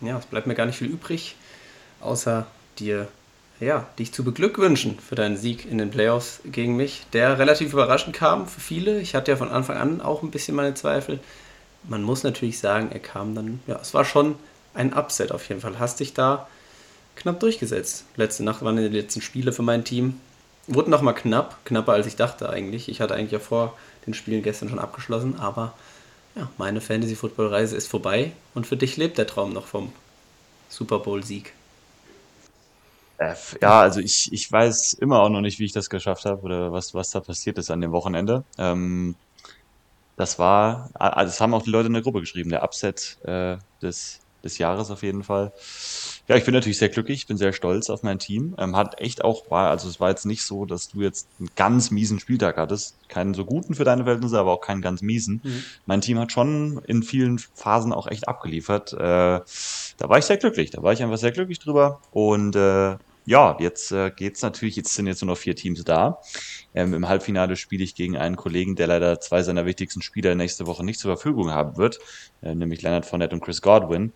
[0.00, 1.36] ja, es bleibt mir gar nicht viel übrig,
[2.00, 2.46] außer
[2.78, 3.08] dir,
[3.60, 8.14] ja, dich zu beglückwünschen für deinen Sieg in den Playoffs gegen mich, der relativ überraschend
[8.14, 9.00] kam für viele.
[9.00, 11.18] Ich hatte ja von Anfang an auch ein bisschen meine Zweifel.
[11.84, 14.36] Man muss natürlich sagen, er kam dann, ja, es war schon
[14.74, 15.78] ein Upset auf jeden Fall.
[15.78, 16.48] Hast dich da
[17.16, 18.04] knapp durchgesetzt.
[18.16, 20.20] Letzte Nacht waren die letzten Spiele für mein Team.
[20.66, 22.88] Wurde nochmal knapp, knapper als ich dachte eigentlich.
[22.88, 23.76] Ich hatte eigentlich ja vor
[24.06, 25.72] den Spielen gestern schon abgeschlossen, aber
[26.34, 29.92] ja, meine Fantasy-Football-Reise ist vorbei und für dich lebt der Traum noch vom
[30.68, 31.52] Super Bowl-Sieg.
[33.18, 36.42] Äh, ja, also ich, ich weiß immer auch noch nicht, wie ich das geschafft habe
[36.42, 38.44] oder was, was da passiert ist an dem Wochenende.
[38.58, 39.16] Ähm,
[40.16, 43.56] das war, also das haben auch die Leute in der Gruppe geschrieben, der Upset äh,
[43.82, 45.52] des, des Jahres auf jeden Fall.
[46.28, 48.54] Ja, ich bin natürlich sehr glücklich, bin sehr stolz auf mein Team.
[48.58, 51.48] Ähm, hat echt auch, war, also es war jetzt nicht so, dass du jetzt einen
[51.56, 52.96] ganz miesen Spieltag hattest.
[53.08, 55.40] Keinen so guten für deine Verhältnisse, aber auch keinen ganz miesen.
[55.42, 55.64] Mhm.
[55.86, 58.92] Mein Team hat schon in vielen Phasen auch echt abgeliefert.
[58.92, 59.44] Äh, da
[60.00, 60.70] war ich sehr glücklich.
[60.70, 62.02] Da war ich einfach sehr glücklich drüber.
[62.10, 66.18] Und äh, ja, jetzt äh, geht's natürlich, jetzt sind jetzt nur noch vier Teams da.
[66.74, 70.66] Ähm, Im Halbfinale spiele ich gegen einen Kollegen, der leider zwei seiner wichtigsten Spieler nächste
[70.66, 71.98] Woche nicht zur Verfügung haben wird,
[72.42, 74.12] äh, nämlich Leonard Fournette und Chris Godwin.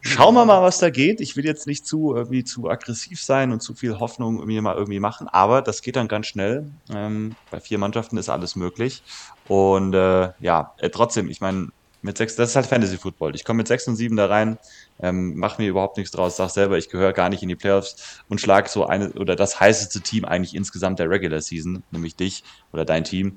[0.00, 1.20] Schauen wir mal, was da geht.
[1.20, 4.76] Ich will jetzt nicht zu irgendwie zu aggressiv sein und zu viel Hoffnung irgendwie mal
[4.76, 6.70] irgendwie machen, aber das geht dann ganz schnell.
[6.94, 9.02] Ähm, bei vier Mannschaften ist alles möglich.
[9.48, 11.68] Und äh, ja, äh, trotzdem, ich meine,
[12.00, 13.34] mit sechs, das ist halt Fantasy Football.
[13.34, 14.58] Ich komme mit sechs und sieben da rein,
[15.00, 18.22] ähm, mach mir überhaupt nichts draus, sag selber, ich gehöre gar nicht in die Playoffs
[18.28, 22.44] und schlag so eine oder das heißeste Team eigentlich insgesamt der Regular Season, nämlich dich
[22.72, 23.36] oder dein Team.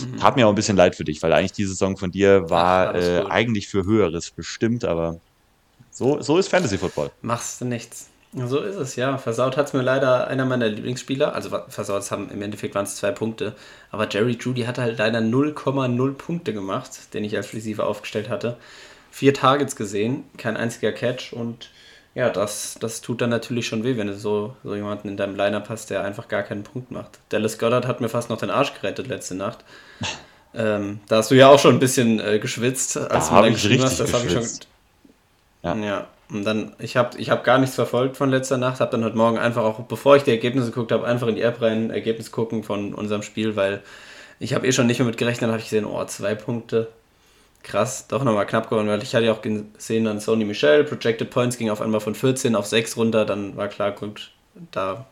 [0.00, 0.22] Mhm.
[0.22, 2.94] Hat mir auch ein bisschen leid für dich, weil eigentlich die Saison von dir war
[2.96, 5.20] äh, eigentlich für Höheres bestimmt, aber
[5.92, 7.10] so, so ist Fantasy Football.
[7.20, 8.08] Machst du nichts.
[8.34, 9.18] So ist es, ja.
[9.18, 11.34] Versaut hat es mir leider einer meiner Lieblingsspieler.
[11.34, 13.54] Also versaut haben im Endeffekt waren es zwei Punkte.
[13.90, 18.56] Aber Jerry Judy hat halt leider 0,0 Punkte gemacht, den ich als Receiver aufgestellt hatte.
[19.10, 21.68] Vier Targets gesehen, kein einziger Catch und
[22.14, 25.36] ja, das, das tut dann natürlich schon weh, wenn du so, so jemanden in deinem
[25.36, 27.18] Liner hast, der einfach gar keinen Punkt macht.
[27.28, 29.64] Dallas Goddard hat mir fast noch den Arsch gerettet letzte Nacht.
[30.54, 33.52] ähm, da hast du ja auch schon ein bisschen äh, geschwitzt, als da du mir
[33.52, 34.00] geschrieben hast.
[34.00, 34.46] Das habe ich schon
[35.62, 35.76] ja.
[35.76, 36.06] ja.
[36.30, 39.16] Und dann, ich habe ich hab gar nichts verfolgt von letzter Nacht, habe dann heute
[39.16, 42.30] Morgen einfach auch, bevor ich die Ergebnisse geguckt habe, einfach in die App rein, Ergebnis
[42.30, 43.82] gucken von unserem Spiel, weil
[44.38, 46.88] ich habe eh schon nicht mehr mit gerechnet, habe ich gesehen, oh, zwei Punkte.
[47.62, 51.30] Krass, doch nochmal knapp geworden, weil ich hatte ja auch gesehen dann Sony Michel, Projected
[51.30, 54.32] Points ging auf einmal von 14 auf 6 runter, dann war klar, gut,
[54.72, 55.06] da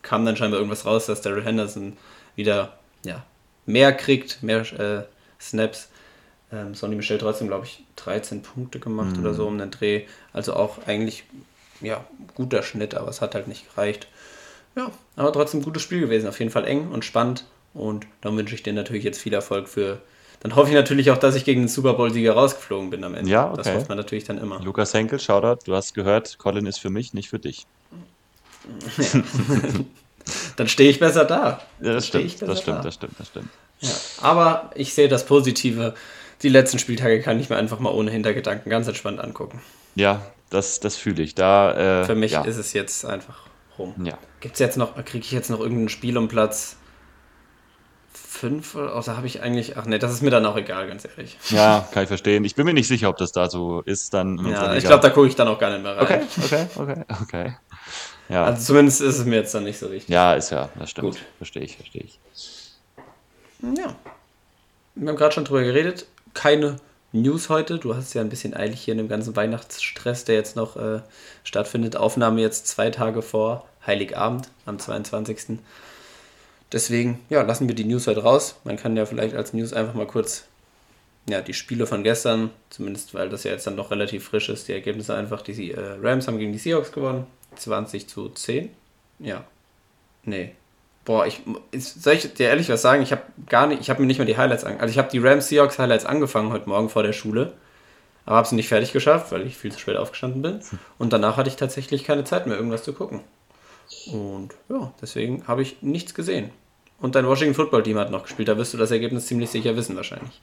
[0.00, 1.96] kam dann scheinbar irgendwas raus, dass Daryl Henderson
[2.34, 2.72] wieder
[3.04, 3.24] ja,
[3.66, 5.04] mehr kriegt, mehr äh,
[5.40, 5.91] Snaps
[6.52, 9.22] ähm, Sonny Michel trotzdem, glaube ich, 13 Punkte gemacht mhm.
[9.22, 10.02] oder so um den Dreh.
[10.32, 11.24] Also auch eigentlich,
[11.80, 12.04] ja,
[12.34, 14.06] guter Schnitt, aber es hat halt nicht gereicht.
[14.76, 16.28] Ja, aber trotzdem gutes Spiel gewesen.
[16.28, 17.44] Auf jeden Fall eng und spannend.
[17.74, 20.00] Und dann wünsche ich dir natürlich jetzt viel Erfolg für.
[20.40, 23.30] Dann hoffe ich natürlich auch, dass ich gegen den Super Bowl-Sieger rausgeflogen bin am Ende.
[23.30, 23.56] Ja, okay.
[23.56, 24.60] Das hofft man natürlich dann immer.
[24.60, 27.66] Lukas Henkel, Shoutout, du hast gehört, Colin ist für mich, nicht für dich.
[27.92, 29.22] Ja.
[30.56, 31.62] dann stehe ich besser da.
[31.80, 33.48] Ja, das stimmt, das stimmt, das stimmt, das stimmt,
[33.80, 35.94] Ja, aber ich sehe das Positive
[36.42, 39.60] die letzten Spieltage kann ich mir einfach mal ohne Hintergedanken ganz entspannt angucken.
[39.94, 41.34] Ja, das, das fühle ich.
[41.34, 42.42] Da, äh, Für mich ja.
[42.42, 43.46] ist es jetzt einfach
[43.78, 43.94] rum.
[44.04, 44.18] Ja.
[44.40, 46.76] Gibt es jetzt noch, kriege ich jetzt noch irgendein Spiel um Platz
[48.12, 48.74] 5?
[48.76, 51.38] Außer habe ich eigentlich, ach nee, das ist mir dann auch egal, ganz ehrlich.
[51.50, 52.44] Ja, kann ich verstehen.
[52.44, 54.44] Ich bin mir nicht sicher, ob das da so ist dann.
[54.46, 56.02] Ja, ich glaube, da gucke ich dann auch gar nicht mehr rein.
[56.02, 57.56] Okay, okay, okay, okay.
[58.28, 58.44] Ja.
[58.44, 60.08] Also zumindest ist es mir jetzt dann nicht so wichtig.
[60.08, 61.08] Ja, ist ja, das stimmt.
[61.08, 61.18] Gut.
[61.38, 62.18] Verstehe ich, verstehe ich.
[63.60, 63.94] Ja.
[64.94, 66.76] Wir haben gerade schon drüber geredet keine
[67.12, 67.78] News heute.
[67.78, 71.00] Du hast ja ein bisschen eilig hier in dem ganzen Weihnachtsstress, der jetzt noch äh,
[71.44, 71.96] stattfindet.
[71.96, 75.58] Aufnahme jetzt zwei Tage vor Heiligabend am 22.
[76.72, 78.56] Deswegen, ja, lassen wir die News heute raus.
[78.64, 80.44] Man kann ja vielleicht als News einfach mal kurz
[81.28, 84.68] ja, die Spiele von gestern, zumindest weil das ja jetzt dann noch relativ frisch ist,
[84.68, 87.26] die Ergebnisse einfach, die äh, Rams haben gegen die Seahawks gewonnen.
[87.56, 88.70] 20 zu 10.
[89.18, 89.44] Ja.
[90.24, 90.54] Nee,
[91.04, 91.40] Boah, ich
[91.76, 93.02] soll ich dir ehrlich was sagen?
[93.02, 95.10] Ich habe gar nicht, ich habe mir nicht mal die Highlights an, also ich habe
[95.10, 97.54] die Rams Seahawks Highlights angefangen heute Morgen vor der Schule,
[98.24, 100.60] aber habe sie nicht fertig geschafft, weil ich viel zu spät aufgestanden bin.
[100.98, 103.20] Und danach hatte ich tatsächlich keine Zeit mehr, irgendwas zu gucken.
[104.12, 106.50] Und ja, deswegen habe ich nichts gesehen.
[107.00, 109.74] Und dein Washington Football Team hat noch gespielt, da wirst du das Ergebnis ziemlich sicher
[109.76, 110.40] wissen wahrscheinlich.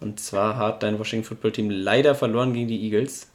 [0.00, 3.28] Und zwar hat dein Washington Football Team leider verloren gegen die Eagles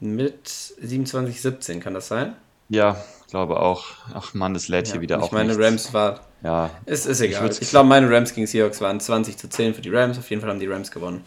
[0.00, 2.36] mit 27-17, kann das sein?
[2.68, 3.86] Ja, glaube auch.
[4.14, 5.26] Ach man, das lädt ja, hier wieder auf.
[5.26, 5.62] Ich meine, nichts.
[5.62, 6.20] Rams war.
[6.42, 6.70] Ja.
[6.86, 7.50] Ist, ist egal.
[7.50, 10.18] Ich, ich glaube, meine Rams gegen Seahawks waren 20 zu 10 für die Rams.
[10.18, 11.24] Auf jeden Fall haben die Rams gewonnen.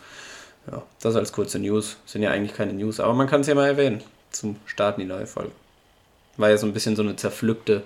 [0.70, 1.98] Ja, das als kurze News.
[2.06, 4.02] Sind ja eigentlich keine News, aber man kann es ja mal erwähnen.
[4.32, 5.52] Zum Starten die neue Folge.
[6.38, 7.84] War ja so ein bisschen so eine zerpflückte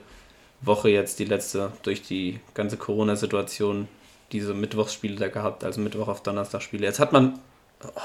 [0.61, 3.87] Woche jetzt, die letzte, durch die ganze Corona-Situation.
[4.31, 6.85] Diese Mittwochsspiele da gehabt, also Mittwoch auf Donnerstag Spiele.
[6.85, 7.39] Jetzt hat man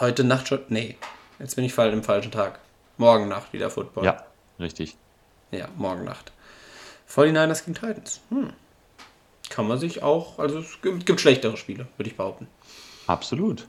[0.01, 0.61] heute Nacht schon.
[0.69, 0.97] Nee,
[1.39, 2.61] jetzt bin ich im falschen Tag.
[2.99, 4.05] Morgen Nacht wieder Football.
[4.05, 4.25] Ja,
[4.59, 4.97] richtig.
[5.51, 6.33] Ja, morgen Nacht.
[7.13, 8.21] 49ers gegen Titans.
[8.31, 8.51] Hm.
[9.49, 12.47] Kann man sich auch, also es gibt, gibt schlechtere Spiele, würde ich behaupten.
[13.07, 13.67] Absolut.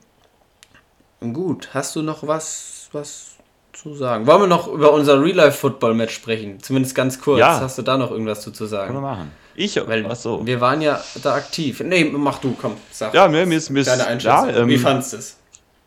[1.20, 3.32] Gut, hast du noch was, was
[3.72, 4.26] zu sagen?
[4.26, 6.60] Wollen wir noch über unser Real-Life-Football-Match sprechen?
[6.62, 7.40] Zumindest ganz kurz.
[7.40, 7.60] Ja.
[7.60, 8.92] Hast du da noch irgendwas zu, zu sagen?
[8.92, 9.32] Können wir machen.
[9.54, 10.46] Ich, Weil ach so.
[10.46, 11.80] wir waren ja da aktiv.
[11.80, 13.12] Nee, mach du, komm, sag.
[13.14, 14.48] Ja, mir, mir ist, mir ist Deine Einschätzung.
[14.48, 15.36] ja, ähm, Wie fandest du es?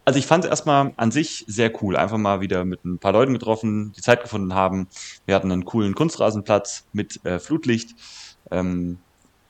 [0.05, 1.97] Also ich fand es erstmal an sich sehr cool.
[1.97, 4.87] Einfach mal wieder mit ein paar Leuten getroffen, die Zeit gefunden haben.
[5.25, 7.95] Wir hatten einen coolen Kunstrasenplatz mit äh, Flutlicht.
[8.51, 8.99] Ähm,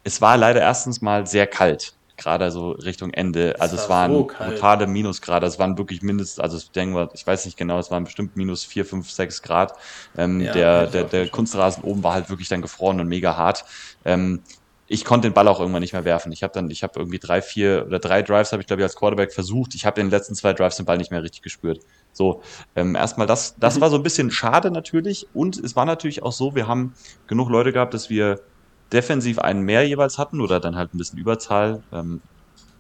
[0.05, 3.55] es war leider erstens mal sehr kalt, gerade so Richtung Ende.
[3.59, 5.45] Also es war waren so brutale Minusgrade.
[5.45, 8.63] Es waren wirklich mindestens, also ich denke ich weiß nicht genau, es waren bestimmt minus
[8.63, 9.73] vier, fünf, sechs Grad.
[10.17, 11.27] Ähm, Ja, der der, der.
[11.27, 13.65] Kunstrasen oben war halt wirklich dann gefroren und mega hart.
[14.05, 14.41] Ähm,
[14.87, 16.31] ich konnte den Ball auch irgendwann nicht mehr werfen.
[16.31, 18.85] Ich habe dann, ich habe irgendwie drei, vier oder drei Drives habe ich glaube ich
[18.85, 19.73] als Quarterback versucht.
[19.73, 21.79] Ich habe in den letzten zwei Drives den Ball nicht mehr richtig gespürt.
[22.11, 22.41] So,
[22.75, 25.27] ähm, erstmal das, das war so ein bisschen schade natürlich.
[25.33, 26.93] Und es war natürlich auch so, wir haben
[27.27, 28.41] genug Leute gehabt, dass wir
[28.93, 31.83] defensiv einen mehr jeweils hatten oder dann halt ein bisschen Überzahl.
[31.91, 32.21] Ähm,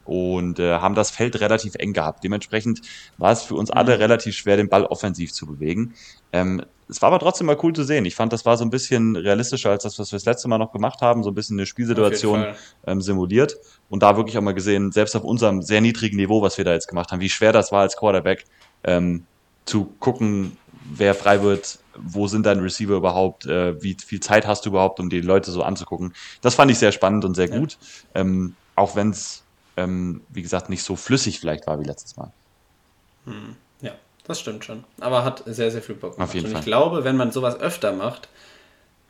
[0.05, 2.23] und äh, haben das Feld relativ eng gehabt.
[2.23, 2.81] Dementsprechend
[3.17, 5.95] war es für uns alle relativ schwer, den Ball offensiv zu bewegen.
[6.31, 8.05] Ähm, es war aber trotzdem mal cool zu sehen.
[8.05, 10.59] Ich fand, das war so ein bisschen realistischer als das, was wir das letzte Mal
[10.59, 11.23] noch gemacht haben.
[11.23, 12.45] So ein bisschen eine Spielsituation
[12.85, 13.55] ähm, simuliert.
[13.89, 16.73] Und da wirklich auch mal gesehen, selbst auf unserem sehr niedrigen Niveau, was wir da
[16.73, 18.45] jetzt gemacht haben, wie schwer das war als Quarterback,
[18.83, 19.25] ähm,
[19.65, 24.65] zu gucken, wer frei wird, wo sind deine Receiver überhaupt, äh, wie viel Zeit hast
[24.65, 26.13] du überhaupt, um die Leute so anzugucken.
[26.41, 27.57] Das fand ich sehr spannend und sehr Ja.
[27.57, 27.77] gut.
[28.13, 29.44] Ähm, auch wenn es,
[29.77, 32.31] ähm, wie gesagt, nicht so flüssig vielleicht war wie letztes Mal.
[33.81, 33.91] Ja,
[34.27, 34.83] das stimmt schon.
[34.99, 36.33] Aber hat sehr, sehr viel Bock gemacht.
[36.33, 36.59] jeden Und Fall.
[36.61, 38.29] ich glaube, wenn man sowas öfter macht,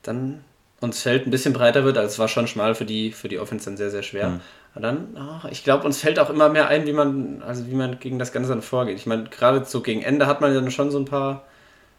[0.03, 0.43] dann
[0.81, 3.39] uns Feld ein bisschen breiter wird, also es war schon schmal für die, für die
[3.39, 4.29] Offense dann sehr, sehr schwer.
[4.29, 4.41] Mhm.
[4.73, 7.75] Aber dann, ach, ich glaube, uns fällt auch immer mehr ein, wie man, also wie
[7.75, 8.97] man gegen das Ganze dann vorgeht.
[8.97, 11.43] Ich meine, gerade so gegen Ende hat man dann schon so ein paar,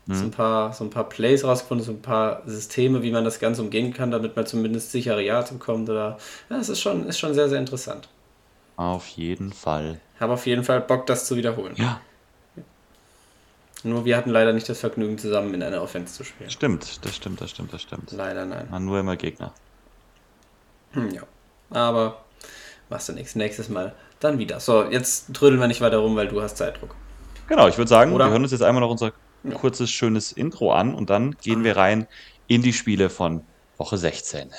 [0.06, 0.14] Mhm.
[0.14, 3.40] so ein paar, so ein paar Plays rausgefunden, so ein paar Systeme, wie man das
[3.40, 6.18] Ganze umgehen kann, damit man zumindest sichere Yards bekommt oder,
[6.50, 8.08] ja, es ist schon, ist schon sehr, sehr interessant.
[8.76, 10.00] Auf jeden Fall.
[10.20, 11.74] Habe auf jeden Fall Bock, das zu wiederholen.
[11.76, 12.00] Ja,
[13.82, 16.50] Nur wir hatten leider nicht das Vergnügen, zusammen in einer Offense zu spielen.
[16.50, 18.12] stimmt, das stimmt, das stimmt, das stimmt.
[18.12, 18.66] Leider nein.
[18.70, 19.52] Man nur immer Gegner.
[20.92, 21.22] Hm, ja.
[21.70, 22.24] Aber
[22.88, 23.34] machst du nichts.
[23.34, 24.60] Nächstes Mal dann wieder.
[24.60, 26.94] So, jetzt trödeln wir nicht weiter rum, weil du hast Zeitdruck.
[27.48, 28.26] Genau, ich würde sagen, Oder?
[28.26, 29.12] wir hören uns jetzt einmal noch unser
[29.54, 32.08] kurzes, schönes Intro an und dann gehen wir rein
[32.48, 33.42] in die Spiele von
[33.76, 34.50] Woche 16.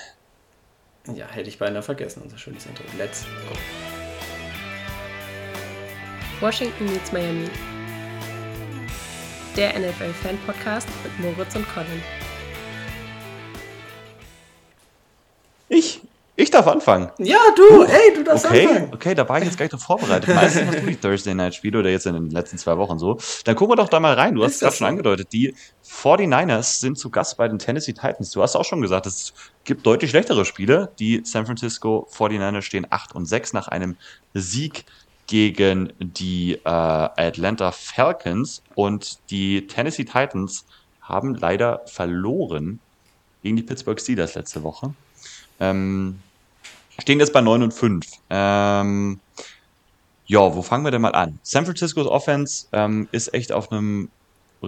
[1.13, 2.83] Ja, hätte ich beinahe vergessen, unser schönes Intro.
[2.97, 3.96] Let's go.
[6.39, 7.49] Washington meets Miami.
[9.55, 12.01] Der NFL-Fan-Podcast mit Moritz und Colin.
[15.67, 16.01] Ich,
[16.35, 17.09] ich darf anfangen.
[17.17, 18.93] Ja, du, ey, du darfst Okay, anfangen.
[18.93, 20.33] okay, da war ich jetzt gar nicht drauf vorbereitet.
[20.33, 23.17] Meistens hast du die Thursday Night Spiele oder jetzt in den letzten zwei Wochen so.
[23.45, 24.35] Dann gucken wir doch da mal rein.
[24.35, 24.89] Du hast es gerade das schon so?
[24.89, 25.33] angedeutet.
[25.33, 25.55] Die
[25.89, 28.29] 49ers sind zu Gast bei den Tennessee Titans.
[28.29, 29.33] Du hast auch schon gesagt, es
[29.63, 30.93] gibt deutlich schlechtere Spiele.
[30.99, 33.97] Die San Francisco 49ers stehen 8 und 6 nach einem
[34.35, 34.85] Sieg
[35.27, 40.65] gegen die äh, Atlanta Falcons und die Tennessee Titans
[41.01, 42.79] haben leider verloren
[43.43, 44.93] gegen die Pittsburgh Steelers letzte Woche.
[45.59, 46.19] Ähm,
[46.99, 48.05] stehen jetzt bei 9 und 5.
[48.29, 49.19] Ähm,
[50.25, 51.39] ja, wo fangen wir denn mal an?
[51.43, 54.09] San Franciscos Offense ähm, ist echt auf einem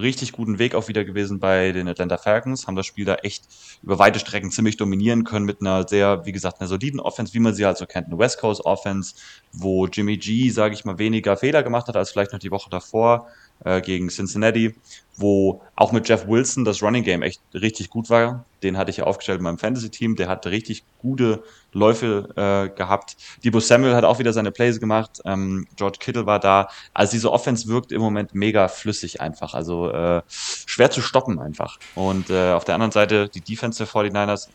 [0.01, 3.45] richtig guten Weg auch wieder gewesen bei den Atlanta Falcons, haben das Spiel da echt
[3.81, 7.39] über weite Strecken ziemlich dominieren können mit einer sehr, wie gesagt, einer soliden Offense, wie
[7.39, 9.15] man sie halt so kennt, eine West Coast Offense,
[9.53, 12.69] wo Jimmy G, sage ich mal, weniger Fehler gemacht hat als vielleicht noch die Woche
[12.69, 13.27] davor
[13.63, 14.75] äh, gegen Cincinnati,
[15.17, 18.45] wo auch mit Jeff Wilson das Running Game echt richtig gut war.
[18.63, 20.15] Den hatte ich aufgestellt in meinem Fantasy-Team.
[20.15, 23.17] Der hat richtig gute Läufe äh, gehabt.
[23.43, 25.21] Debo Samuel hat auch wieder seine Plays gemacht.
[25.25, 26.69] Ähm, George Kittle war da.
[26.93, 29.53] Also diese Offense wirkt im Moment mega flüssig einfach.
[29.53, 31.77] Also äh, schwer zu stoppen einfach.
[31.95, 34.49] Und äh, auf der anderen Seite die Defense der 49ers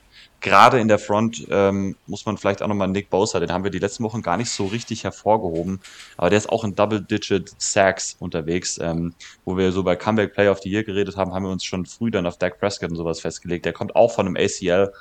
[0.44, 3.70] gerade in der Front ähm, muss man vielleicht auch nochmal Nick Bosa, den haben wir
[3.70, 5.80] die letzten Wochen gar nicht so richtig hervorgehoben,
[6.18, 9.14] aber der ist auch in Double-Digit Sacks unterwegs, ähm,
[9.46, 11.86] wo wir so bei Comeback Play of the Year geredet haben, haben wir uns schon
[11.86, 13.64] früh dann auf Dak Prescott und sowas festgelegt.
[13.64, 14.92] Der kommt auch von einem ACL,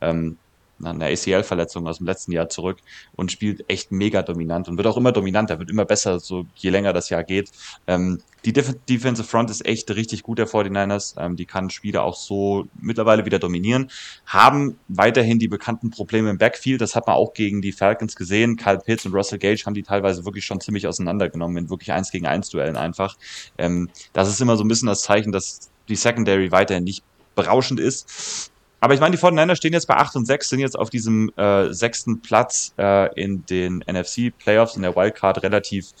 [0.00, 0.38] ähm,
[0.84, 2.78] einer ACL-Verletzung aus dem letzten Jahr zurück
[3.14, 6.70] und spielt echt mega dominant und wird auch immer dominanter, wird immer besser, so je
[6.70, 7.50] länger das Jahr geht.
[7.86, 11.14] Ähm, die Def Defensive Front ist echt richtig gut der 49ers.
[11.16, 13.90] Ähm, die kann Spiele auch so mittlerweile wieder dominieren.
[14.26, 16.80] Haben weiterhin die bekannten Probleme im Backfield.
[16.80, 18.56] Das hat man auch gegen die Falcons gesehen.
[18.56, 22.10] Kyle Pitts und Russell Gage haben die teilweise wirklich schon ziemlich auseinandergenommen in wirklich eins
[22.10, 23.16] gegen eins Duellen einfach.
[23.58, 27.80] Ähm, das ist immer so ein bisschen das Zeichen, dass die Secondary weiterhin nicht berauschend
[27.80, 28.50] ist.
[28.80, 31.30] Aber ich meine, die 49ers stehen jetzt bei 8 und 6, sind jetzt auf diesem
[31.36, 35.92] äh, sechsten Platz äh, in den NFC-Playoffs, in der Wildcard relativ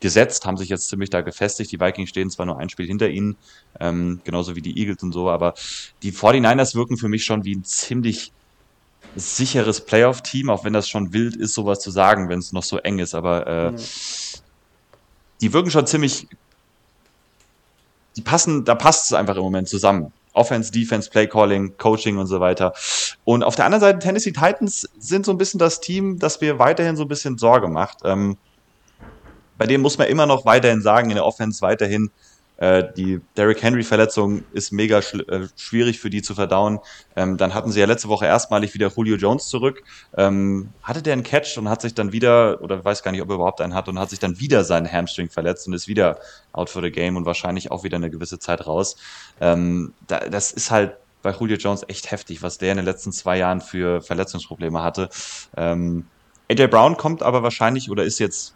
[0.00, 1.70] gesetzt, haben sich jetzt ziemlich da gefestigt.
[1.72, 3.36] Die Vikings stehen zwar nur ein Spiel hinter ihnen,
[3.80, 5.54] ähm, genauso wie die Eagles und so, aber
[6.02, 8.32] die 49ers wirken für mich schon wie ein ziemlich
[9.16, 12.78] sicheres Playoff-Team, auch wenn das schon wild ist, sowas zu sagen, wenn es noch so
[12.78, 13.76] eng ist, aber äh, mhm.
[15.40, 16.26] die wirken schon ziemlich,
[18.16, 20.12] die passen, da passt es einfach im Moment zusammen.
[20.34, 22.72] Offense, Defense, Play Calling, Coaching und so weiter.
[23.24, 26.58] Und auf der anderen Seite, Tennessee Titans sind so ein bisschen das Team, das mir
[26.58, 27.98] weiterhin so ein bisschen Sorge macht.
[28.04, 28.36] Ähm,
[29.56, 32.10] bei dem muss man immer noch weiterhin sagen, in der Offense weiterhin
[32.64, 36.80] äh, die Derrick Henry-Verletzung ist mega äh, schwierig für die zu verdauen.
[37.14, 39.82] Ähm, dann hatten sie ja letzte Woche erstmalig wieder Julio Jones zurück.
[40.16, 43.28] Ähm, hatte der einen Catch und hat sich dann wieder, oder weiß gar nicht, ob
[43.28, 46.18] er überhaupt einen hat, und hat sich dann wieder seinen Hamstring verletzt und ist wieder
[46.52, 48.96] out for the game und wahrscheinlich auch wieder eine gewisse Zeit raus.
[49.42, 53.12] Ähm, da, das ist halt bei Julio Jones echt heftig, was der in den letzten
[53.12, 55.10] zwei Jahren für Verletzungsprobleme hatte.
[55.54, 56.06] Ähm,
[56.50, 58.54] AJ Brown kommt aber wahrscheinlich oder ist jetzt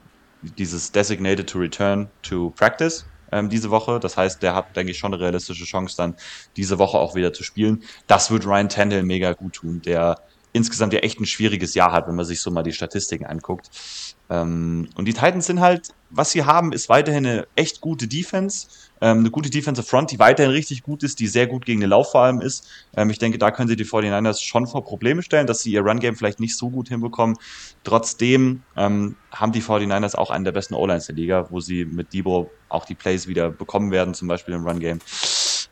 [0.57, 4.01] dieses Designated to Return to Practice ähm, diese Woche.
[4.01, 6.17] Das heißt, der hat, denke ich, schon eine realistische Chance, dann
[6.57, 7.85] diese Woche auch wieder zu spielen.
[8.07, 10.17] Das wird Ryan Tannehill mega gut tun, der
[10.53, 13.71] insgesamt ja echt ein schwieriges Jahr hat, wenn man sich so mal die Statistiken anguckt.
[14.31, 18.69] Ähm, und die Titans sind halt, was sie haben, ist weiterhin eine echt gute Defense,
[19.01, 21.91] ähm, eine gute Defensive Front, die weiterhin richtig gut ist, die sehr gut gegen den
[21.91, 22.69] Lauf vor allem ist.
[22.97, 25.83] Ähm, ich denke, da können sie die 49ers schon vor Probleme stellen, dass sie ihr
[25.83, 27.37] Run-Game vielleicht nicht so gut hinbekommen.
[27.85, 32.13] Trotzdem ähm, haben die 49ers auch einen der besten O-Lines der Liga, wo sie mit
[32.13, 34.99] Debo auch die Plays wieder bekommen werden, zum Beispiel im Run-Game.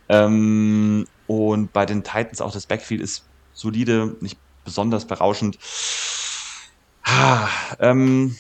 [0.09, 5.57] Ähm, und bei den Titans auch das Backfield ist solide, nicht besonders berauschend.
[7.03, 8.37] Ah, ähm,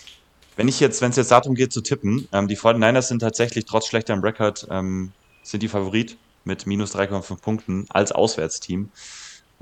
[0.57, 3.65] wenn ich jetzt, wenn es jetzt darum geht zu tippen, ähm, die 49ers sind tatsächlich
[3.65, 8.91] trotz schlechterem Rekord, ähm, sind die Favorit mit minus 3,5 Punkten als Auswärtsteam.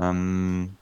[0.01, 0.77] Ähm,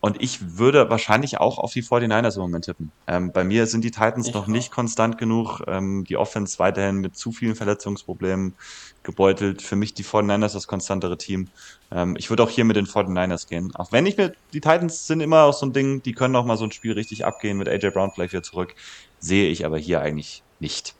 [0.00, 2.92] und ich würde wahrscheinlich auch auf die 49ers im Moment tippen.
[3.06, 4.48] Ähm, bei mir sind die Titans ich noch auch.
[4.48, 5.60] nicht konstant genug.
[5.66, 8.56] Ähm, die Offense weiterhin mit zu vielen Verletzungsproblemen
[9.02, 9.60] gebeutelt.
[9.60, 11.50] Für mich die 49ers das konstantere Team.
[11.90, 13.74] Ähm, ich würde auch hier mit den 49ers gehen.
[13.74, 16.46] Auch wenn ich mir, die Titans sind immer auch so ein Ding, die können auch
[16.46, 18.74] mal so ein Spiel richtig abgehen mit AJ Brown vielleicht wieder zurück.
[19.18, 20.99] Sehe ich aber hier eigentlich nicht.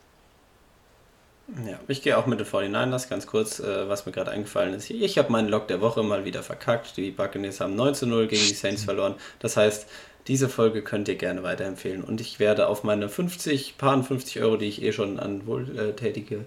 [1.67, 4.89] Ja, ich gehe auch mit den 49ers, ganz kurz, äh, was mir gerade eingefallen ist.
[4.89, 6.95] Ich habe meinen Log der Woche mal wieder verkackt.
[6.97, 9.15] Die Buccaneers haben 9 zu 0 gegen die Saints verloren.
[9.39, 9.87] Das heißt,
[10.27, 12.03] diese Folge könnt ihr gerne weiterempfehlen.
[12.03, 16.45] Und ich werde auf meine 50, paar 50 Euro, die ich eh schon an wohltätige,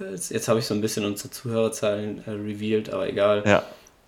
[0.00, 3.44] äh, jetzt habe ich so ein bisschen unsere Zuhörerzahlen äh, revealed, aber egal.
[3.46, 3.62] Ja.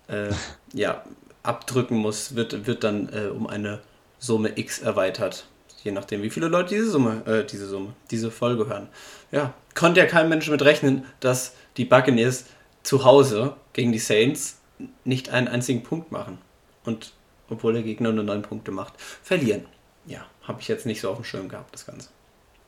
[0.08, 0.32] Äh,
[0.72, 1.04] ja,
[1.42, 3.80] abdrücken muss, wird, wird dann äh, um eine
[4.18, 5.46] Summe X erweitert.
[5.84, 8.88] Je nachdem, wie viele Leute diese Summe, äh, diese Summe, diese Folge hören.
[9.30, 12.46] Ja, konnte ja kein Mensch mit rechnen, dass die Buccaneers
[12.82, 14.58] zu Hause gegen die Saints
[15.04, 16.38] nicht einen einzigen Punkt machen.
[16.84, 17.12] Und
[17.48, 19.66] obwohl der Gegner nur neun Punkte macht, verlieren.
[20.06, 22.08] Ja, habe ich jetzt nicht so auf dem Schirm gehabt, das Ganze.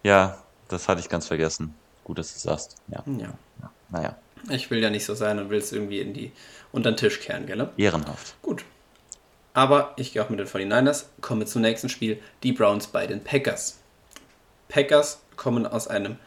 [0.03, 1.75] Ja, das hatte ich ganz vergessen.
[2.05, 2.77] Gut, dass du es sagst.
[2.89, 3.03] Ja.
[3.07, 3.35] ja.
[3.61, 3.73] ja.
[3.91, 4.17] Naja.
[4.51, 6.33] Ich will ja nicht so sein und will es irgendwie in die
[6.71, 7.69] unter den Tisch kehren, gell?
[7.77, 8.41] Ehrenhaft.
[8.43, 8.65] Gut.
[9.55, 13.25] Aber ich gehe auch mit den 49ers, komme zum nächsten Spiel, die Browns bei den
[13.25, 13.79] Packers.
[14.69, 16.19] Packers kommen aus einem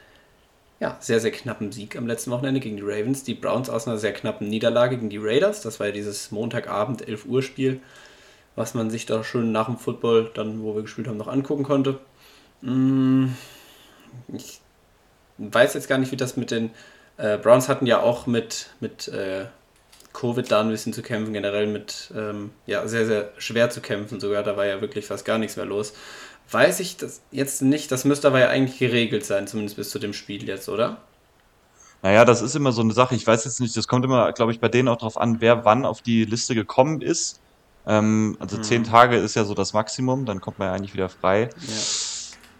[0.82, 3.24] ja, sehr, sehr knappen Sieg am letzten Wochenende gegen die Ravens.
[3.24, 5.62] Die Browns aus einer sehr knappen Niederlage gegen die Raiders.
[5.62, 7.80] Das war ja dieses Montagabend 11 Uhr Spiel,
[8.56, 11.64] was man sich da schön nach dem Football, dann wo wir gespielt haben, noch angucken
[11.64, 12.00] konnte.
[12.62, 13.28] Mm,
[14.34, 14.60] ich
[15.38, 16.72] weiß jetzt gar nicht, wie das mit den
[17.18, 19.46] äh, Browns hatten ja auch mit, mit äh,
[20.14, 24.20] Covid da ein bisschen zu kämpfen, generell mit ähm, ja, sehr, sehr schwer zu kämpfen
[24.20, 24.42] sogar.
[24.42, 25.94] Da war ja wirklich fast gar nichts mehr los
[26.52, 27.92] weiß ich das jetzt nicht.
[27.92, 30.98] Das müsste aber ja eigentlich geregelt sein, zumindest bis zu dem Spiel jetzt, oder?
[32.04, 33.16] Naja, das ist immer so eine Sache.
[33.16, 35.66] Ich weiß jetzt nicht, das kommt immer, glaube ich, bei denen auch darauf an, wer
[35.66, 37.40] wann auf die Liste gekommen ist.
[37.86, 38.64] Ähm, also hm.
[38.64, 41.50] zehn Tage ist ja so das Maximum, dann kommt man ja eigentlich wieder frei.
[41.60, 41.74] Ja.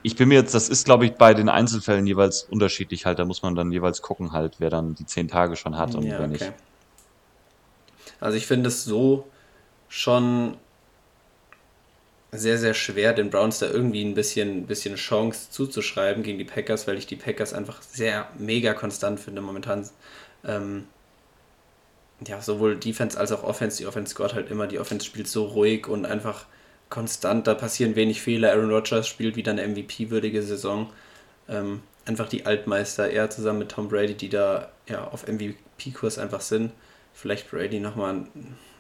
[0.04, 3.20] Ich bin mir jetzt, das ist, glaube ich, bei den Einzelfällen jeweils unterschiedlich halt.
[3.20, 6.04] Da muss man dann jeweils gucken halt, wer dann die zehn Tage schon hat und
[6.04, 6.28] ja, wer okay.
[6.30, 6.54] nicht.
[8.20, 9.28] Also ich finde es so
[9.90, 10.58] schon
[12.32, 16.88] sehr, sehr schwer, den Browns da irgendwie ein bisschen, bisschen Chance zuzuschreiben gegen die Packers,
[16.88, 19.88] weil ich die Packers einfach sehr mega konstant finde momentan.
[20.46, 20.86] Ähm,
[22.26, 23.78] ja, sowohl Defense als auch Offense.
[23.78, 26.46] Die Offense scoret halt immer, die Offense spielt so ruhig und einfach
[26.90, 27.48] konstant.
[27.48, 28.52] Da passieren wenig Fehler.
[28.52, 30.92] Aaron Rodgers spielt wieder eine MVP-würdige Saison.
[31.50, 36.42] Ähm, einfach die Altmeister, er zusammen mit Tom Brady, die da ja auf MVP-Kurs einfach
[36.42, 36.72] sind.
[37.14, 38.26] Vielleicht Brady nochmal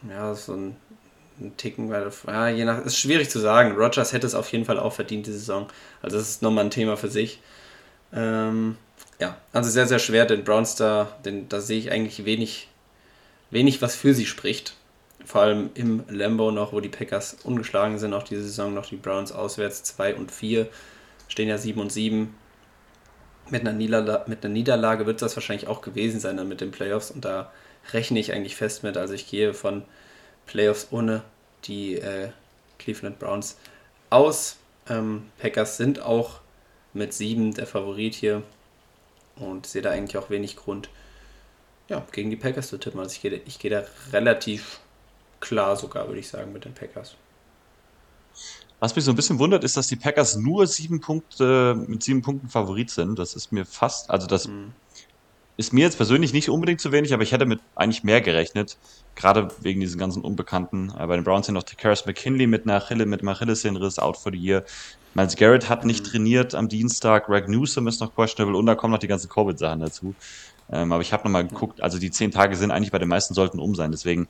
[0.10, 0.75] ja, so ein
[1.58, 3.76] Ticken, weil, ja, je nach, ist schwierig zu sagen.
[3.76, 5.68] Rogers hätte es auf jeden Fall auch verdient, die Saison.
[6.02, 7.40] Also das ist nochmal ein Thema für sich.
[8.14, 8.78] Ähm,
[9.20, 12.68] ja, also sehr, sehr schwer, den Browns da, den, da sehe ich eigentlich wenig,
[13.52, 14.76] wenig, was für sie spricht.
[15.26, 18.96] Vor allem im Lambo noch, wo die Packers ungeschlagen sind, auch diese Saison noch die
[18.96, 20.68] Browns auswärts 2 und 4,
[21.28, 22.36] stehen ja 7 und 7.
[23.50, 26.72] mit einer, Niederla mit einer Niederlage wird das wahrscheinlich auch gewesen sein dann mit den
[26.72, 27.52] Playoffs und da
[27.94, 28.98] rechne ich eigentlich fest mit.
[28.98, 29.84] Also ich gehe von
[30.46, 31.22] Playoffs ohne
[31.65, 32.30] die äh,
[32.80, 33.58] Cleveland Browns
[34.10, 34.58] aus.
[34.89, 36.39] Ähm, Packers sind auch
[36.94, 38.44] mit sieben der Favorit hier
[39.36, 40.89] und sehe da eigentlich auch wenig Grund,
[41.88, 43.00] ja, gegen die Packers zu tippen.
[43.00, 44.80] Also ich gehe, ich gehe da relativ
[45.39, 47.15] klar sogar, würde ich sagen, mit den Packers.
[48.80, 52.22] Was mich so ein bisschen wundert, ist, dass die Packers nur sieben Punkte mit sieben
[52.22, 53.20] Punkten Favorit sind.
[53.20, 54.74] Das ist mir fast, also das mhm.
[55.62, 58.77] Ist mir jetzt persönlich nicht unbedingt zu wenig, aber ich hätte mit eigentlich mehr gerechnet.
[59.15, 60.91] Gerade wegen diesen ganzen Unbekannten.
[60.98, 64.32] Äh, bei den Browns sind noch Takaris McKinley mit einer Achille, mit Achillessehnenriss out for
[64.32, 64.63] the year.
[65.13, 66.10] Miles Garrett hat nicht mhm.
[66.10, 67.27] trainiert am Dienstag.
[67.27, 70.15] Greg Newsom ist noch questionable und da kommen noch die ganzen Covid-Sachen dazu.
[70.72, 73.34] Ähm, aber ich habe nochmal geguckt, also die zehn Tage sind eigentlich bei den meisten
[73.34, 73.91] sollten um sein.
[73.91, 74.27] Deswegen,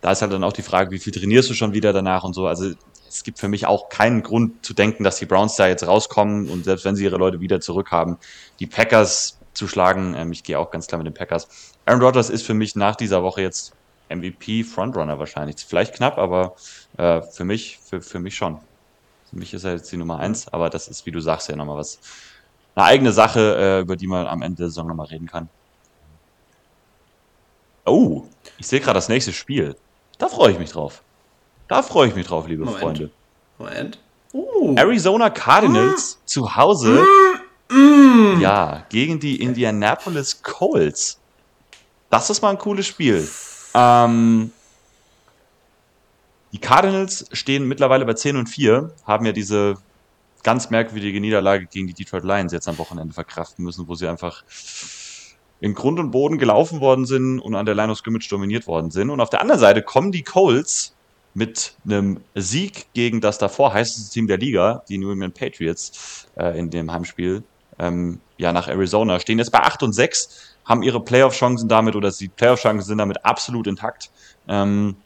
[0.00, 2.34] da ist halt dann auch die Frage, wie viel trainierst du schon wieder danach und
[2.34, 2.46] so.
[2.46, 2.72] Also
[3.08, 6.48] es gibt für mich auch keinen Grund zu denken, dass die Browns da jetzt rauskommen
[6.48, 8.16] und selbst wenn sie ihre Leute wieder zurückhaben,
[8.58, 10.14] die Packers zu schlagen.
[10.16, 11.48] Ähm, ich gehe auch ganz klar mit den Packers.
[11.86, 13.72] Aaron Rodgers ist für mich nach dieser Woche jetzt
[14.08, 15.56] MVP Frontrunner wahrscheinlich.
[15.66, 16.54] Vielleicht knapp, aber
[16.96, 18.58] äh, für mich, für, für mich schon.
[19.30, 21.56] Für mich ist er jetzt die Nummer eins, aber das ist, wie du sagst, ja
[21.56, 21.98] nochmal was.
[22.74, 25.48] Eine eigene Sache, äh, über die man am Ende der Saison nochmal reden kann.
[27.84, 28.24] Oh,
[28.58, 29.76] ich sehe gerade das nächste Spiel.
[30.18, 31.02] Da freue ich mich drauf.
[31.68, 32.82] Da freue ich mich drauf, liebe Moment.
[32.82, 33.10] Freunde.
[33.58, 33.98] Moment.
[34.32, 34.74] Uh.
[34.76, 36.26] Arizona Cardinals mm.
[36.26, 37.04] zu Hause.
[37.68, 38.40] Mm.
[38.40, 41.18] Ja, gegen die Indianapolis Colts.
[42.10, 43.28] Das ist mal ein cooles Spiel.
[43.74, 44.52] Ähm,
[46.52, 49.76] die Cardinals stehen mittlerweile bei 10 und 4, haben ja diese
[50.42, 54.44] ganz merkwürdige Niederlage gegen die Detroit Lions jetzt am Wochenende verkraften müssen, wo sie einfach
[55.60, 58.90] in Grund und Boden gelaufen worden sind und an der Line of Scrimmage dominiert worden
[58.90, 59.10] sind.
[59.10, 60.94] Und auf der anderen Seite kommen die Colts
[61.34, 66.58] mit einem Sieg gegen das davor heißeste Team der Liga, die New England Patriots, äh,
[66.58, 67.42] in dem Heimspiel,
[67.78, 72.10] ähm, ja, nach Arizona, stehen jetzt bei 8 und 6, haben ihre Playoff-Chancen damit oder
[72.10, 74.10] die Playoff-Chancen sind damit absolut intakt.
[74.48, 74.96] Ähm,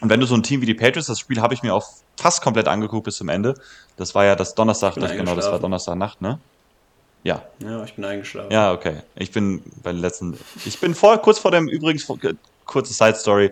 [0.00, 1.86] und wenn du so ein Team wie die Patriots, das Spiel habe ich mir auch
[2.16, 3.54] fast komplett angeguckt bis zum Ende.
[3.96, 6.38] Das war ja das Donnerstag, das, genau, das war Donnerstagnacht, ne?
[7.22, 7.42] Ja.
[7.58, 8.52] Ja, ich bin eingeschlafen.
[8.52, 8.98] Ja, okay.
[9.16, 10.38] Ich bin bei den letzten.
[10.66, 12.06] Ich bin vor, kurz vor dem, übrigens,
[12.66, 13.50] kurze Side Story.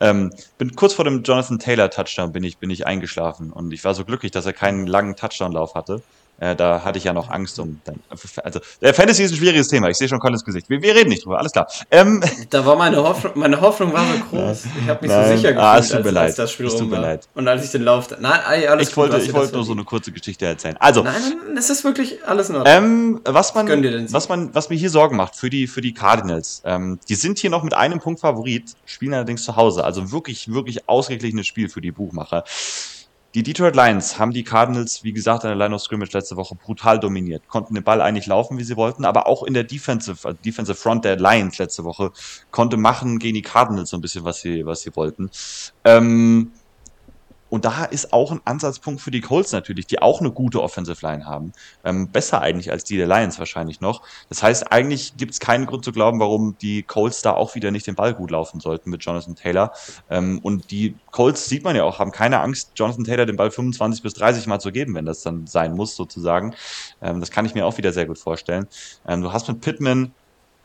[0.00, 3.84] Ähm, bin kurz vor dem Jonathan Taylor Touchdown bin ich, bin ich eingeschlafen und ich
[3.84, 6.02] war so glücklich, dass er keinen langen Touchdown-Lauf hatte.
[6.42, 7.80] Äh, da hatte ich ja noch Angst um.
[8.42, 9.88] Also, äh, Fantasy ist ein schwieriges Thema.
[9.90, 10.68] Ich sehe schon Collins Gesicht.
[10.68, 11.68] Wir, wir, reden nicht drüber, alles klar.
[11.88, 14.64] Ähm, da war meine Hoffnung, meine Hoffnung war so groß.
[14.82, 15.28] Ich habe mich Nein.
[15.28, 17.28] so sicher gefühlt, ah, es tut mir als, als das Spiel es tut mir leid.
[17.36, 18.08] Und als ich den Lauf.
[18.18, 20.76] Nein, alles ich wollte, ich wollte nur so eine kurze Geschichte erzählen.
[20.80, 21.04] Also.
[21.04, 21.14] Nein,
[21.46, 22.74] nein, es ist wirklich alles in Ordnung.
[22.74, 23.68] Ähm, was man,
[24.12, 26.60] was man, was mir hier Sorgen macht für die, für die Cardinals.
[26.64, 29.84] Ähm, die sind hier noch mit einem Punkt Favorit, spielen allerdings zu Hause.
[29.84, 32.42] Also wirklich, wirklich ausgeglichenes Spiel für die Buchmacher.
[33.34, 36.54] Die Detroit Lions haben die Cardinals, wie gesagt, in der Line of Scrimmage letzte Woche
[36.54, 40.28] brutal dominiert, konnten den Ball eigentlich laufen, wie sie wollten, aber auch in der Defensive,
[40.28, 42.12] also Defensive Front der Lions letzte Woche
[42.50, 45.30] konnte machen gegen die Cardinals so ein bisschen, was sie, was sie wollten.
[45.84, 46.52] Ähm,
[47.52, 51.04] und da ist auch ein Ansatzpunkt für die Colts natürlich, die auch eine gute Offensive
[51.06, 51.52] Line haben.
[51.84, 54.00] Ähm, besser eigentlich als die der Lions wahrscheinlich noch.
[54.30, 57.70] Das heißt, eigentlich gibt es keinen Grund zu glauben, warum die Colts da auch wieder
[57.70, 59.72] nicht den Ball gut laufen sollten mit Jonathan Taylor.
[60.08, 63.50] Ähm, und die Colts, sieht man ja auch, haben keine Angst, Jonathan Taylor den Ball
[63.50, 66.54] 25 bis 30 Mal zu geben, wenn das dann sein muss, sozusagen.
[67.02, 68.66] Ähm, das kann ich mir auch wieder sehr gut vorstellen.
[69.06, 70.12] Ähm, du hast mit Pittman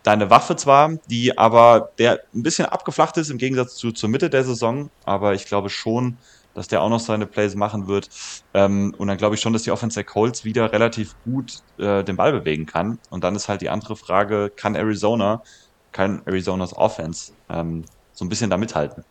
[0.04, 4.30] deine Waffe zwar, die aber der ein bisschen abgeflacht ist im Gegensatz zu zur Mitte
[4.30, 6.18] der Saison, aber ich glaube schon,
[6.58, 8.10] dass der auch noch seine Plays machen wird.
[8.56, 12.04] Ähm, und dann glaube ich schon, dass die Offense der Colts wieder relativ gut äh,
[12.04, 12.98] den Ball bewegen kann.
[13.12, 15.44] Und dann ist halt die andere Frage, kann Arizona,
[15.92, 19.04] kann Arizonas Offense ähm, so ein bisschen da mithalten?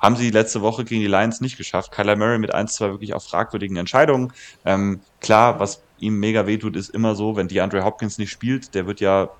[0.00, 1.92] Haben sie letzte Woche gegen die Lions nicht geschafft.
[1.92, 4.32] Kyler Murray mit 1, 2 wirklich auch fragwürdigen Entscheidungen.
[4.64, 8.74] Ähm, klar, was ihm mega wehtut, ist immer so, wenn die Andre Hopkins nicht spielt,
[8.74, 9.30] der wird ja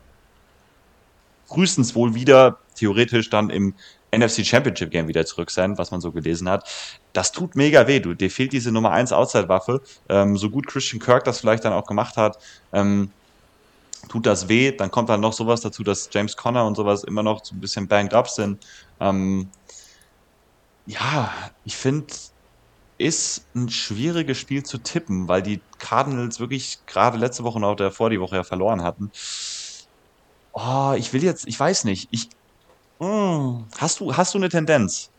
[1.46, 3.74] frühestens wohl wieder theoretisch dann im
[4.16, 6.68] NFC Championship Game wieder zurück sein, was man so gelesen hat.
[7.12, 8.00] Das tut mega weh.
[8.00, 9.82] Du, dir fehlt diese Nummer 1 Outside-Waffe.
[10.08, 12.38] Ähm, so gut Christian Kirk das vielleicht dann auch gemacht hat,
[12.72, 13.10] ähm,
[14.08, 14.72] tut das weh.
[14.72, 17.60] Dann kommt dann noch sowas dazu, dass James Conner und sowas immer noch so ein
[17.60, 18.64] bisschen banged up sind.
[19.00, 19.48] Ähm,
[20.86, 21.32] ja,
[21.64, 22.06] ich finde,
[22.98, 27.74] ist ein schwieriges Spiel zu tippen, weil die Cardinals wirklich gerade letzte Woche und auch
[27.76, 29.10] davor die Woche ja verloren hatten.
[30.52, 32.08] Oh, ich will jetzt, ich weiß nicht.
[32.12, 32.28] Ich
[32.98, 33.64] hm.
[33.78, 35.10] Hast du, hast du eine Tendenz?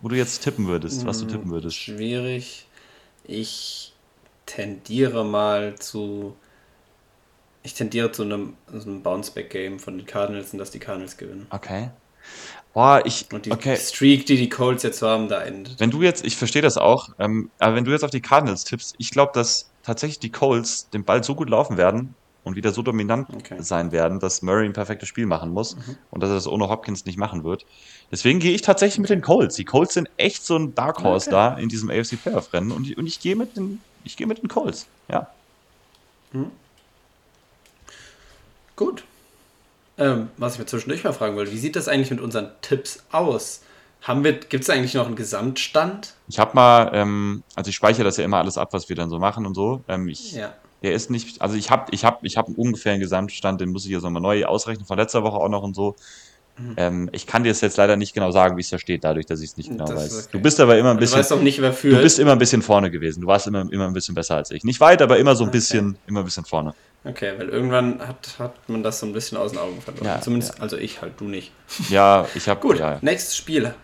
[0.00, 1.76] Wo du jetzt tippen würdest, was du tippen hm, würdest?
[1.76, 2.66] Schwierig.
[3.24, 3.92] Ich
[4.46, 6.36] tendiere mal zu.
[7.62, 11.46] Ich tendiere zu einem, einem Bounceback-Game von den Cardinals und dass die Cardinals gewinnen.
[11.50, 11.90] Okay.
[12.74, 13.76] Boah, ich, Und die okay.
[13.76, 15.78] Streak, die die Colts jetzt so haben, da endet.
[15.78, 18.64] Wenn du jetzt, ich verstehe das auch, ähm, aber wenn du jetzt auf die Cardinals
[18.64, 22.72] tippst, ich glaube, dass tatsächlich die Colts den Ball so gut laufen werden und wieder
[22.72, 23.56] so dominant Okay.
[23.60, 25.76] sein werden, dass Murray ein perfektes Spiel machen muss
[26.10, 27.64] und dass er das ohne Hopkins nicht machen wird.
[28.10, 29.54] Deswegen gehe ich tatsächlich mit den Colts.
[29.56, 31.30] Die Colts sind echt so ein Dark Horse Okay.
[31.30, 34.26] da in diesem AFC Playoff Rennen und ich, und ich gehe mit den, ich gehe
[34.26, 34.86] mit den Colts.
[35.08, 35.28] Ja.
[38.76, 39.04] Gut.
[39.98, 43.04] Ähm, was ich mir zwischendurch mal fragen wollte, wie sieht das eigentlich mit unseren Tipps
[43.12, 43.62] aus?
[44.00, 46.14] Haben wir, gibt es eigentlich noch einen Gesamtstand?
[46.26, 49.10] Ich habe mal, ähm, also ich speichere das ja immer alles ab, was wir dann
[49.10, 49.84] so machen und so.
[49.86, 50.54] Ähm, ich, Ja.
[50.82, 53.84] Der ist nicht, also ich habe ich hab, ich hab ungefähr einen Gesamtstand, den muss
[53.84, 55.94] ich jetzt nochmal neu ausrechnen, von letzter Woche auch noch und so.
[56.76, 59.24] Ähm, ich kann dir das jetzt leider nicht genau sagen, wie es da steht, dadurch,
[59.24, 60.18] dass ich es nicht genau Das weiß.
[60.24, 60.28] okay.
[60.32, 62.02] Du bist aber immer ein Du bisschen, weißt auch nicht, wer du führt.
[62.02, 63.22] bist immer ein bisschen vorne gewesen.
[63.22, 64.62] Du warst immer, immer ein bisschen besser als ich.
[64.62, 65.56] Nicht weit, aber immer so ein Okay.
[65.56, 66.74] bisschen, immer ein bisschen vorne.
[67.04, 70.04] Okay, weil irgendwann hat, hat man das so ein bisschen aus den Augen verloren.
[70.04, 71.52] Ja, Zumindest, also ich halt, du nicht.
[71.88, 73.74] Ja, ich habe, Gut, ja, nächstes Spiel.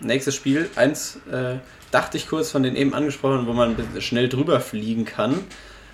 [0.00, 1.58] Nächstes Spiel, eins äh,
[1.92, 5.38] dachte ich kurz von den eben angesprochenen, wo man schnell drüber fliegen kann.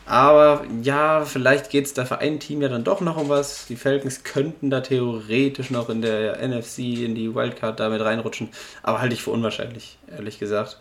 [0.07, 3.67] Aber ja, vielleicht geht es da für ein Team ja dann doch noch um was.
[3.67, 8.51] Die Falcons könnten da theoretisch noch in der NFC, in die Wildcard damit reinrutschen.
[8.85, 10.81] Aber halte ich für unwahrscheinlich, ehrlich gesagt.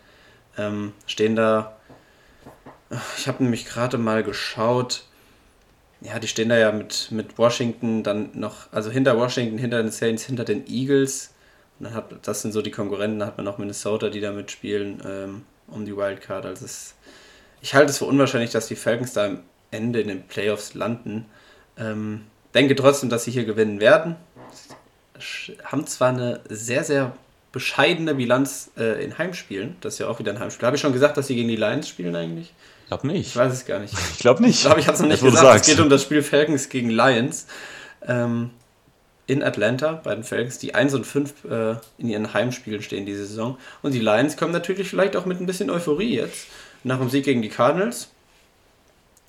[0.57, 1.75] Ähm, stehen da.
[3.17, 5.05] Ich habe nämlich gerade mal geschaut.
[6.01, 9.91] Ja, die stehen da ja mit, mit Washington dann noch, also hinter Washington, hinter den
[9.91, 11.33] Saints, hinter den Eagles.
[11.79, 14.31] Und dann hat, das sind so die Konkurrenten, dann hat man noch Minnesota, die da
[14.31, 16.45] mitspielen ähm, um die Wildcard.
[16.45, 16.93] Also es,
[17.65, 19.39] ich halte es für unwahrscheinlich, dass die Falcons da am
[19.71, 21.25] Ende in den Playoffs landen.
[21.79, 22.21] Ähm,
[22.53, 24.15] denke trotzdem, dass sie hier gewinnen werden.
[25.19, 27.13] Sch- Haben zwar eine sehr, sehr
[27.51, 29.77] bescheidene Bilanz äh, in Heimspielen.
[29.81, 30.67] Das ist ja auch wieder ein Heimspiel.
[30.67, 32.53] Habe ich schon gesagt, dass sie gegen die Lions spielen eigentlich?
[32.83, 33.27] ich glaube nicht.
[33.29, 33.93] Ich weiß es gar nicht.
[34.13, 34.57] Ich glaube nicht.
[34.57, 35.61] Ich glaube, ich habe es noch nicht du gesagt.
[35.61, 37.47] Es geht um das Spiel Falcons gegen Lions.
[38.07, 38.51] Ähm,
[39.27, 43.25] in Atlanta bei den Falcons, die 1 und 5 äh, in ihren Heimspielen stehen diese
[43.25, 43.57] Saison.
[43.81, 46.45] Und die Lions kommen natürlich vielleicht auch mit ein bisschen Euphorie jetzt.
[46.85, 48.09] Nach dem Sieg gegen die Cardinals.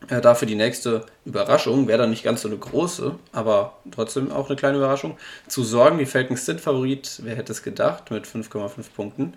[0.08, 4.46] Äh, dafür die nächste Überraschung, wäre dann nicht ganz so eine große, aber trotzdem auch
[4.46, 5.16] eine kleine Überraschung,
[5.48, 5.98] zu sorgen.
[5.98, 9.34] Die Falcons sind Favorit, wer hätte es gedacht, mit 5,5 Punkten.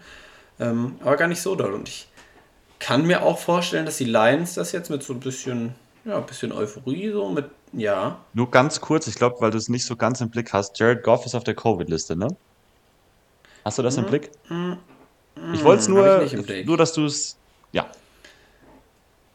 [0.59, 1.73] Ähm, aber gar nicht so doll.
[1.73, 2.09] Und ich
[2.77, 6.25] kann mir auch vorstellen, dass die Lions das jetzt mit so ein bisschen, ja, ein
[6.25, 9.95] bisschen Euphorie so mit, ja, Nur ganz kurz, ich glaube, weil du es nicht so
[9.95, 10.77] ganz im Blick hast.
[10.77, 12.27] Jared Goff ist auf der Covid-Liste, ne?
[13.63, 14.29] Hast du das im Blick?
[15.53, 17.37] Ich wollte es hab nur, dass du es.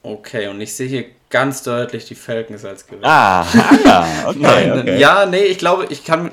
[0.04, 0.48] Okay.
[0.48, 3.06] Und ich sehe hier ganz deutlich die Falcons als Gewinner.
[3.08, 3.46] Ah, ah
[3.84, 4.98] ja, okay, Nein, okay.
[4.98, 6.30] ja, nee, ich glaube, ich kann,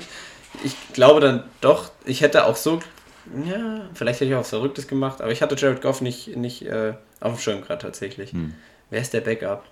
[0.64, 2.80] ich glaube dann doch, ich hätte auch so,
[3.46, 6.64] ja, vielleicht hätte ich auch was Verrücktes gemacht, aber ich hatte Jared Goff nicht, nicht
[6.64, 8.32] äh, auf dem Schirm gerade tatsächlich.
[8.32, 8.54] Hm.
[8.92, 9.64] Wer ist der Backup?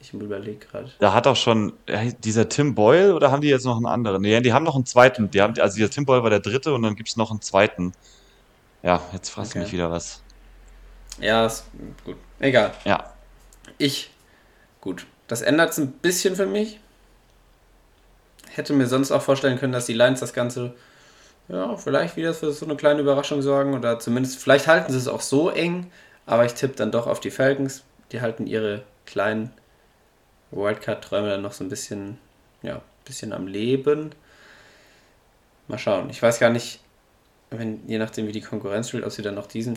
[0.00, 0.90] Ich überlege gerade.
[0.98, 4.22] Da hat auch schon äh, dieser Tim Boyle oder haben die jetzt noch einen anderen?
[4.22, 5.30] Nee, die haben noch einen zweiten.
[5.30, 7.40] Die haben, also dieser Tim Boyle war der dritte und dann gibt es noch einen
[7.40, 7.92] zweiten.
[8.82, 9.64] Ja, jetzt fragst du Okay.
[9.66, 10.22] mich wieder was.
[11.20, 11.66] Ja, ist
[12.04, 12.16] gut.
[12.40, 12.72] Egal.
[12.84, 13.11] Ja,
[13.82, 14.12] Ich,
[14.80, 15.06] gut.
[15.26, 16.78] Das ändert es ein bisschen für mich.
[18.48, 20.72] Hätte mir sonst auch vorstellen können, dass die Lions das Ganze,
[21.48, 25.08] ja, vielleicht wieder für so eine kleine Überraschung sorgen oder zumindest, vielleicht halten sie es
[25.08, 25.90] auch so eng,
[26.26, 27.82] aber ich tippe dann doch auf die Falcons.
[28.12, 29.50] Die halten ihre kleinen
[30.52, 32.18] Wildcard-Träume dann noch so ein bisschen,
[32.62, 34.14] ja, bisschen am Leben.
[35.66, 36.08] Mal schauen.
[36.08, 36.78] Ich weiß gar nicht,
[37.50, 39.76] wenn, je nachdem wie die Konkurrenz spielt, ob sie dann noch diesen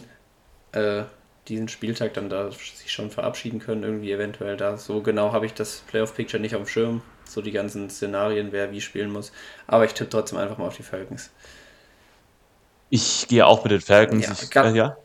[0.74, 1.06] äh,
[1.48, 4.78] diesen Spieltag dann da sich schon verabschieden können, irgendwie eventuell da.
[4.78, 8.72] So genau habe ich das Playoff-Picture nicht auf dem Schirm, so die ganzen Szenarien, wer
[8.72, 9.32] wie spielen muss.
[9.68, 11.32] Aber ich tippe trotzdem einfach mal auf die Falcons.
[12.90, 14.30] ich gehe auch mit den Falcons.
[14.30, 14.98] Ja, ich, ga- äh, ja?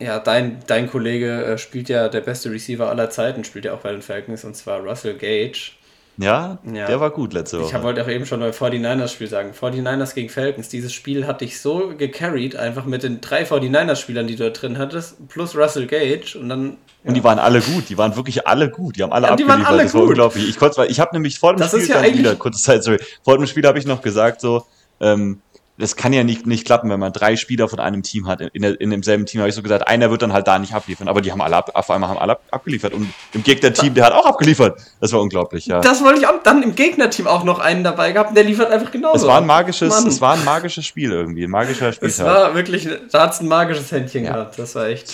[0.00, 3.80] Ja, dein, dein Kollege äh, spielt ja der beste Receiver aller Zeiten, spielt ja auch
[3.82, 5.72] bei den Falcons, und zwar Russell Gage.
[6.18, 6.86] Ja, Ja.
[6.86, 7.76] der war gut letzte Woche.
[7.76, 9.52] Ich wollte auch eben schon beim 49ers-Spiel sagen.
[9.52, 10.68] 49ers gegen Falcons.
[10.68, 14.78] Dieses Spiel hat dich so gecarried, einfach mit den drei 49ers-Spielern, die du da drin
[14.78, 16.36] hattest, plus Russel Gage.
[16.38, 16.76] Und dann.
[17.04, 19.42] Und die waren alle gut, die waren wirklich alle gut, die haben alle Ja, die
[19.44, 20.08] waren abgeliefert, alle das war gut.
[20.10, 20.48] unglaublich.
[20.48, 22.60] Ich, konnte, ich habe nämlich vor dem Das Spiel ist ja dann eigentlich- wieder, kurze
[22.62, 24.64] Zeit, sorry, vor dem Spiel habe ich noch gesagt so,
[25.00, 25.40] ähm,
[25.78, 28.40] das kann ja nicht, nicht klappen, wenn man drei Spieler von einem Team hat.
[28.40, 31.06] In, in demselben Team habe ich so gesagt, einer wird dann halt da nicht abliefern,
[31.06, 34.06] aber die haben alle ab, auf einmal haben alle ab, abgeliefert und im Gegnerteam, der
[34.06, 34.80] hat auch abgeliefert.
[35.00, 35.80] Das war unglaublich, ja.
[35.82, 38.90] Das wollte ich auch dann im Gegnerteam auch noch einen dabei gehabt, der liefert einfach
[38.90, 39.26] genauso.
[39.26, 40.06] Es war ein magisches, Mann.
[40.06, 42.26] es war ein magisches Spiel irgendwie, ein magischer Es Spieltag.
[42.26, 44.32] war wirklich, da hat es ein magisches Händchen Ja.
[44.32, 44.58] gehabt.
[44.58, 45.12] Das war echt,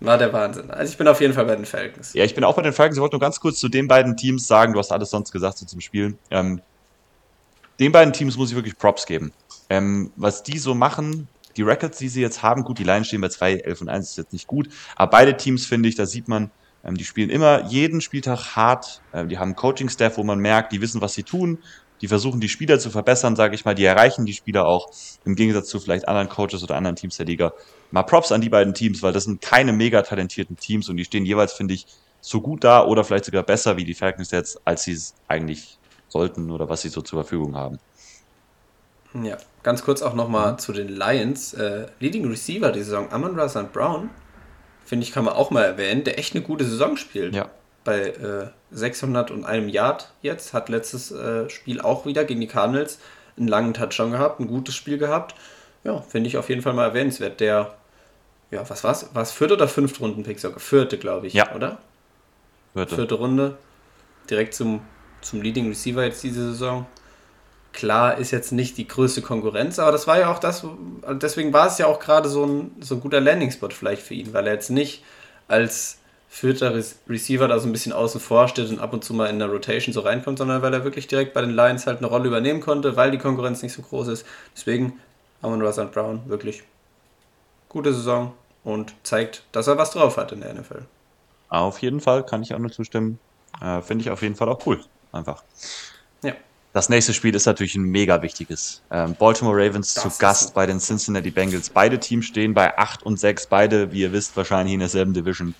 [0.00, 0.72] war der Wahnsinn.
[0.72, 2.14] Also ich bin auf jeden Fall bei den Falcons.
[2.14, 2.96] Ja, ich bin auch bei den Falcons.
[2.96, 5.58] Ich wollte nur ganz kurz zu den beiden Teams sagen, du hast alles sonst gesagt
[5.58, 6.18] so zum Spiel.
[6.32, 6.60] Ähm,
[7.80, 9.32] den beiden Teams muss ich wirklich Props geben.
[9.70, 13.20] Ähm, was die so machen, die Records, die sie jetzt haben, gut, die Lions stehen
[13.20, 16.06] bei 2, 11 und 1 ist jetzt nicht gut, aber beide Teams, finde ich, da
[16.06, 16.50] sieht man,
[16.84, 20.80] ähm, die spielen immer jeden Spieltag hart, ähm, die haben Coaching-Staff, wo man merkt, die
[20.80, 21.58] wissen, was sie tun
[22.00, 24.90] die versuchen die Spieler zu verbessern, sage ich mal, die erreichen die Spieler auch
[25.24, 27.54] im Gegensatz zu vielleicht anderen Coaches oder anderen Teams der Liga.
[27.90, 31.04] Mal Props an die beiden Teams, weil das sind keine mega talentierten Teams und die
[31.06, 31.86] stehen jeweils, finde ich,
[32.20, 35.78] so gut da oder vielleicht sogar besser wie die Falcons jetzt, als sie es eigentlich
[36.08, 37.78] sollten oder was sie so zur Verfügung haben.
[39.22, 40.58] Ja, ganz kurz auch nochmal mhm.
[40.58, 41.54] zu den Lions.
[41.54, 43.72] Äh, Leading Receiver die Saison, Amon St.
[43.72, 44.10] Brown,
[44.84, 47.34] finde ich, kann man auch mal erwähnen, der echt eine gute Saison spielt.
[47.34, 47.48] Ja.
[47.84, 52.46] Bei äh, 600 und einem Yard jetzt, hat letztes äh, Spiel auch wieder gegen die
[52.46, 52.98] Cardinals
[53.36, 55.34] einen langen Touchdown gehabt, ein gutes Spiel gehabt.
[55.84, 57.40] Ja, finde ich auf jeden Fall mal erwähnenswert.
[57.40, 57.74] Der,
[58.50, 59.10] ja, was war's?
[59.12, 60.60] War es vierte oder fünfte Runden-Pick sogar?
[60.60, 61.54] Vierte, glaube ich, ja.
[61.54, 61.78] oder?
[62.72, 62.94] Vierte.
[62.96, 63.58] Vierte Runde.
[64.30, 64.80] Direkt zum,
[65.20, 66.86] zum Leading Receiver jetzt diese Saison.
[67.74, 70.64] Klar ist jetzt nicht die größte Konkurrenz, aber das war ja auch das,
[71.20, 74.32] deswegen war es ja auch gerade so ein, so ein guter Landing-Spot vielleicht für ihn,
[74.32, 75.02] weil er jetzt nicht
[75.48, 76.72] als vierter
[77.08, 79.48] Receiver da so ein bisschen außen vor steht und ab und zu mal in der
[79.48, 82.60] Rotation so reinkommt, sondern weil er wirklich direkt bei den Lions halt eine Rolle übernehmen
[82.60, 84.26] konnte, weil die Konkurrenz nicht so groß ist.
[84.56, 85.00] Deswegen
[85.42, 86.62] Amon Russell Brown wirklich
[87.68, 88.32] gute Saison
[88.62, 90.82] und zeigt, dass er was drauf hat in der NFL.
[91.48, 93.18] Auf jeden Fall kann ich auch nur zustimmen.
[93.60, 94.80] Äh, Finde ich auf jeden Fall auch cool.
[95.12, 95.42] Einfach.
[96.74, 98.82] Das nächste Spiel ist natürlich ein mega wichtiges.
[98.90, 101.70] Ähm, Baltimore Ravens das zu Gast bei den Cincinnati Bengals.
[101.70, 105.54] Beide Teams stehen bei 8 und 6, beide, wie ihr wisst, wahrscheinlich in derselben Division.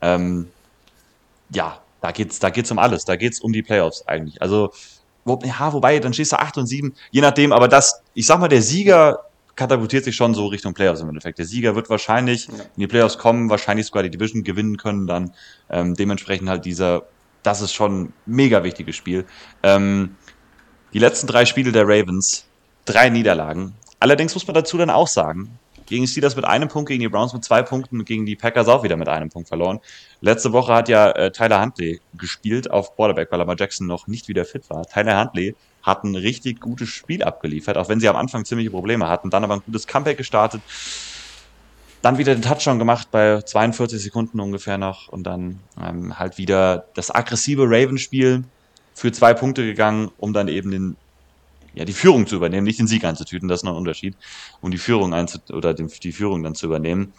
[0.00, 0.48] Ähm,
[1.50, 3.04] ja, da geht's, da geht's um alles.
[3.04, 4.40] Da geht's um die Playoffs eigentlich.
[4.40, 4.72] Also,
[5.24, 8.38] wo, ja, wobei, dann stehst du 8 und 7, je nachdem, aber das, ich sag
[8.38, 9.18] mal, der Sieger
[9.56, 11.38] katapultiert sich schon so Richtung Playoffs im Endeffekt.
[11.38, 12.54] Der Sieger wird wahrscheinlich ja.
[12.54, 15.34] in die Playoffs kommen, wahrscheinlich sogar die Division gewinnen können, dann
[15.70, 17.02] ähm, dementsprechend halt dieser,
[17.42, 19.24] das ist schon ein mega wichtiges Spiel.
[19.64, 20.14] Ähm,
[20.92, 22.44] die letzten drei Spiele der Ravens,
[22.84, 23.74] drei Niederlagen.
[24.00, 27.08] Allerdings muss man dazu dann auch sagen, gegen die Steelers mit einem Punkt, gegen die
[27.08, 29.80] Browns mit zwei Punkten gegen die Packers auch wieder mit einem Punkt verloren.
[30.20, 34.28] Letzte Woche hat ja äh, Tyler Huntley gespielt auf Quarterback, weil Lamar Jackson noch nicht
[34.28, 34.86] wieder fit war.
[34.86, 39.08] Tyler Huntley hat ein richtig gutes Spiel abgeliefert, auch wenn sie am Anfang ziemliche Probleme
[39.08, 40.62] hatten, dann aber ein gutes Comeback gestartet,
[42.00, 46.86] dann wieder den Touchdown gemacht bei 42 Sekunden ungefähr noch und dann ähm, halt wieder
[46.94, 48.44] das aggressive Ravens-Spiel
[48.94, 50.96] für zwei Punkte gegangen, um dann eben den,
[51.74, 54.16] ja, die Führung zu übernehmen, nicht den Sieg einzutüten, das ist noch ein Unterschied,
[54.60, 57.12] um die Führung einzu oder den, die Führung dann zu übernehmen.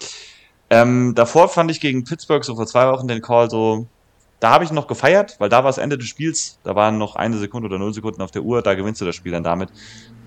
[0.69, 3.87] Ähm, davor fand ich gegen Pittsburgh so vor zwei Wochen den Call so,
[4.39, 7.15] da habe ich noch gefeiert, weil da war es Ende des Spiels, da waren noch
[7.15, 9.69] eine Sekunde oder null Sekunden auf der Uhr, da gewinnst du das Spiel dann damit.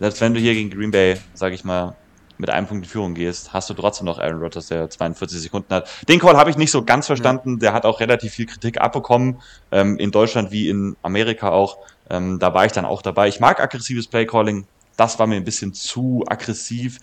[0.01, 1.97] Selbst wenn du hier gegen Green Bay, sage ich mal,
[2.39, 5.73] mit einem Punkt in Führung gehst, hast du trotzdem noch Aaron Rodgers, der 42 Sekunden
[5.73, 5.89] hat.
[6.09, 7.59] Den Call habe ich nicht so ganz verstanden.
[7.59, 9.41] Der hat auch relativ viel Kritik abbekommen,
[9.73, 11.79] ähm, in Deutschland wie in Amerika auch.
[12.11, 13.29] Ähm, da war ich dann auch dabei.
[13.29, 14.67] Ich mag aggressives Playcalling.
[14.97, 16.99] Das war mir ein bisschen zu aggressiv.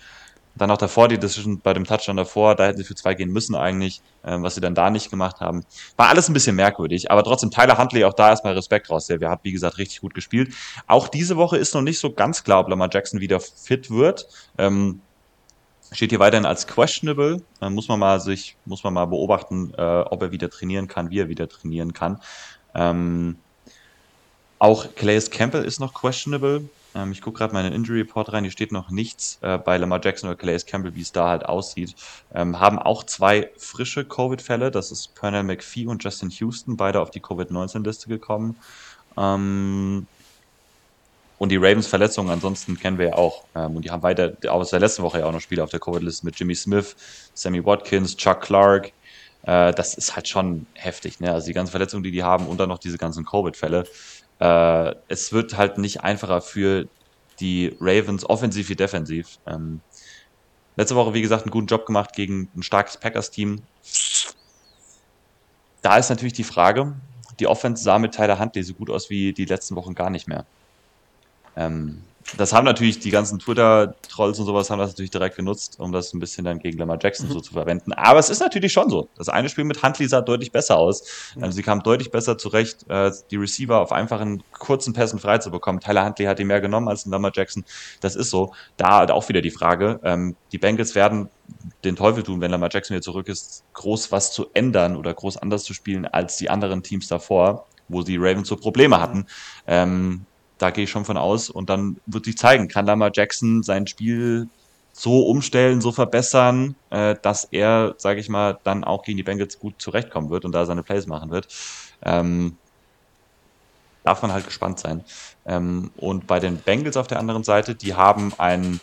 [0.56, 3.32] Dann auch davor die Decision bei dem Touchdown davor, da hätten sie für zwei gehen
[3.32, 5.66] müssen eigentlich, ähm, was sie dann da nicht gemacht haben.
[5.98, 9.08] War alles ein bisschen merkwürdig, aber trotzdem Tyler Huntley auch da erstmal Respekt raus.
[9.08, 10.54] Der hat, wie gesagt, richtig gut gespielt.
[10.86, 14.28] Auch diese Woche ist noch nicht so ganz klar, ob Lamar Jackson wieder fit wird.
[14.60, 15.02] Ähm,
[15.94, 17.42] steht hier weiterhin als questionable.
[17.60, 21.10] Dann muss man mal sich, muss man mal beobachten, äh, ob er wieder trainieren kann,
[21.10, 22.20] wie er wieder trainieren kann.
[22.76, 23.38] Ähm,
[24.60, 26.64] auch Calais Campbell ist noch questionable.
[26.96, 29.58] Ähm, ich gucke gerade mal in den Injury Report rein, hier steht noch nichts äh,
[29.58, 31.96] bei Lamar Jackson oder Calais Campbell, wie es da halt aussieht.
[32.34, 37.12] Ähm, haben auch zwei frische Covid-Fälle, das ist Pernell McPhee und Justin Houston, beide auf
[37.12, 38.56] die Covid-19-Liste gekommen.
[39.18, 40.08] Ähm,
[41.38, 43.44] und die Ravens Verletzungen ansonsten kennen wir ja auch.
[43.56, 45.80] Ähm, und die haben weiter, aus der letzten Woche ja auch noch Spiele auf der
[45.80, 46.96] Covid-Liste mit Jimmy Smith,
[47.34, 48.92] Sammy Watkins, Chuck Clark.
[49.44, 51.34] Äh, das ist halt schon heftig, ne?
[51.34, 53.86] Also die ganzen Verletzungen, die die haben und dann noch diese ganzen Covid-Fälle.
[54.40, 56.88] Äh, es wird halt nicht einfacher für
[57.40, 59.40] die Ravens, offensiv wie defensiv.
[59.48, 59.82] Ähm,
[60.76, 63.64] letzte Woche, wie gesagt, einen guten Job gemacht gegen ein starkes Packers-Team.
[65.82, 66.96] Da ist natürlich die Frage,
[67.40, 70.28] die Offense sah mit Tyler Huntley so gut aus wie die letzten Wochen gar nicht
[70.28, 70.46] mehr.
[71.56, 72.02] Ähm,
[72.38, 76.14] das haben natürlich die ganzen Twitter-Trolls und sowas haben das natürlich direkt genutzt, um das
[76.14, 77.34] ein bisschen dann gegen Lamar Jackson mhm.
[77.34, 77.94] so zu verwenden.
[77.94, 79.10] Aber es ist natürlich schon so.
[79.18, 81.04] Das eine Spiel mit Huntley sah deutlich besser aus.
[81.36, 81.44] Mhm.
[81.44, 82.86] Also sie kam deutlich besser zurecht,
[83.30, 85.80] die Receiver auf einfachen, kurzen Pässen frei zu bekommen.
[85.80, 87.66] Tyler Huntley hat die mehr genommen als Lamar Jackson.
[88.02, 88.54] Das ist so.
[88.78, 90.00] Da auch wieder die Frage.
[90.04, 91.30] Ähm, die Bengals werden
[91.84, 95.38] den Teufel tun, wenn Lamar Jackson wieder zurück ist, groß was zu ändern oder groß
[95.38, 99.28] anders zu spielen als die anderen Teams davor, wo die Ravens so Probleme hatten.
[99.68, 100.26] Ähm,
[100.58, 101.50] da gehe ich schon von aus.
[101.50, 104.48] Und dann wird sich zeigen, kann Lamar Jackson sein Spiel
[104.94, 109.60] so umstellen, so verbessern, äh, dass er, sage ich mal, dann auch gegen die Bengals
[109.60, 111.48] gut zurechtkommen wird und da seine Plays machen wird.
[112.04, 112.58] Ähm,
[114.04, 115.04] darf man halt gespannt sein.
[115.46, 118.80] Ähm, und bei den Bengals auf der anderen Seite, die haben ein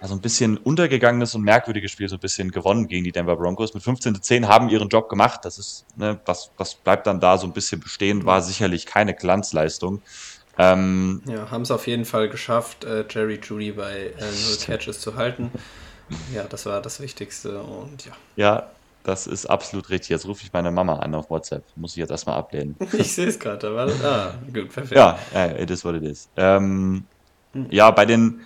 [0.00, 3.74] also ein bisschen untergegangenes und merkwürdiges Spiel so ein bisschen gewonnen gegen die Denver Broncos.
[3.74, 5.40] Mit 15 zu 10 haben ihren Job gemacht.
[5.44, 9.14] Das ist, ne, das, das bleibt dann da so ein bisschen bestehen, war sicherlich keine
[9.14, 10.00] Glanzleistung.
[10.58, 15.00] Ähm, ja, haben es auf jeden Fall geschafft, äh, Jerry Judy bei äh, Null Catches
[15.00, 15.50] zu halten.
[16.34, 18.12] Ja, das war das Wichtigste und ja.
[18.36, 18.70] Ja,
[19.04, 20.10] das ist absolut richtig.
[20.10, 21.64] Jetzt rufe ich meine Mama an auf WhatsApp.
[21.76, 22.76] Muss ich jetzt erstmal ablehnen.
[22.92, 24.92] Ich sehe es gerade, aber ah, gut, perfekt.
[24.92, 25.18] Ja,
[25.56, 26.28] it is what it is.
[26.36, 27.04] Ähm,
[27.70, 28.40] ja, bei den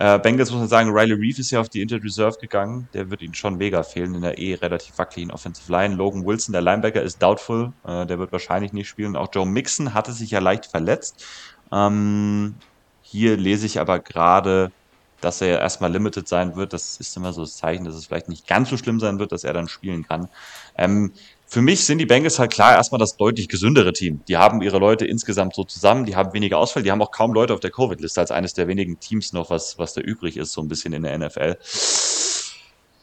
[0.00, 2.88] äh, Bengals muss man sagen, Riley Reef ist ja auf die Injured Reserve gegangen.
[2.94, 5.94] Der wird ihnen schon mega fehlen in der eh relativ wackeligen Offensive Line.
[5.94, 7.74] Logan Wilson, der Linebacker, ist doubtful.
[7.86, 9.14] Äh, der wird wahrscheinlich nicht spielen.
[9.14, 11.22] Auch Joe Mixon hatte sich ja leicht verletzt.
[11.72, 12.54] Ähm,
[13.02, 14.70] hier lese ich aber gerade,
[15.20, 16.72] dass er erstmal limited sein wird.
[16.72, 19.32] Das ist immer so das Zeichen, dass es vielleicht nicht ganz so schlimm sein wird,
[19.32, 20.28] dass er dann spielen kann.
[20.76, 21.12] Ähm,
[21.46, 24.20] für mich sind die Bengals halt klar erstmal das deutlich gesündere Team.
[24.28, 27.32] Die haben ihre Leute insgesamt so zusammen, die haben weniger Ausfall, die haben auch kaum
[27.32, 30.52] Leute auf der Covid-Liste als eines der wenigen Teams noch, was, was da übrig ist,
[30.52, 31.56] so ein bisschen in der NFL.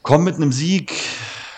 [0.01, 0.93] Kommen mit einem Sieg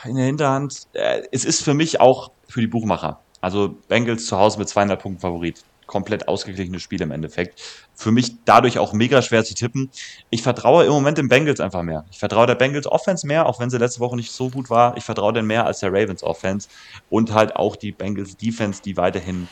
[0.03, 0.87] in der Hinterhand.
[0.93, 3.19] Äh, es ist für mich auch für die Buchmacher.
[3.39, 7.61] Also Bengals zu Hause mit zweieinhalb Punkten Favorit komplett ausgeglichenes Spiel im Endeffekt.
[7.95, 9.89] Für mich dadurch auch mega schwer zu tippen.
[10.29, 12.05] Ich vertraue im Moment den Bengals einfach mehr.
[12.11, 14.95] Ich vertraue der Bengals Offense mehr, auch wenn sie letzte Woche nicht so gut war.
[14.95, 16.69] Ich vertraue den mehr als der Ravens Offense
[17.09, 19.49] und halt auch die Bengals Defense, die weiterhin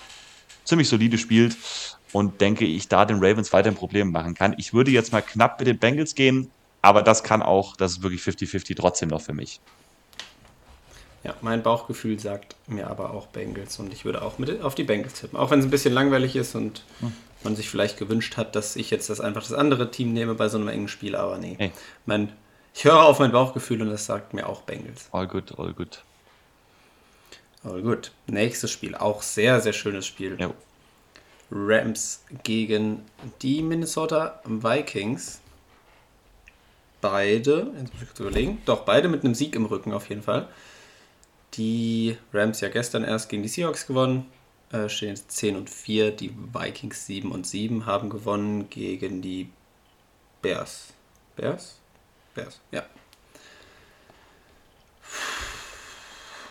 [0.64, 1.58] ziemlich solide spielt
[2.14, 4.54] und denke ich, da den Ravens weiterhin Probleme machen kann.
[4.58, 6.52] Ich würde jetzt mal knapp mit den Bengals gehen,
[6.84, 9.60] aber das kann auch, das ist wirklich 50-50 trotzdem noch für mich.
[11.24, 14.84] Ja, mein Bauchgefühl sagt mir aber auch Bengals und ich würde auch mit auf die
[14.84, 15.38] Bengals tippen.
[15.38, 17.12] Auch wenn es ein bisschen langweilig ist und hm.
[17.44, 20.48] man sich vielleicht gewünscht hat, dass ich jetzt das einfach das andere Team nehme bei
[20.48, 21.56] so einem engen Spiel, aber nee.
[21.58, 21.72] Hey.
[22.06, 22.32] Mein,
[22.74, 25.10] ich höre auf mein Bauchgefühl und das sagt mir auch Bengals.
[25.12, 26.02] All good, all good.
[27.64, 28.12] All good.
[28.28, 30.38] Nächstes Spiel, auch sehr, sehr schönes Spiel.
[30.40, 30.54] Jo.
[31.52, 33.04] Rams gegen
[33.42, 35.42] die Minnesota Vikings.
[37.02, 40.24] Beide, jetzt muss ich kurz überlegen, doch beide mit einem Sieg im Rücken auf jeden
[40.24, 40.48] Fall
[41.58, 44.26] die Rams ja gestern erst gegen die Seahawks gewonnen,
[44.72, 46.12] äh, stehen jetzt 10 und 4.
[46.12, 49.50] Die Vikings 7 und 7 haben gewonnen gegen die
[50.42, 50.94] Bears.
[51.36, 51.78] Bears?
[52.34, 52.84] Bears, ja.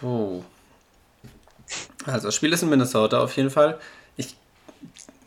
[0.02, 0.42] Oh.
[2.04, 3.78] Also, das Spiel ist in Minnesota auf jeden Fall.
[4.16, 4.36] Ich,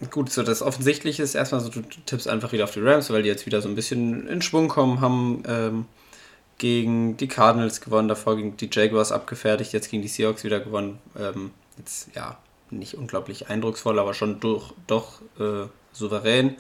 [0.09, 3.23] gut, so das Offensichtliche ist erstmal so, du tippst einfach wieder auf die Rams, weil
[3.23, 5.85] die jetzt wieder so ein bisschen in Schwung kommen, haben ähm,
[6.59, 10.99] gegen die Cardinals gewonnen, davor gegen die Jaguars abgefertigt, jetzt gegen die Seahawks wieder gewonnen.
[11.17, 12.37] Ähm, jetzt ja,
[12.69, 16.57] nicht unglaublich eindrucksvoll, aber schon durch, doch äh, souverän.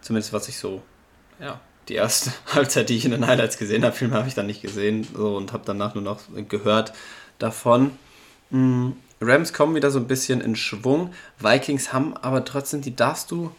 [0.00, 0.82] Zumindest was ich so,
[1.40, 4.46] ja, die erste Halbzeit, die ich in den Highlights gesehen habe, Film habe ich dann
[4.46, 6.92] nicht gesehen so, und habe danach nur noch gehört
[7.38, 7.92] davon.
[8.50, 8.96] Mhm.
[9.20, 11.12] Rams kommen wieder so ein bisschen in Schwung.
[11.38, 13.52] Vikings haben aber trotzdem, die darfst du.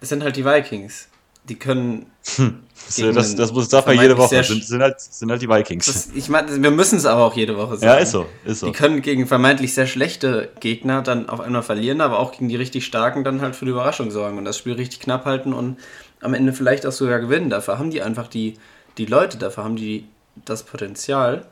[0.00, 1.08] Es sind halt die Vikings
[1.44, 2.06] die können.
[2.36, 2.62] Hm.
[2.86, 4.42] Das, das, muss darf man jede Woche.
[4.42, 5.86] Sind, sind, halt, sind halt die Vikings.
[5.86, 7.84] Das, ich meine, wir müssen es aber auch jede Woche sagen.
[7.84, 8.66] Ja, ist so, ist so.
[8.66, 12.56] Die können gegen vermeintlich sehr schlechte Gegner dann auf einmal verlieren, aber auch gegen die
[12.56, 15.78] richtig starken dann halt für die Überraschung sorgen und das Spiel richtig knapp halten und
[16.20, 17.48] am Ende vielleicht auch sogar gewinnen.
[17.48, 18.54] Dafür haben die einfach die,
[18.98, 20.06] die Leute, dafür haben die
[20.44, 21.46] das Potenzial.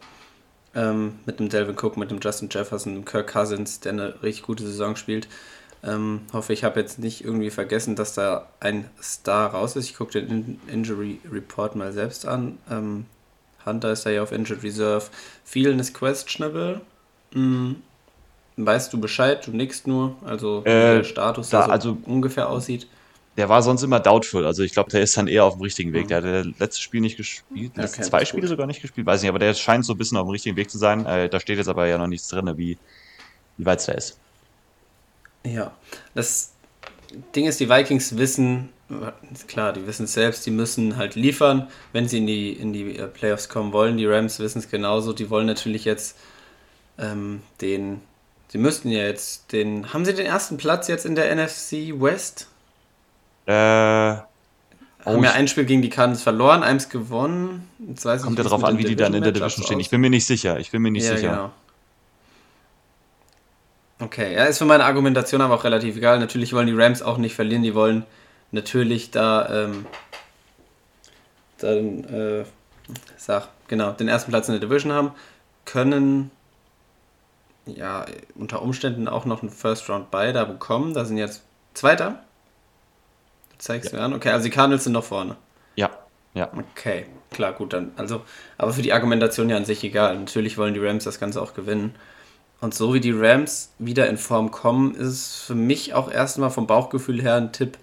[0.74, 4.44] Ähm, mit dem Delvin Cook, mit dem Justin Jefferson, dem Kirk Cousins, der eine richtig
[4.44, 5.26] gute Saison spielt.
[5.84, 9.86] Ähm, hoffe, ich habe jetzt nicht irgendwie vergessen, dass da ein Star raus ist.
[9.86, 12.58] Ich gucke den In Injury Report mal selbst an.
[12.70, 13.06] Ähm,
[13.64, 15.06] Hunter ist da ja auf Injured Reserve.
[15.44, 16.80] Vielen ist questionable.
[17.32, 17.76] Hm.
[18.56, 19.46] Weißt du Bescheid?
[19.46, 20.16] Du nickst nur.
[20.24, 22.88] Also, äh, wie der Status da, so also, ungefähr aussieht.
[23.36, 24.44] Der war sonst immer doubtful.
[24.44, 26.04] Also, ich glaube, der ist dann eher auf dem richtigen Weg.
[26.04, 26.08] Mhm.
[26.08, 27.72] Der hat das letzte Spiel nicht gespielt.
[27.78, 28.50] Okay, zwei Spiele gut.
[28.50, 29.06] sogar nicht gespielt.
[29.06, 31.06] Weiß nicht, aber der scheint so ein bisschen auf dem richtigen Weg zu sein.
[31.06, 32.78] Äh, da steht jetzt aber ja noch nichts drin, wie,
[33.58, 34.18] wie weit es da ist.
[35.44, 35.72] Ja,
[36.14, 36.52] das
[37.34, 38.70] Ding ist, die Vikings wissen,
[39.46, 42.96] klar, die wissen es selbst, die müssen halt liefern, wenn sie in die, in die
[42.96, 43.96] äh, Playoffs kommen wollen.
[43.96, 46.16] Die Rams wissen es genauso, die wollen natürlich jetzt
[46.98, 48.00] ähm, den,
[48.48, 52.48] sie müssten ja jetzt den, haben sie den ersten Platz jetzt in der NFC West?
[53.46, 54.26] Äh, haben
[55.04, 57.68] oh, ja ein Spiel gegen die Cardinals verloren, eins gewonnen.
[57.86, 59.80] Jetzt weiß Kommt ja darauf an, wie die dann in der Division stehen.
[59.80, 60.58] Ich bin mir nicht sicher.
[60.58, 61.30] Ich bin mir nicht ja, sicher.
[61.30, 61.50] Genau.
[64.00, 66.18] Okay, ja, ist für meine Argumentation aber auch relativ egal.
[66.18, 68.04] Natürlich wollen die Rams auch nicht verlieren, die wollen
[68.52, 69.86] natürlich da ähm,
[71.58, 72.44] dann, äh,
[73.16, 75.12] sag, genau, den ersten Platz in der Division haben,
[75.64, 76.30] können
[77.66, 80.94] ja unter Umständen auch noch einen First Round bei da bekommen.
[80.94, 81.42] Da sind jetzt
[81.74, 82.22] Zweiter.
[83.50, 83.98] Du zeigst ja.
[83.98, 84.14] mir an.
[84.14, 85.36] Okay, also die Cardinals sind noch vorne.
[85.76, 85.90] Ja,
[86.34, 86.50] ja.
[86.56, 87.92] Okay, klar, gut, dann.
[87.96, 88.22] Also,
[88.56, 90.18] aber für die Argumentation ja an sich egal.
[90.18, 91.94] Natürlich wollen die Rams das Ganze auch gewinnen.
[92.60, 96.50] Und so wie die Rams wieder in Form kommen, ist es für mich auch erstmal
[96.50, 97.78] vom Bauchgefühl her ein Tipp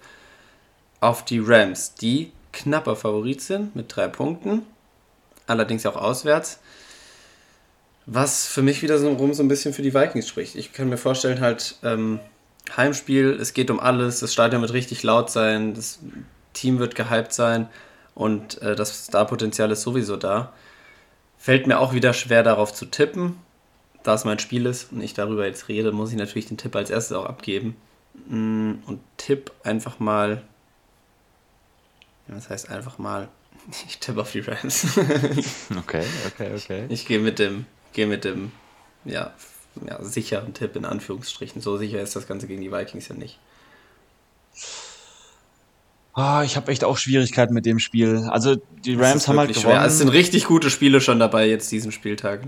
[1.00, 4.62] auf die Rams, die knapper Favorit sind mit drei Punkten,
[5.46, 6.60] allerdings auch auswärts.
[8.06, 10.54] Was für mich wieder so rum so ein bisschen für die Vikings spricht.
[10.54, 12.20] Ich kann mir vorstellen, halt, ähm,
[12.76, 15.98] Heimspiel, es geht um alles, das Stadion wird richtig laut sein, das
[16.52, 17.68] Team wird gehypt sein
[18.14, 20.52] und äh, das Starpotenzial ist sowieso da.
[21.38, 23.36] Fällt mir auch wieder schwer darauf zu tippen.
[24.06, 26.76] Da es mein Spiel ist und ich darüber jetzt rede, muss ich natürlich den Tipp
[26.76, 27.74] als erstes auch abgeben.
[28.28, 30.42] Mm, und tipp einfach mal.
[32.28, 33.28] Das heißt einfach mal.
[33.88, 34.86] Ich tippe auf die Rams.
[35.76, 36.84] okay, okay, okay.
[36.88, 38.52] Ich gehe mit dem, gehe mit dem,
[39.04, 39.34] ja,
[39.84, 41.60] ja, sicheren Tipp in Anführungsstrichen.
[41.60, 43.40] So sicher ist das Ganze gegen die Vikings ja nicht.
[46.12, 48.28] Ah, ich habe echt auch Schwierigkeiten mit dem Spiel.
[48.30, 48.54] Also
[48.84, 49.74] die Rams haben halt gewonnen.
[49.74, 49.84] Schwer.
[49.84, 52.42] Es sind richtig gute Spiele schon dabei jetzt diesen Spieltag.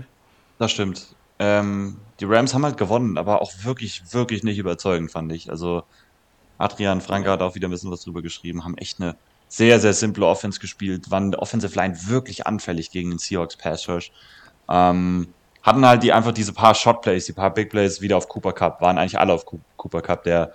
[0.57, 1.05] Das stimmt.
[1.39, 5.49] Ähm, die Rams haben halt gewonnen, aber auch wirklich, wirklich nicht überzeugend, fand ich.
[5.49, 5.83] Also
[6.57, 9.15] Adrian Franke hat auch wieder ein bisschen was drüber geschrieben, haben echt eine
[9.47, 14.11] sehr, sehr simple Offense gespielt, waren Offensive Line wirklich anfällig gegen den Seahawks Pass Rush.
[14.69, 15.33] Ähm,
[15.63, 18.53] hatten halt die einfach diese paar Shot Plays, die paar Big Plays wieder auf Cooper
[18.53, 20.53] Cup, waren eigentlich alle auf Cooper Cup, der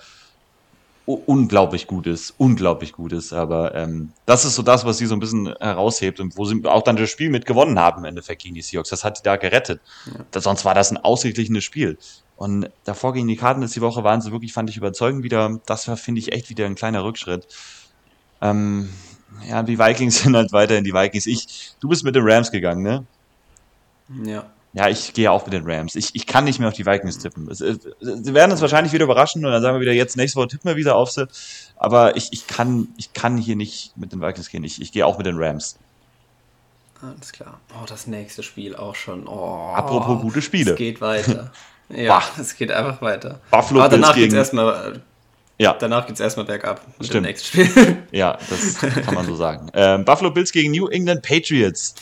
[1.06, 3.32] unglaublich gut ist, unglaublich gut ist.
[3.32, 6.64] Aber ähm, das ist so das, was sie so ein bisschen heraushebt und wo sie
[6.64, 8.88] auch dann das Spiel mit gewonnen haben im Endeffekt gegen die Seahawks.
[8.88, 9.80] Das hat die da gerettet.
[10.06, 10.40] Ja.
[10.40, 11.98] Sonst war das ein ausgeglichenes Spiel.
[12.36, 15.60] Und davor gegen die Karten die Woche waren sie wirklich, fand ich, überzeugend wieder.
[15.66, 17.46] Das war, finde ich, echt wieder ein kleiner Rückschritt.
[18.40, 18.88] Ähm,
[19.48, 21.26] ja, die Vikings sind halt weiterhin die Vikings.
[21.26, 23.04] Ich, du bist mit den Rams gegangen, ne?
[24.24, 24.46] Ja.
[24.74, 25.94] Ja, ich gehe auch mit den Rams.
[25.94, 27.48] Ich, ich kann nicht mehr auf die Vikings tippen.
[27.48, 30.36] Es, es, sie werden uns wahrscheinlich wieder überraschen und dann sagen wir wieder, jetzt nächste
[30.36, 31.28] Woche tippen wir wieder auf sie.
[31.76, 34.64] Aber ich, ich, kann, ich kann hier nicht mit den Vikings gehen.
[34.64, 35.78] Ich, ich gehe auch mit den Rams.
[37.00, 37.60] Alles klar.
[37.80, 39.28] Oh, das nächste Spiel auch schon.
[39.28, 40.72] Oh, Apropos gute Spiele.
[40.72, 41.52] Es geht weiter.
[41.88, 43.40] ja, es geht einfach weiter.
[43.52, 45.02] Buffalo Aber danach geht es erstmal.
[45.56, 45.74] Ja.
[45.78, 47.14] Danach geht es erstmal bergab mit Stimmt.
[47.14, 48.02] dem nächsten Spiel.
[48.10, 49.70] ja, das kann man so sagen.
[49.72, 51.94] Ähm, Buffalo Bills gegen New England Patriots.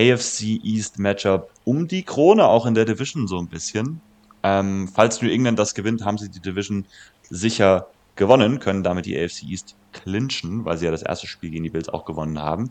[0.00, 4.00] AFC East Matchup um die Krone, auch in der Division so ein bisschen.
[4.42, 6.86] Ähm, falls New England das gewinnt, haben sie die Division
[7.28, 11.64] sicher gewonnen, können damit die AFC East clinchen, weil sie ja das erste Spiel gegen
[11.64, 12.70] die Bills auch gewonnen haben.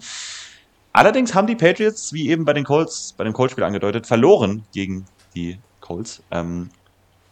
[0.92, 5.06] Allerdings haben die Patriots, wie eben bei den Colts, bei dem Colts-Spiel angedeutet, verloren gegen
[5.36, 6.24] die Colts.
[6.32, 6.70] Ähm,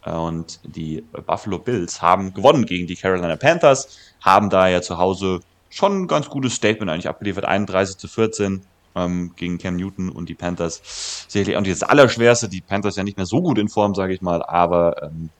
[0.04, 5.40] und die Buffalo Bills haben gewonnen gegen die Carolina Panthers, haben da ja zu Hause
[5.70, 8.62] schon ein ganz gutes Statement eigentlich abgeliefert, 31 zu 14
[8.94, 11.26] ähm, gegen Cam Newton und die Panthers.
[11.28, 12.48] Sicherlich auch nicht das Allerschwerste.
[12.48, 15.30] Die Panthers ja nicht mehr so gut in Form, sage ich mal, aber ähm,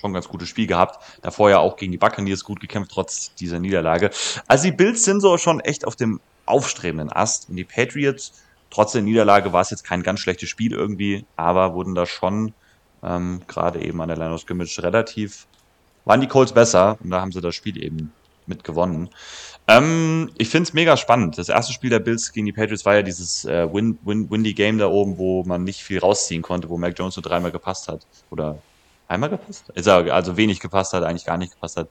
[0.00, 1.20] schon ein ganz gutes Spiel gehabt.
[1.22, 4.10] Davor ja auch gegen die Buccaneers gut gekämpft, trotz dieser Niederlage.
[4.46, 7.48] Also die Bills sind so schon echt auf dem aufstrebenden Ast.
[7.48, 8.32] Und die Patriots,
[8.70, 12.52] trotz der Niederlage, war es jetzt kein ganz schlechtes Spiel irgendwie, aber wurden da schon
[13.02, 15.46] ähm, gerade eben an der Line of relativ,
[16.04, 18.12] waren die Colts besser und da haben sie das Spiel eben
[18.46, 19.10] mit gewonnen.
[19.68, 21.38] Ähm, ich finde es mega spannend.
[21.38, 24.54] Das erste Spiel der Bills gegen die Patriots war ja dieses äh, Win Win Windy
[24.54, 27.88] Game da oben, wo man nicht viel rausziehen konnte, wo Mac Jones nur dreimal gepasst
[27.88, 28.06] hat.
[28.30, 28.62] Oder
[29.08, 29.64] einmal gepasst?
[29.76, 31.88] Also wenig gepasst hat, eigentlich gar nicht gepasst hat.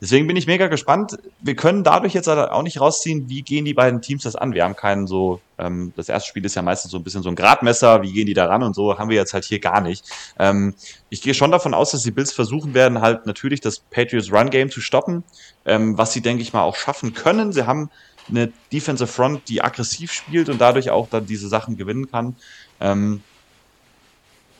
[0.00, 1.18] Deswegen bin ich mega gespannt.
[1.40, 4.52] Wir können dadurch jetzt auch nicht rausziehen, wie gehen die beiden Teams das an.
[4.52, 7.28] Wir haben keinen so, ähm, das erste Spiel ist ja meistens so ein bisschen so
[7.28, 9.80] ein Gradmesser, wie gehen die da ran und so, haben wir jetzt halt hier gar
[9.80, 10.04] nicht.
[10.38, 10.74] Ähm,
[11.08, 14.50] ich gehe schon davon aus, dass die Bills versuchen werden, halt natürlich das Patriots Run
[14.50, 15.22] Game zu stoppen,
[15.64, 17.52] ähm, was sie, denke ich mal, auch schaffen können.
[17.52, 17.90] Sie haben
[18.28, 22.36] eine Defensive Front, die aggressiv spielt und dadurch auch dann diese Sachen gewinnen kann.
[22.80, 23.22] Ähm,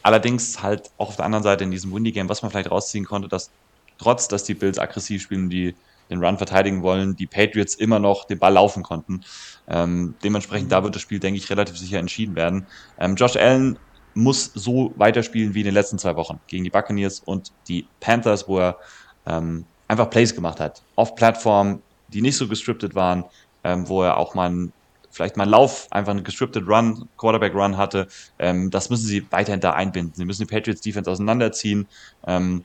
[0.03, 3.05] allerdings halt auch auf der anderen Seite in diesem Windy Game, was man vielleicht rausziehen
[3.05, 3.50] konnte, dass
[3.98, 5.74] trotz dass die Bills aggressiv spielen, die
[6.11, 9.22] den Run verteidigen wollen, die Patriots immer noch den Ball laufen konnten.
[9.68, 12.66] Ähm, dementsprechend, da wird das Spiel, denke ich, relativ sicher entschieden werden.
[12.98, 13.78] Ähm, Josh Allen
[14.14, 18.46] muss so weiterspielen wie in den letzten zwei Wochen gegen die Buccaneers und die Panthers,
[18.46, 18.76] wo er
[19.26, 20.82] ähm, einfach Plays gemacht hat.
[20.96, 23.24] Auf Plattformen, die nicht so gestriptet waren,
[23.64, 24.72] ähm, wo er auch mal ein,
[25.12, 28.08] vielleicht mal einen Lauf, einfach einen gestripted Run, Quarterback Run hatte.
[28.38, 30.14] Ähm, das müssen sie weiterhin da einbinden.
[30.16, 31.86] Sie müssen die Patriots Defense auseinanderziehen.
[32.26, 32.64] Ähm,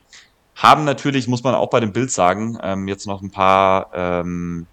[0.56, 4.66] haben natürlich, muss man auch bei den Bills sagen, ähm, jetzt noch ein paar ähm,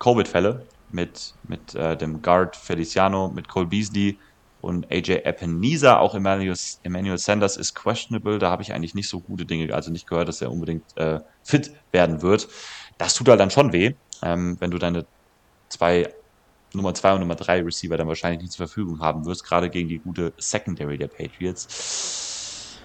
[0.00, 4.18] Covid-Fälle mit, mit äh, dem Guard Feliciano, mit Cole Beasley
[4.62, 5.98] und AJ Epinesa.
[5.98, 8.38] Auch Emmanuel, Emmanuel Sanders ist questionable.
[8.38, 11.20] Da habe ich eigentlich nicht so gute Dinge, also nicht gehört, dass er unbedingt äh,
[11.44, 12.48] fit werden wird.
[12.98, 15.04] Das tut halt dann schon weh, ähm, wenn du deine
[15.68, 16.12] zwei
[16.74, 19.88] Nummer zwei und Nummer drei Receiver dann wahrscheinlich nicht zur Verfügung haben wirst, gerade gegen
[19.88, 22.78] die gute Secondary der Patriots.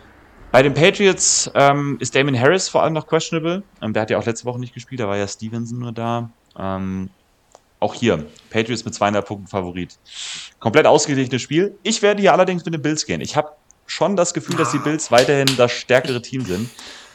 [0.51, 3.63] Bei den Patriots ähm, ist Damon Harris vor allem noch questionable.
[3.81, 6.29] Ähm, der hat ja auch letzte Woche nicht gespielt, da war ja Stevenson nur da.
[6.57, 7.09] Ähm,
[7.79, 9.99] auch hier, Patriots mit 200 Punkten Favorit.
[10.59, 11.77] Komplett ausgeglichenes Spiel.
[11.83, 13.21] Ich werde hier allerdings mit den Bills gehen.
[13.21, 13.51] Ich habe
[13.85, 16.69] schon das Gefühl, dass die Bills weiterhin das stärkere Team sind.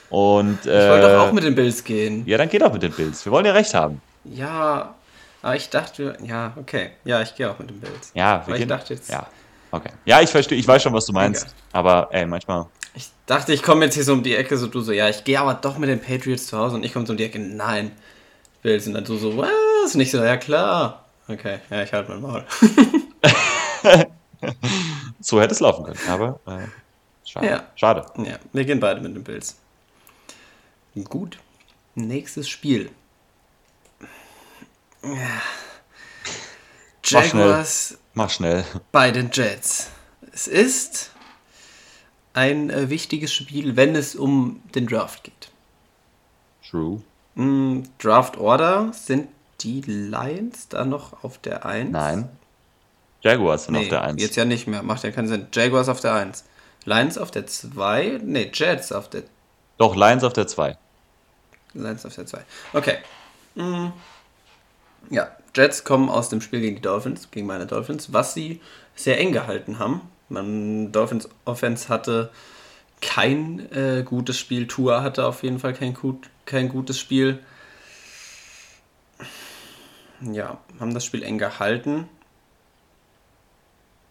[0.09, 2.23] Und, äh, ich wollte doch auch mit den Bills gehen.
[2.27, 3.25] Ja, dann geht auch mit den Bills.
[3.25, 4.01] Wir wollen ja recht haben.
[4.25, 4.95] Ja,
[5.43, 6.93] aber ich dachte, ja, okay.
[7.05, 8.13] Ja, ich gehe auch mit den Bills.
[8.15, 9.11] Ja, wir aber gehen, ich dachte jetzt.
[9.11, 9.27] Ja,
[9.73, 9.91] okay.
[10.05, 11.43] Ja, ich verstehe, ich weiß schon, was du meinst.
[11.43, 11.55] Okay.
[11.73, 14.81] Aber ey, manchmal Ich dachte, ich komme jetzt hier so um die Ecke, so du
[14.81, 17.13] so, ja, ich gehe aber doch mit den Patriots zu Hause und ich komme so
[17.13, 17.91] um die Ecke, nein.
[18.63, 19.95] Bills und dann du so, was?
[19.95, 21.05] Und ich so, ja klar.
[21.27, 22.45] Okay, ja, ich halte mein Maul.
[25.21, 26.69] so hätte es laufen können, aber äh,
[27.25, 27.47] schade.
[27.47, 27.65] Ja.
[27.75, 28.07] schade.
[28.19, 29.57] Ja, wir gehen beide mit den Bills.
[31.09, 31.39] Gut.
[31.95, 32.91] Nächstes Spiel.
[37.05, 38.65] Jaguars Mach schnell.
[38.93, 39.89] bei den Jets.
[40.33, 41.11] Es ist
[42.35, 45.51] ein äh, wichtiges Spiel, wenn es um den Draft geht.
[46.69, 47.03] True.
[47.35, 49.29] Mm, Draft Order sind
[49.61, 51.91] die Lions da noch auf der 1?
[51.91, 52.29] Nein.
[53.21, 54.21] Jaguars sind Nee, auf der 1.
[54.23, 54.83] jetzt ja nicht mehr.
[54.83, 55.47] Macht ja keinen Sinn.
[55.53, 56.45] Jaguars auf der 1.
[56.85, 58.21] Lions auf der 2?
[58.25, 59.23] Nee, Jets auf der
[59.79, 60.77] Doch, Lions auf der 2.
[61.75, 62.41] Lions auf der 2.
[62.73, 62.99] Okay.
[63.55, 63.89] Mm.
[65.11, 68.61] Ja, Jets kommen aus dem Spiel gegen die Dolphins, gegen meine Dolphins, was sie
[68.95, 70.01] sehr eng gehalten haben.
[70.29, 72.31] Man, Dolphins Offense hatte
[73.01, 74.67] kein äh, gutes Spiel.
[74.67, 77.41] Tua hatte auf jeden Fall kein, gut, kein gutes Spiel.
[80.21, 82.09] Ja, haben das Spiel eng gehalten.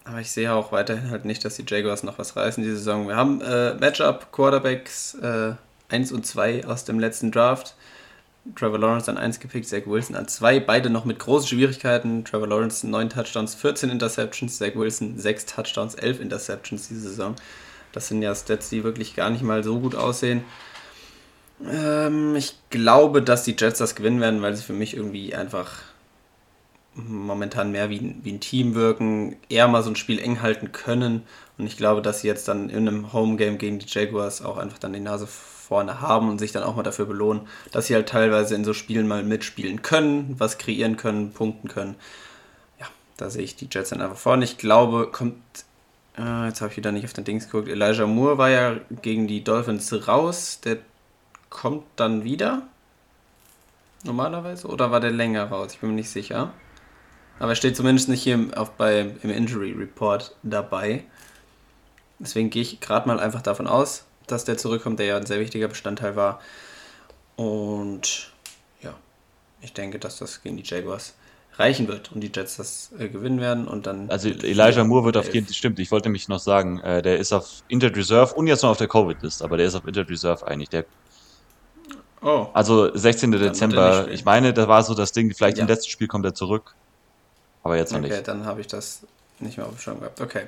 [0.04, 3.08] Aber ich sehe auch weiterhin halt nicht, dass die Jaguars noch was reißen diese Saison.
[3.08, 5.54] Wir haben äh, Matchup Quarterbacks äh,
[5.90, 7.76] 1 und 2 aus dem letzten Draft.
[8.56, 12.26] Trevor Lawrence an 1 gepickt, Zach Wilson an 2, beide noch mit großen Schwierigkeiten.
[12.26, 17.36] Trevor Lawrence 9 Touchdowns, 14 Interceptions, Zach Wilson 6 Touchdowns, 11 Interceptions diese Saison.
[17.92, 20.44] Das sind ja Stats, die wirklich gar nicht mal so gut aussehen.
[21.70, 25.80] Ähm, ich glaube, dass die Jets das gewinnen werden, weil sie für mich irgendwie einfach
[26.94, 31.24] momentan mehr wie, wie ein Team wirken, eher mal so ein Spiel eng halten können.
[31.58, 34.80] Und ich glaube, dass sie jetzt dann in einem Home-Game gegen die Jaguars auch einfach
[34.80, 35.28] dann die Nase
[35.72, 38.74] vorne haben und sich dann auch mal dafür belohnen, dass sie halt teilweise in so
[38.74, 41.96] Spielen mal mitspielen können, was kreieren können, punkten können.
[42.78, 44.44] Ja, da sehe ich die Jets dann einfach vorne.
[44.44, 45.38] Ich glaube, kommt.
[46.18, 47.70] Äh, jetzt habe ich wieder nicht auf den Dings geguckt.
[47.70, 50.60] Elijah Moore war ja gegen die Dolphins raus.
[50.60, 50.76] Der
[51.50, 52.64] kommt dann wieder.
[54.04, 54.68] Normalerweise?
[54.68, 55.72] Oder war der länger raus?
[55.72, 56.52] Ich bin mir nicht sicher.
[57.40, 61.06] Aber er steht zumindest nicht hier im, auf, bei, im Injury Report dabei.
[62.20, 65.40] Deswegen gehe ich gerade mal einfach davon aus, dass der zurückkommt, der ja ein sehr
[65.40, 66.42] wichtiger Bestandteil war.
[67.36, 68.32] Und
[68.82, 68.94] ja,
[69.62, 71.14] ich denke, dass das gegen die Jaguars
[71.58, 74.10] reichen wird und die Jets das äh, gewinnen werden und dann.
[74.10, 77.18] Also Elijah Moore wird auf jeden Fall, stimmt, ich wollte nämlich noch sagen, äh, der
[77.18, 80.10] ist auf Injured Reserve und jetzt noch auf der Covid-List, aber der ist auf Injured
[80.10, 80.70] Reserve eigentlich.
[80.70, 80.86] Der,
[82.24, 83.32] Oh, also 16.
[83.32, 85.64] wird er Dezember, ich meine, da war so das Ding, vielleicht Ja.
[85.64, 86.76] im letzten Spiel kommt er zurück,
[87.64, 88.28] aber jetzt noch okay, nicht.
[88.28, 89.02] dann habe ich das
[89.40, 90.22] nicht mehr auf dem Schirm gehabt.
[90.22, 90.44] Okay.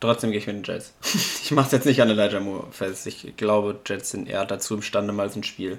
[0.00, 0.92] Trotzdem gehe ich mit den Jets.
[1.42, 3.06] ich mache es jetzt nicht an Elijah Moore fest.
[3.06, 5.78] Ich glaube, Jets sind eher dazu imstande, mal so ein Spiel.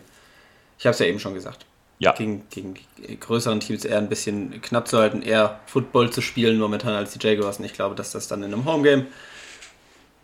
[0.77, 1.65] Ich habe es ja eben schon gesagt.
[1.99, 2.75] Ja, Gegen, gegen
[3.19, 7.25] größeren Teams eher ein bisschen knapp zu halten, eher Football zu spielen momentan als die
[7.25, 7.59] Jaguars.
[7.59, 9.07] Und ich glaube, dass das dann in einem Homegame,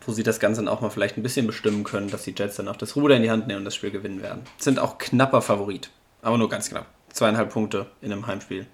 [0.05, 2.55] wo sie das Ganze dann auch mal vielleicht ein bisschen bestimmen können, dass die Jets
[2.55, 4.43] dann auch das Ruder in die Hand nehmen und das Spiel gewinnen werden.
[4.57, 5.89] Sind auch knapper Favorit.
[6.21, 6.85] Aber nur ganz knapp.
[7.11, 8.67] Zweieinhalb Punkte in einem Heimspiel.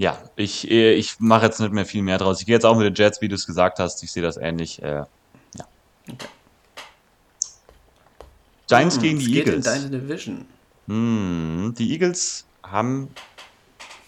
[0.00, 0.18] Ja.
[0.36, 2.40] ich, äh, ich mache jetzt nicht mehr viel mehr draus.
[2.40, 4.38] Ich gehe jetzt auch mit den Jets, wie du es gesagt hast, ich sehe das
[4.38, 4.80] ähnlich.
[4.82, 5.02] Äh,
[5.54, 5.68] ja.
[8.66, 9.56] Giants Hm, gegen die geht Eagles.
[9.56, 10.46] in deine Division.
[10.88, 13.14] Hm, die Eagles haben,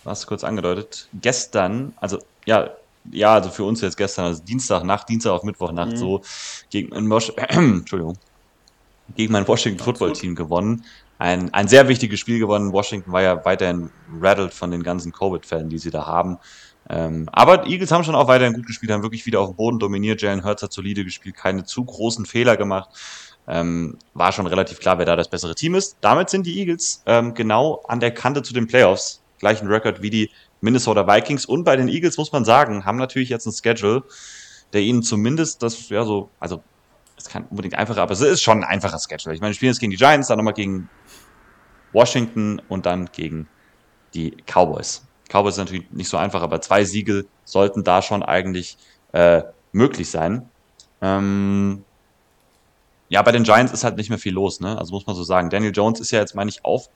[0.05, 2.74] was kurz angedeutet, gestern, also ja,
[3.11, 5.97] ja, also für uns jetzt gestern, also Dienstag Nacht, Dienstag auf Mittwochnacht Mhm.
[5.97, 6.22] so
[6.70, 8.18] gegen ein Wash Entschuldigung,
[9.17, 10.13] gegen mein Washington Football.
[10.13, 10.85] Team gewonnen.
[11.19, 12.73] Ein, ein sehr wichtiges Spiel gewonnen.
[12.73, 13.91] Washington war ja weiterhin
[14.21, 16.39] rattled von den ganzen Covid-Fällen, die sie da haben.
[16.91, 19.57] Ähm, aber die Eagles haben schon auch weiterhin gut gespielt, haben wirklich wieder auf dem
[19.57, 20.21] Boden dominiert.
[20.21, 22.91] Jalen Hurts hat solide gespielt, keine zu großen Fehler gemacht.
[23.47, 25.97] Ähm, war schon relativ klar, wer da das bessere Team ist.
[26.01, 29.23] Damit sind die Eagles ähm, genau an der Kante zu den Playoffs.
[29.39, 31.45] Gleichen Rekord wie die Minnesota Vikings.
[31.45, 34.05] Und bei den Eagles muss man sagen, haben natürlich jetzt ein Schedule,
[34.73, 36.63] der ihnen zumindest das, ja, so, also,
[37.17, 39.35] es kann unbedingt einfacher, aber es ist schon ein einfacher Schedule.
[39.35, 40.89] Ich meine, wir spielen jetzt gegen die Giants, dann nochmal gegen
[41.93, 43.49] Washington und dann gegen
[44.15, 45.07] die Cowboys.
[45.29, 48.77] Cowboys ist natürlich nicht so einfach, aber zwei Siege sollten da schon eigentlich
[49.13, 49.43] äh,
[49.73, 50.49] möglich sein.
[51.01, 51.85] Ähm,
[53.09, 54.79] ja, bei den Giants ist halt nicht mehr viel los, ne?
[54.79, 55.51] Also muss man so sagen.
[55.51, 56.89] Daniel Jones ist ja jetzt, meine ich, auf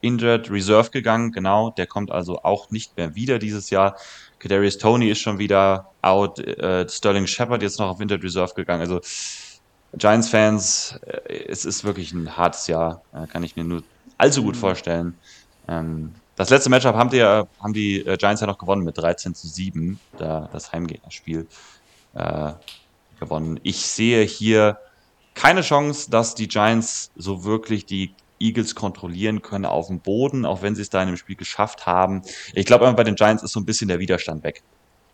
[0.00, 1.70] Injured Reserve gegangen, genau.
[1.70, 3.96] Der kommt also auch nicht mehr wieder dieses Jahr.
[4.38, 6.38] Kadarius Tony ist schon wieder out.
[6.38, 8.80] Äh, Sterling Shepard jetzt noch auf Injured Reserve gegangen.
[8.80, 9.00] Also
[9.92, 13.02] Giants-Fans, äh, es ist wirklich ein hartes Jahr.
[13.12, 13.82] Äh, kann ich mir nur
[14.18, 15.20] allzu gut vorstellen.
[15.68, 18.98] Ähm, das letzte Matchup haben die, ja- haben die äh, Giants ja noch gewonnen mit
[18.98, 21.48] 13 zu 7, da das Heimgegnerspiel
[22.14, 22.52] äh,
[23.18, 23.60] gewonnen.
[23.62, 24.78] Ich sehe hier
[25.34, 30.62] keine Chance, dass die Giants so wirklich die Eagles kontrollieren können auf dem Boden, auch
[30.62, 32.22] wenn sie es da in dem Spiel geschafft haben.
[32.54, 34.62] Ich glaube, bei den Giants ist so ein bisschen der Widerstand weg.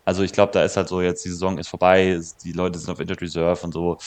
[0.05, 2.89] Also ich glaube, da ist halt so jetzt, die Saison ist vorbei, die Leute sind
[2.91, 3.97] auf Injured Reserve und so.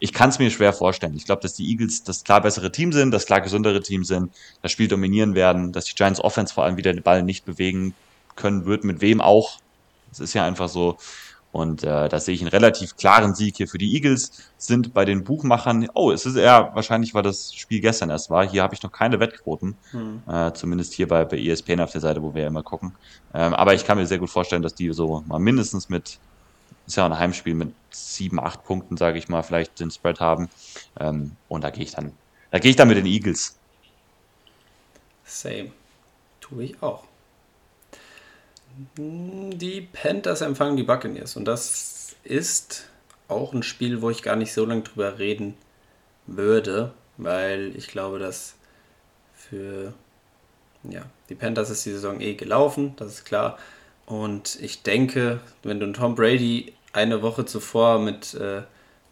[0.00, 1.14] Ich kann es mir schwer vorstellen.
[1.16, 4.32] Ich glaube, dass die Eagles das klar bessere Team sind, das klar gesündere Team sind,
[4.62, 7.94] das Spiel dominieren werden, dass die Giants Offense vor allem wieder den Ball nicht bewegen
[8.36, 9.58] können wird, mit wem auch.
[10.10, 10.96] Das ist ja einfach so.
[11.50, 14.32] Und äh, da sehe ich einen relativ klaren Sieg hier für die Eagles.
[14.58, 18.48] Sind bei den Buchmachern, oh, es ist eher, wahrscheinlich war das Spiel gestern erst war.
[18.48, 19.74] Hier habe ich noch keine Wettquoten.
[19.90, 20.22] Hm.
[20.28, 22.92] Äh, zumindest hier bei, bei ESPN auf der Seite, wo wir ja immer gucken.
[23.34, 26.18] Ähm, aber ich kann mir sehr gut vorstellen, dass die so mal mindestens mit,
[26.88, 30.48] ist ja ein Heimspiel mit sieben, acht Punkten, sage ich mal, vielleicht den Spread haben.
[30.98, 32.12] Ähm, und da gehe ich dann,
[32.50, 33.56] da gehe ich dann mit den Eagles.
[35.24, 35.70] Same.
[36.40, 37.04] Tue ich auch.
[38.96, 42.88] Die Panthers empfangen die Buccaneers und das ist
[43.26, 45.54] auch ein Spiel, wo ich gar nicht so lange drüber reden
[46.26, 48.54] würde, weil ich glaube, dass
[49.34, 49.92] für
[50.84, 53.58] ja, die Panthers ist die Saison eh gelaufen, das ist klar.
[54.06, 58.62] Und ich denke, wenn du Tom Brady eine Woche zuvor mit äh,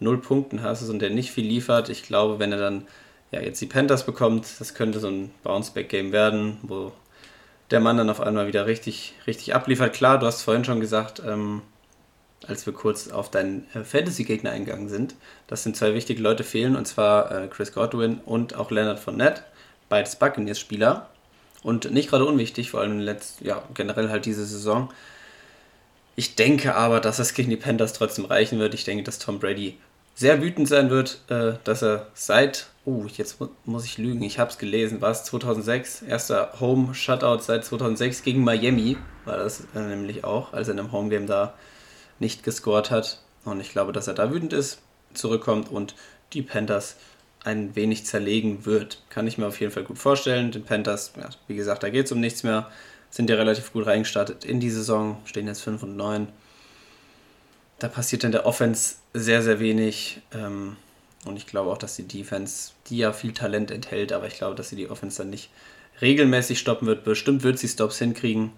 [0.01, 2.87] null Punkten hast und der nicht viel liefert, ich glaube, wenn er dann
[3.31, 6.93] ja, jetzt die Panthers bekommt, das könnte so ein Bounceback-Game werden, wo
[7.70, 9.93] der Mann dann auf einmal wieder richtig, richtig abliefert.
[9.93, 11.62] Klar, du hast vorhin schon gesagt, ähm,
[12.47, 15.16] als wir kurz auf deinen äh, Fantasy-Gegner eingegangen sind,
[15.49, 19.43] dass sind zwei wichtige Leute fehlen, und zwar äh, Chris Godwin und auch Leonard Fournette,
[19.89, 21.09] beides Buccaneers-Spieler.
[21.62, 24.93] Und nicht gerade unwichtig, vor allem letzt, ja, generell halt diese Saison.
[26.17, 28.73] Ich denke aber, dass es gegen die Panthers trotzdem reichen wird.
[28.73, 29.77] Ich denke, dass Tom Brady
[30.14, 33.37] sehr wütend sein wird, äh, dass er seit, oh, jetzt
[33.67, 38.43] muss ich lügen, ich habe es gelesen, war es 2006, erster Home-Shutout seit 2006 gegen
[38.43, 38.97] Miami,
[39.27, 41.53] war das äh, nämlich auch, als er in einem Homegame da
[42.19, 43.21] nicht gescored hat.
[43.45, 44.81] Und ich glaube, dass er da wütend ist,
[45.12, 45.95] zurückkommt und
[46.33, 46.97] die Panthers
[47.45, 49.03] ein wenig zerlegen wird.
[49.11, 50.51] Kann ich mir auf jeden Fall gut vorstellen.
[50.51, 52.71] Den Panthers, ja, wie gesagt, da geht es um nichts mehr.
[53.17, 56.29] Sind ja relativ gut reingestartet in die Saison, stehen jetzt 5 und 9
[57.79, 60.21] da passiert in der Offense sehr, sehr wenig.
[60.33, 60.77] Ähm,
[61.25, 64.55] und ich glaube auch, dass die Defense, die ja viel Talent enthält, aber ich glaube,
[64.55, 65.51] dass sie die Offense dann nicht
[66.01, 67.05] regelmäßig stoppen wird.
[67.05, 68.53] Bestimmt wird sie Stops hinkriegen,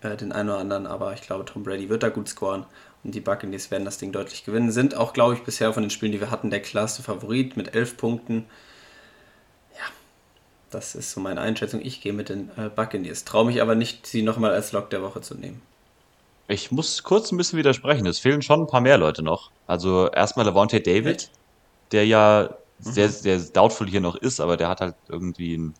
[0.00, 2.64] äh, den einen oder anderen, aber ich glaube, Tom Brady wird da gut scoren
[3.04, 4.70] und die Buccaneers werden das Ding deutlich gewinnen.
[4.70, 7.74] Sind auch, glaube ich, bisher von den Spielen, die wir hatten, der klarste Favorit mit
[7.74, 8.46] elf Punkten.
[10.70, 11.80] Das ist so meine Einschätzung.
[11.82, 13.24] Ich gehe mit den äh, Buccaneers.
[13.24, 15.62] Traue mich aber nicht, sie nochmal als Lock der Woche zu nehmen.
[16.46, 18.06] Ich muss kurz ein bisschen widersprechen.
[18.06, 19.50] Es fehlen schon ein paar mehr Leute noch.
[19.66, 21.30] Also erstmal Levante David,
[21.92, 22.90] der ja mhm.
[22.90, 25.74] sehr, sehr doubtful hier noch ist, aber der hat halt irgendwie ein,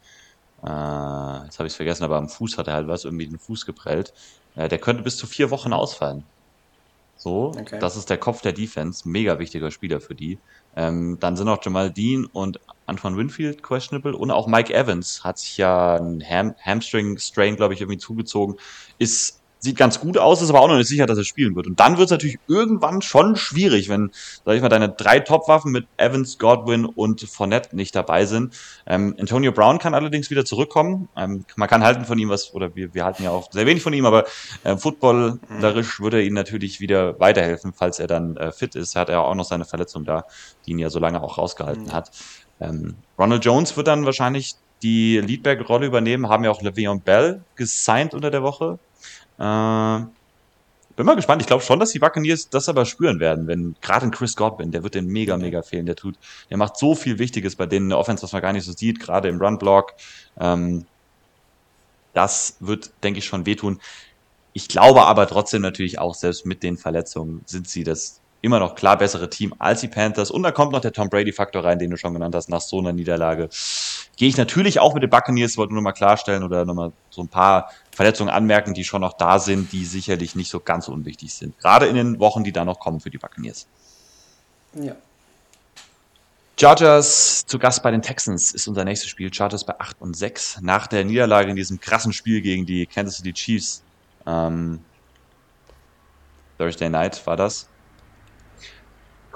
[0.63, 3.39] äh, jetzt habe ich es vergessen, aber am Fuß hat er halt was, irgendwie den
[3.39, 4.13] Fuß geprellt.
[4.57, 6.25] Äh, der könnte bis zu vier Wochen ausfallen.
[7.17, 7.79] So, okay.
[7.81, 10.39] das ist der Kopf der Defense, mega wichtiger Spieler für die.
[10.79, 15.39] Ähm, dann sind auch Jamal Dean und Antoine Winfield questionable und auch Mike Evans hat
[15.39, 18.55] sich ja ein Ham Hamstring-Strain, glaube ich, irgendwie zugezogen.
[18.97, 21.67] Ist sieht ganz gut aus, ist aber auch noch nicht sicher, dass er spielen wird.
[21.67, 24.11] Und dann wird es natürlich irgendwann schon schwierig, wenn,
[24.45, 28.55] sag ich mal, deine drei Top-Waffen mit Evans, Godwin und Fournette nicht dabei sind.
[28.87, 31.09] Ähm, Antonio Brown kann allerdings wieder zurückkommen.
[31.17, 33.83] Ähm, man kann halten von ihm was, oder wir, wir halten ja auch sehr wenig
[33.83, 34.25] von ihm, aber
[34.65, 38.95] äh, footballerisch würde er ihnen natürlich wieder weiterhelfen, falls er dann äh, fit ist.
[38.95, 40.25] Er hat ja auch noch seine Verletzung da,
[40.67, 41.93] die ihn ja so lange auch rausgehalten mhm.
[41.93, 42.11] hat.
[42.61, 48.15] Ähm, Ronald Jones wird dann wahrscheinlich die Leadback-Rolle übernehmen, haben ja auch Le'Veon Bell gesigned
[48.15, 48.79] unter der Woche.
[49.39, 50.07] Äh,
[50.99, 51.41] bin mal gespannt.
[51.41, 54.73] Ich glaube schon, dass die Buccaneers das aber spüren werden, wenn gerade ein Chris Godwin,
[54.73, 55.87] der wird den mega, mega fehlen.
[55.87, 56.17] Der tut,
[56.51, 58.73] der macht so viel Wichtiges bei denen in der Offense, was man gar nicht so
[58.73, 59.95] sieht, gerade im Run-Block.
[60.41, 60.87] Ähm,
[62.15, 63.81] das wird, denke ich, schon wehtun.
[64.55, 68.75] Ich glaube aber trotzdem natürlich auch, selbst mit den Verletzungen sind sie das immer noch
[68.75, 70.31] klar bessere Team als die Panthers.
[70.31, 72.79] Und da kommt noch der Tom Brady-Faktor rein, den du schon genannt hast, nach so
[72.79, 73.49] einer Niederlage.
[74.17, 77.29] Gehe ich natürlich auch mit den Buccaneers, wollte nur mal klarstellen oder nochmal so ein
[77.29, 81.59] paar Verletzungen anmerken, die schon noch da sind, die sicherlich nicht so ganz unwichtig sind.
[81.59, 83.67] Gerade in den Wochen, die da noch kommen für die Buccaneers.
[84.75, 84.95] Ja.
[86.61, 89.33] Chargers zu Gast bei den Texans ist unser nächstes Spiel.
[89.33, 90.59] Chargers bei 8 und 6.
[90.61, 93.83] Nach der Niederlage in diesem krassen Spiel gegen die Kansas City Chiefs.
[94.27, 94.81] Ähm,
[96.59, 97.69] Thursday Night war das.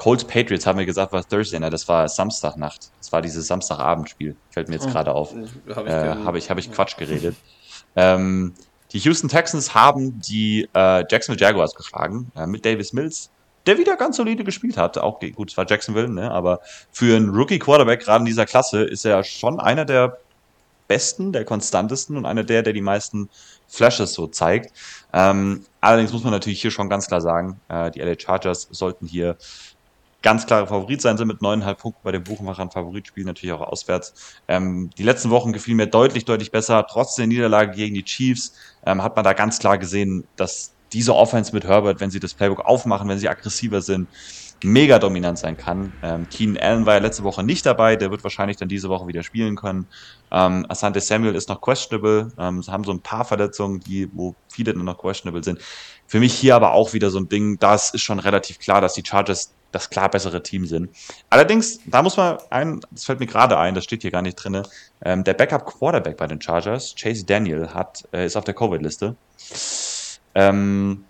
[0.03, 2.91] Colts Patriots haben wir gesagt, war Thursday Night, das war Samstagnacht.
[2.99, 4.35] Das war dieses Samstagabendspiel.
[4.51, 5.33] Fällt mir jetzt oh, gerade auf.
[5.33, 7.37] Habe ich, äh, hab ich, hab ich Quatsch geredet.
[7.95, 8.53] ähm,
[8.91, 13.31] die Houston Texans haben die äh, Jacksonville Jaguars geschlagen äh, mit Davis Mills,
[13.67, 14.99] der wieder ganz solide gespielt hat.
[14.99, 16.33] Auch gut, es war Jacksonville, ne?
[16.33, 16.59] aber
[16.91, 20.19] für einen Rookie Quarterback gerade in dieser Klasse ist er schon einer der
[20.89, 23.31] besten, der konstantesten und einer der, der die meisten
[23.69, 24.77] Flashes so zeigt.
[25.13, 29.07] Ähm, allerdings muss man natürlich hier schon ganz klar sagen, äh, die LA Chargers sollten
[29.07, 29.37] hier
[30.23, 33.61] ganz klare Favorit sein, sind mit neuneinhalb Punkten bei den Buchmachern Favorit, spielen natürlich auch
[33.61, 34.15] auswärts.
[34.49, 36.87] Ähm, die letzten Wochen gefielen mir deutlich, deutlich besser.
[36.89, 38.55] Trotz der Niederlage gegen die Chiefs
[38.87, 42.35] ähm, hat man da ganz klar gesehen, dass diese Offense mit Herbert, wenn sie das
[42.35, 44.09] Playbook aufmachen, wenn sie aggressiver sind,
[44.65, 45.93] mega dominant sein kann.
[46.03, 49.07] Ähm, Keenan Allen war ja letzte Woche nicht dabei, der wird wahrscheinlich dann diese Woche
[49.07, 49.87] wieder spielen können.
[50.31, 54.73] Ähm, Asante Samuel ist noch questionable, ähm, haben so ein paar Verletzungen, die, wo viele
[54.73, 55.59] dann noch questionable sind.
[56.13, 58.93] Für mich hier aber auch wieder so ein Ding, das ist schon relativ klar, dass
[58.93, 60.95] die Chargers das klar bessere Team sind.
[61.31, 64.35] Allerdings, da muss man ein, das fällt mir gerade ein, das steht hier gar nicht
[64.35, 64.63] drin,
[65.07, 69.17] ähm, der Backup Quarterback bei den Chargers, Chase Daniel, hat, äh, ist auf der Covid-Liste.
[70.35, 71.07] Ähm,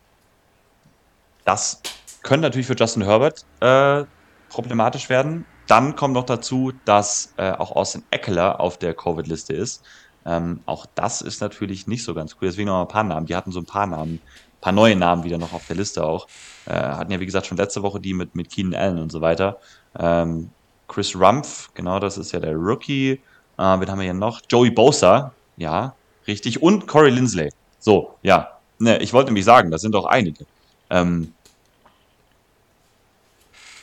[1.44, 1.82] das
[2.22, 4.04] könnte natürlich für Justin Herbert äh,
[4.50, 5.46] problematisch werden.
[5.66, 9.82] Dann kommt noch dazu, dass äh, auch Austin Eckler auf der Covid-Liste ist.
[10.24, 12.46] Ähm, auch das ist natürlich nicht so ganz cool.
[12.46, 13.26] Deswegen noch ein paar Namen.
[13.26, 14.20] Die hatten so ein paar Namen,
[14.62, 16.26] paar neue Namen wieder noch auf der Liste auch.
[16.64, 19.20] Äh, hatten ja, wie gesagt, schon letzte Woche die mit, mit Keenan Allen und so
[19.20, 19.58] weiter.
[19.98, 20.50] Ähm,
[20.88, 23.12] Chris Rumpf, genau, das ist ja der Rookie.
[23.12, 23.18] Äh,
[23.58, 24.40] wen haben wir hier noch?
[24.48, 25.94] Joey Bosa, ja,
[26.26, 26.62] richtig.
[26.62, 27.50] Und Corey Lindsley.
[27.78, 28.48] So, ja.
[28.78, 30.46] Ne, ich wollte nämlich sagen, das sind doch einige.
[30.90, 31.32] Ähm,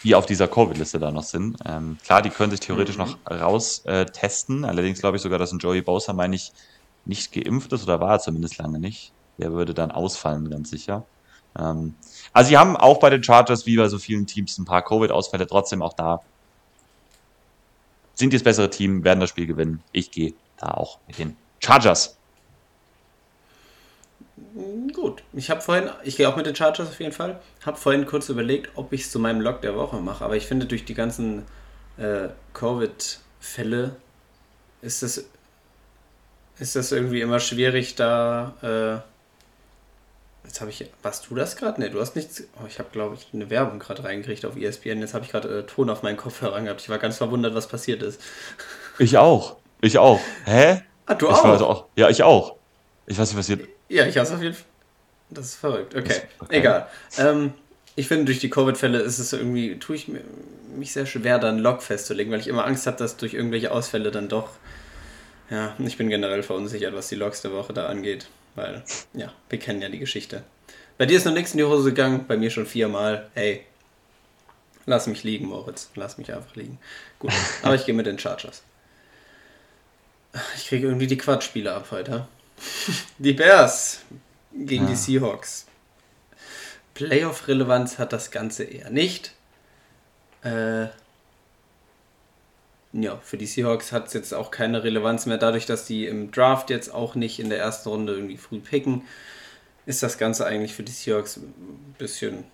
[0.03, 1.57] die auf dieser Covid-Liste da noch sind.
[1.65, 3.03] Ähm, klar, die können sich theoretisch mhm.
[3.03, 4.63] noch raus äh, testen.
[4.63, 6.53] Allerdings glaube ich sogar, dass ein Joey Bowser, meine ich,
[7.05, 9.11] nicht geimpft ist oder war er zumindest lange nicht.
[9.39, 11.05] Der würde dann ausfallen, ganz sicher.
[11.57, 11.95] Ähm,
[12.33, 15.47] also sie haben auch bei den Chargers, wie bei so vielen Teams, ein paar Covid-Ausfälle.
[15.47, 16.21] Trotzdem auch da
[18.19, 19.81] sind die das bessere Team, werden das Spiel gewinnen.
[19.93, 22.17] Ich gehe da auch mit den Chargers.
[24.93, 28.05] Gut, ich habe vorhin, ich gehe auch mit den Chargers auf jeden Fall, habe vorhin
[28.05, 30.85] kurz überlegt, ob ich es zu meinem Log der Woche mache, aber ich finde durch
[30.85, 31.45] die ganzen
[31.97, 33.95] äh, Covid-Fälle
[34.81, 35.25] ist das,
[36.57, 39.18] ist das irgendwie immer schwierig da, äh,
[40.49, 41.79] jetzt habe ich, warst du das gerade?
[41.79, 44.99] Ne, du hast nichts, oh, ich habe glaube ich eine Werbung gerade reingekriegt auf ESPN,
[44.99, 47.67] jetzt habe ich gerade äh, Ton auf meinen Kopfhörer gehabt, ich war ganz verwundert, was
[47.67, 48.19] passiert ist.
[48.97, 50.81] Ich auch, ich auch, hä?
[51.05, 51.61] Ah, du ich auch?
[51.61, 51.85] auch?
[51.95, 52.55] Ja, ich auch.
[53.05, 54.65] Ich weiß nicht, was hier ja, ich hasse auf jeden Fall.
[55.31, 55.95] Das ist verrückt.
[55.95, 56.57] Okay, okay.
[56.57, 56.87] egal.
[57.17, 57.53] Ähm,
[57.95, 60.21] ich finde, durch die Covid-Fälle ist es irgendwie, tue ich mir,
[60.75, 64.11] mich sehr schwer, dann Log festzulegen, weil ich immer Angst habe, dass durch irgendwelche Ausfälle
[64.11, 64.51] dann doch.
[65.49, 68.83] Ja, ich bin generell verunsichert, was die Logs der Woche da angeht, weil,
[69.13, 70.43] ja, wir kennen ja die Geschichte.
[70.97, 73.29] Bei dir ist noch nichts in die Hose gegangen, bei mir schon viermal.
[73.33, 73.65] Hey,
[74.85, 75.89] lass mich liegen, Moritz.
[75.95, 76.77] Lass mich einfach liegen.
[77.19, 77.31] Gut,
[77.63, 78.63] aber ich gehe mit den Chargers.
[80.55, 82.27] Ich kriege irgendwie die Quatschspiele ab heute.
[83.17, 84.01] Die Bears
[84.53, 84.89] gegen ja.
[84.91, 85.65] die Seahawks.
[86.93, 89.33] Playoff-Relevanz hat das Ganze eher nicht.
[90.43, 90.87] Äh,
[92.93, 95.37] ja, für die Seahawks hat es jetzt auch keine Relevanz mehr.
[95.37, 99.03] Dadurch, dass die im Draft jetzt auch nicht in der ersten Runde irgendwie früh picken,
[99.85, 102.45] ist das Ganze eigentlich für die Seahawks ein bisschen,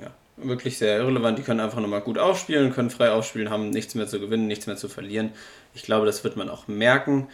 [0.00, 1.38] ja, wirklich sehr irrelevant.
[1.38, 4.66] Die können einfach nochmal gut aufspielen, können frei aufspielen, haben nichts mehr zu gewinnen, nichts
[4.66, 5.32] mehr zu verlieren.
[5.74, 7.28] Ich glaube, das wird man auch merken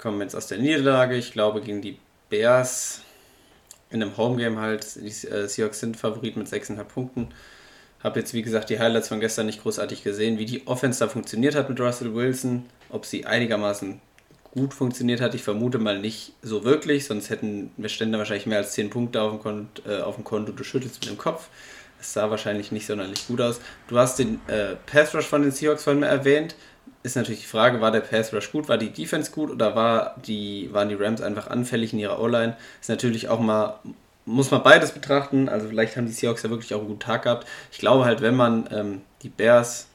[0.00, 1.14] kommen jetzt aus der Niederlage.
[1.14, 1.98] Ich glaube, gegen die
[2.30, 3.02] Bears
[3.90, 4.96] in einem Homegame halt.
[4.96, 7.28] Die äh, Seahawks sind Favorit mit 6,5 Punkten.
[8.02, 11.08] Habe jetzt, wie gesagt, die Highlights von gestern nicht großartig gesehen, wie die Offense da
[11.08, 12.66] funktioniert hat mit Russell Wilson.
[12.88, 14.00] Ob sie einigermaßen
[14.52, 18.58] gut funktioniert hat, ich vermute mal nicht so wirklich, sonst hätten wir Stände wahrscheinlich mehr
[18.58, 20.52] als 10 Punkte auf dem, Konto, äh, auf dem Konto.
[20.52, 21.48] Du schüttelst mit dem Kopf.
[22.00, 23.60] Es sah wahrscheinlich nicht sonderlich gut aus.
[23.86, 26.54] Du hast den äh, Pass Rush von den Seahawks vorhin erwähnt
[27.02, 30.16] ist natürlich die Frage, war der Pass Rush gut, war die Defense gut oder war
[30.26, 32.56] die, waren die Rams einfach anfällig in ihrer O-Line?
[32.80, 33.78] Ist natürlich auch mal,
[34.24, 35.48] muss man beides betrachten.
[35.48, 37.46] Also vielleicht haben die Seahawks ja wirklich auch einen guten Tag gehabt.
[37.72, 39.88] Ich glaube halt, wenn man ähm, die Bears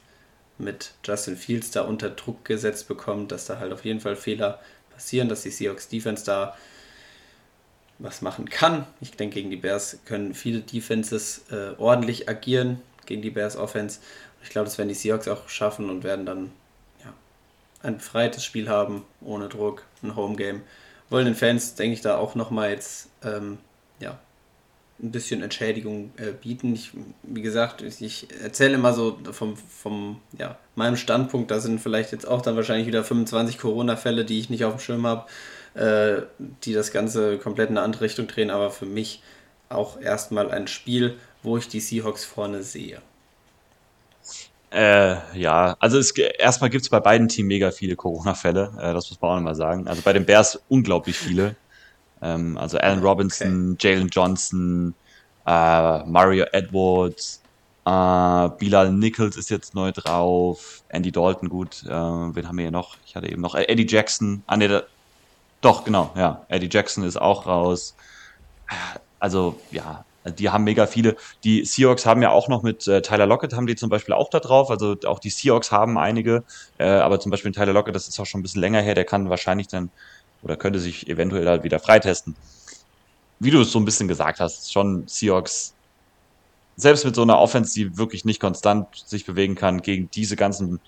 [0.58, 4.60] mit Justin Fields da unter Druck gesetzt bekommt, dass da halt auf jeden Fall Fehler
[4.92, 6.56] passieren, dass die Seahawks Defense da
[7.98, 8.86] was machen kann.
[9.00, 14.00] Ich denke, gegen die Bears können viele Defenses äh, ordentlich agieren, gegen die Bears Offense.
[14.42, 16.52] Ich glaube, das werden die Seahawks auch schaffen und werden dann
[17.86, 20.62] ein befreites Spiel haben, ohne Druck, ein Homegame.
[21.08, 23.58] Wollen den Fans, denke ich, da auch nochmal jetzt ähm,
[24.00, 24.18] ja,
[25.02, 26.74] ein bisschen Entschädigung äh, bieten.
[26.74, 26.92] Ich,
[27.22, 32.12] wie gesagt, ich, ich erzähle immer so vom, vom ja, meinem Standpunkt, da sind vielleicht
[32.12, 35.26] jetzt auch dann wahrscheinlich wieder 25 Corona-Fälle, die ich nicht auf dem Schirm habe,
[35.74, 36.22] äh,
[36.64, 39.22] die das Ganze komplett in eine andere Richtung drehen, aber für mich
[39.68, 43.00] auch erstmal ein Spiel, wo ich die Seahawks vorne sehe.
[44.70, 49.10] Äh, ja, also es, erstmal gibt es bei beiden Teams mega viele Corona-Fälle, äh, das
[49.10, 49.86] muss man auch nochmal sagen.
[49.88, 51.54] Also bei den Bears unglaublich viele.
[52.22, 53.92] Ähm, also Allen Robinson, okay.
[53.92, 54.94] Jalen Johnson,
[55.46, 57.42] äh, Mario Edwards,
[57.84, 62.70] äh, Bilal Nichols ist jetzt neu drauf, Andy Dalton gut, äh, wen haben wir hier
[62.70, 62.96] noch?
[63.06, 64.84] Ich hatte eben noch äh, Eddie Jackson, ah ne,
[65.60, 67.94] doch, genau, ja, Eddie Jackson ist auch raus.
[69.18, 70.04] Also ja,
[70.38, 71.16] die haben mega viele.
[71.44, 74.28] Die Seahawks haben ja auch noch mit äh, Tyler Lockett, haben die zum Beispiel auch
[74.30, 74.70] da drauf.
[74.70, 76.44] Also auch die Seahawks haben einige.
[76.78, 79.04] Äh, aber zum Beispiel Tyler Lockett, das ist auch schon ein bisschen länger her, der
[79.04, 79.90] kann wahrscheinlich dann
[80.46, 82.36] oder könnte sich eventuell halt wieder freitesten.
[83.40, 85.74] wie du es so ein bisschen gesagt hast, schon Seahawks,
[86.76, 90.80] selbst mit so einer Offense, die wirklich nicht konstant sich bewegen kann, gegen diese ganzen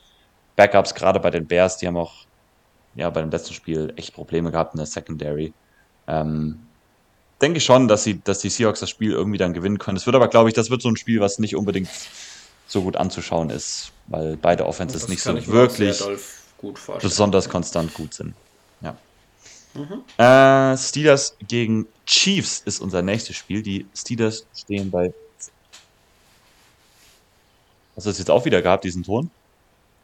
[0.56, 2.24] Backups, gerade bei den Bears, die haben auch
[2.94, 5.52] ja bei dem letzten Spiel echt Probleme gehabt in der Secondary.
[6.06, 6.60] Ähm,
[7.42, 9.96] denke ich schon, dass sie, dass die Seahawks das Spiel irgendwie dann gewinnen können.
[9.96, 11.88] Es wird aber, glaube ich, das wird so ein Spiel, was nicht unbedingt
[12.68, 16.00] so gut anzuschauen ist, weil beide Offenses nicht so wirklich
[17.00, 18.34] besonders konstant gut sind.
[18.80, 18.96] Ja.
[19.74, 20.02] Mhm.
[20.22, 23.62] Äh, Steelers gegen Chiefs ist unser nächstes Spiel.
[23.62, 25.12] Die Steelers stehen bei.
[27.96, 29.30] Hast du das jetzt auch wieder gehabt, diesen Ton?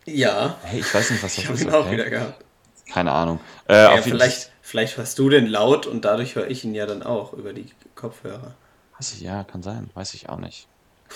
[0.06, 1.64] Ja, Hey, ich weiß nicht, was das ich habe ist.
[1.64, 1.92] ihn auch okay.
[1.92, 2.44] wieder gehabt.
[2.92, 3.40] Keine Ahnung.
[3.68, 7.02] Äh, Ja, vielleicht, vielleicht hörst du den laut und dadurch höre ich ihn ja dann
[7.02, 8.54] auch über die Kopfhörer.
[8.98, 9.88] Weiß ich, ja, kann sein.
[9.94, 10.66] Weiß ich auch nicht.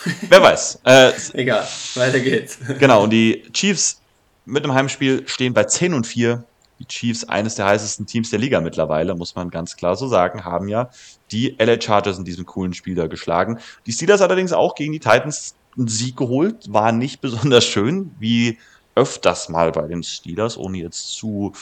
[0.29, 0.81] Wer weiß.
[0.85, 2.59] Äh, Egal, weiter geht's.
[2.79, 4.01] Genau, und die Chiefs
[4.47, 6.45] mit dem Heimspiel stehen bei 10 und 4.
[6.79, 10.45] Die Chiefs, eines der heißesten Teams der Liga mittlerweile, muss man ganz klar so sagen,
[10.45, 10.91] haben ja
[11.33, 13.59] die LA Chargers in diesem coolen Spiel da geschlagen.
[13.87, 18.59] Die Steelers allerdings auch gegen die Titans einen Sieg geholt, war nicht besonders schön, wie
[18.95, 21.53] öfters mal bei den Steelers, ohne jetzt zu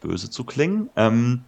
[0.00, 0.90] böse zu klingen.
[0.96, 1.44] Ähm,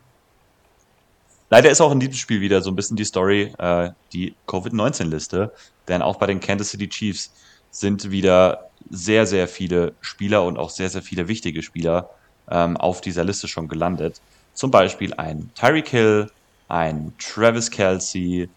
[1.51, 5.53] leider ist auch in diesem Spiel wieder so ein bisschen die Story, äh, die Covid-19-Liste,
[5.89, 7.33] denn auch bei den Kansas City Chiefs
[7.71, 12.11] sind wieder sehr, sehr viele Spieler und auch sehr, sehr viele wichtige Spieler
[12.51, 14.21] ähm, auf dieser Liste schon gelandet.
[14.55, 16.31] Zum Beispiel ein Tyreek Hill,
[16.69, 18.49] ein Travis Kelsey,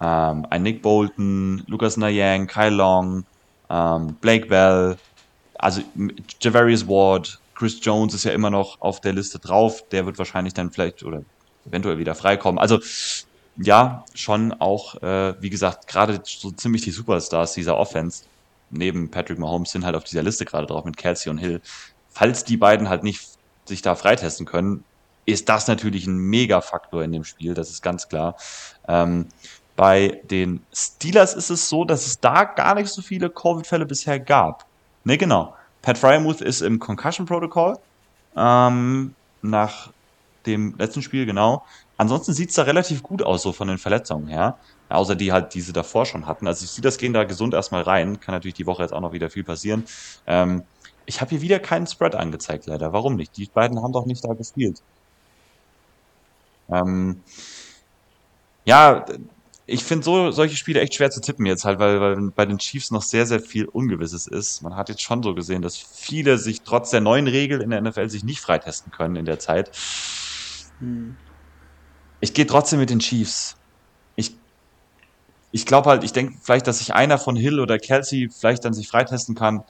[0.00, 3.24] ähm, ein Nick Bolton, Lucas Nayang, Kyle Long,
[3.70, 4.96] ähm, Blake Bell,
[5.58, 5.82] also
[6.40, 9.84] Javarius Ward, Chris Jones ist ja immer noch auf der Liste drauf.
[9.90, 11.22] Der wird wahrscheinlich dann vielleicht oder
[11.64, 12.58] eventuell wieder freikommen.
[12.58, 12.80] Also
[13.56, 18.24] ja, schon auch, äh, wie gesagt, gerade so ziemlich die Superstars dieser Offense
[18.70, 21.60] neben Patrick Mahomes sind halt auf dieser Liste gerade drauf mit Kelsey und Hill.
[22.10, 23.31] Falls die beiden halt nicht
[23.64, 24.84] sich da freitesten können,
[25.24, 28.36] ist das natürlich ein Mega-Faktor in dem Spiel, das ist ganz klar.
[28.88, 29.28] Ähm,
[29.76, 34.20] bei den Steelers ist es so, dass es da gar nicht so viele Covid-Fälle bisher
[34.20, 34.66] gab.
[35.04, 35.54] Ne, genau.
[35.80, 37.78] Pat Fryermuth ist im Concussion Protocol
[38.36, 39.90] ähm, nach
[40.46, 41.64] dem letzten Spiel, genau.
[41.96, 44.58] Ansonsten sieht's da relativ gut aus, so von den Verletzungen her.
[44.88, 46.46] Außer die halt diese davor schon hatten.
[46.46, 48.20] Also die Steelers gehen da gesund erstmal rein.
[48.20, 49.84] Kann natürlich die Woche jetzt auch noch wieder viel passieren.
[50.26, 50.64] Ähm,
[51.06, 52.92] ich habe hier wieder keinen Spread angezeigt, leider.
[52.92, 53.36] Warum nicht?
[53.36, 54.82] Die beiden haben doch nicht da gespielt.
[56.70, 57.20] Ähm,
[58.64, 59.04] ja,
[59.66, 62.58] ich finde so solche Spiele echt schwer zu tippen jetzt halt, weil, weil bei den
[62.58, 64.62] Chiefs noch sehr, sehr viel Ungewisses ist.
[64.62, 67.80] Man hat jetzt schon so gesehen, dass viele sich trotz der neuen Regel in der
[67.80, 69.70] NFL sich nicht freitesten können in der Zeit.
[70.80, 71.16] Hm.
[72.20, 73.56] Ich gehe trotzdem mit den Chiefs.
[74.16, 74.36] Ich,
[75.52, 78.74] ich glaube halt, ich denke vielleicht, dass sich einer von Hill oder Kelsey vielleicht dann
[78.74, 79.64] sich freitesten kann.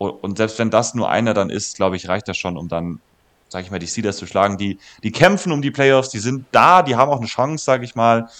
[0.00, 3.02] Und, selbst wenn das nur einer dann ist, glaube ich, reicht das schon, um dann,
[3.50, 4.56] sage ich mal, die Steelers zu schlagen.
[4.56, 7.84] Die, die kämpfen um die Playoffs, die sind da, die haben auch eine Chance, sage
[7.84, 8.30] ich mal.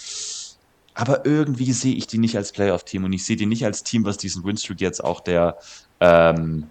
[0.95, 4.05] Aber irgendwie sehe ich die nicht als Playoff-Team und ich sehe die nicht als Team,
[4.05, 5.59] was diesen Winstreak jetzt auch der,
[5.99, 6.67] ähm,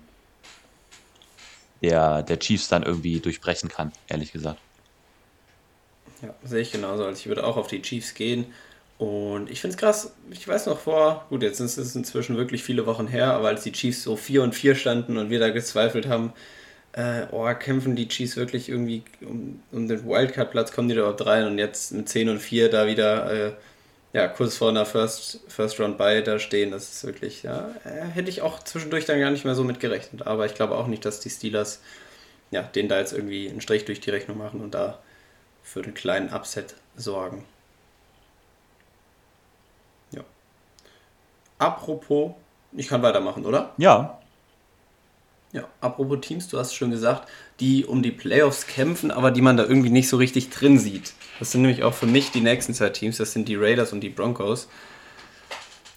[1.82, 4.58] der, der Chiefs dann irgendwie durchbrechen kann, ehrlich gesagt.
[6.20, 7.04] Ja, sehe ich genauso.
[7.04, 8.46] Also ich würde auch auf die Chiefs gehen.
[9.00, 12.62] Und ich finde es krass, ich weiß noch vor, gut, jetzt ist es inzwischen wirklich
[12.62, 15.48] viele Wochen her, aber als die Chiefs so 4 und 4 standen und wir da
[15.48, 16.34] gezweifelt haben,
[16.92, 21.24] äh, oh, kämpfen die Chiefs wirklich irgendwie um, um den Wildcard-Platz, kommen die da überhaupt
[21.24, 23.52] rein und jetzt mit 10 und 4 da wieder, äh,
[24.12, 28.02] ja, kurz vor einer First, First Round bei da stehen, das ist wirklich, ja, äh,
[28.12, 30.26] hätte ich auch zwischendurch dann gar nicht mehr so mit gerechnet.
[30.26, 31.80] Aber ich glaube auch nicht, dass die Steelers,
[32.50, 34.98] ja, denen da jetzt irgendwie einen Strich durch die Rechnung machen und da
[35.62, 37.46] für den kleinen Upset sorgen.
[41.60, 42.32] Apropos,
[42.72, 43.72] ich kann weitermachen, oder?
[43.76, 44.18] Ja,
[45.52, 47.28] Ja, apropos Teams, du hast schon gesagt,
[47.60, 51.12] die um die Playoffs kämpfen, aber die man da irgendwie nicht so richtig drin sieht.
[51.38, 54.00] Das sind nämlich auch für mich die nächsten zwei Teams, das sind die Raiders und
[54.00, 54.68] die Broncos.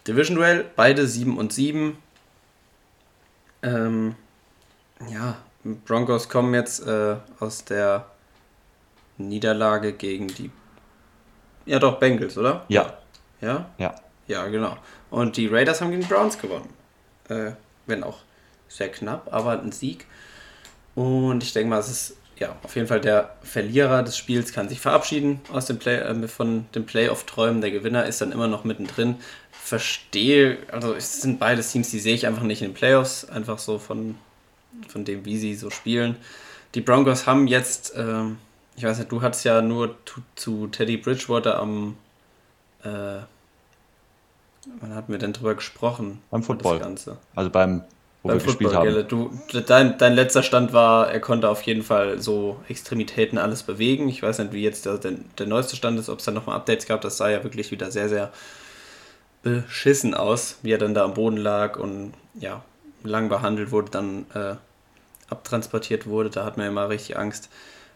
[0.07, 1.97] Division Duell, beide 7 und 7.
[3.61, 4.15] Ähm,
[5.09, 5.37] ja,
[5.85, 8.07] Broncos kommen jetzt äh, aus der
[9.17, 10.51] Niederlage gegen die.
[11.65, 12.65] Ja, doch, Bengals, oder?
[12.67, 12.97] ja,
[13.39, 13.69] Ja?
[13.77, 13.95] ja.
[14.27, 14.77] Ja, genau.
[15.13, 16.67] Und die Raiders haben gegen die Browns gewonnen.
[17.29, 17.51] Äh,
[17.85, 18.17] wenn auch
[18.67, 20.07] sehr knapp, aber ein Sieg.
[20.95, 24.69] Und ich denke mal, es ist ja auf jeden Fall der Verlierer des Spiels kann
[24.69, 27.61] sich verabschieden aus dem Play, äh, von den Playoff-Träumen.
[27.61, 29.17] Der Gewinner ist dann immer noch mittendrin.
[29.51, 33.59] Verstehe, also es sind beides Teams, die sehe ich einfach nicht in den Playoffs, einfach
[33.59, 34.15] so von,
[34.87, 36.15] von dem, wie sie so spielen.
[36.73, 38.39] Die Broncos haben jetzt, ähm,
[38.75, 41.97] ich weiß nicht, du hattest ja nur zu, zu Teddy Bridgewater am
[42.83, 43.19] äh,
[44.79, 46.21] Wann hatten wir denn drüber gesprochen?
[46.31, 46.81] Beim Football.
[47.35, 47.83] Also beim
[48.23, 48.93] wo Beim wir Football, gespielt haben.
[48.93, 53.63] Gell, du, dein, dein letzter Stand war, er konnte auf jeden Fall so Extremitäten alles
[53.63, 54.07] bewegen.
[54.07, 56.55] Ich weiß nicht, wie jetzt der, der, der neueste Stand ist, ob es da nochmal
[56.55, 57.01] Updates gab.
[57.01, 58.31] Das sah ja wirklich wieder sehr, sehr
[59.41, 62.63] beschissen aus, wie er dann da am Boden lag und ja,
[63.03, 64.55] lang behandelt wurde, dann äh,
[65.29, 66.29] abtransportiert wurde.
[66.29, 67.49] Da hat man ja immer richtig Angst.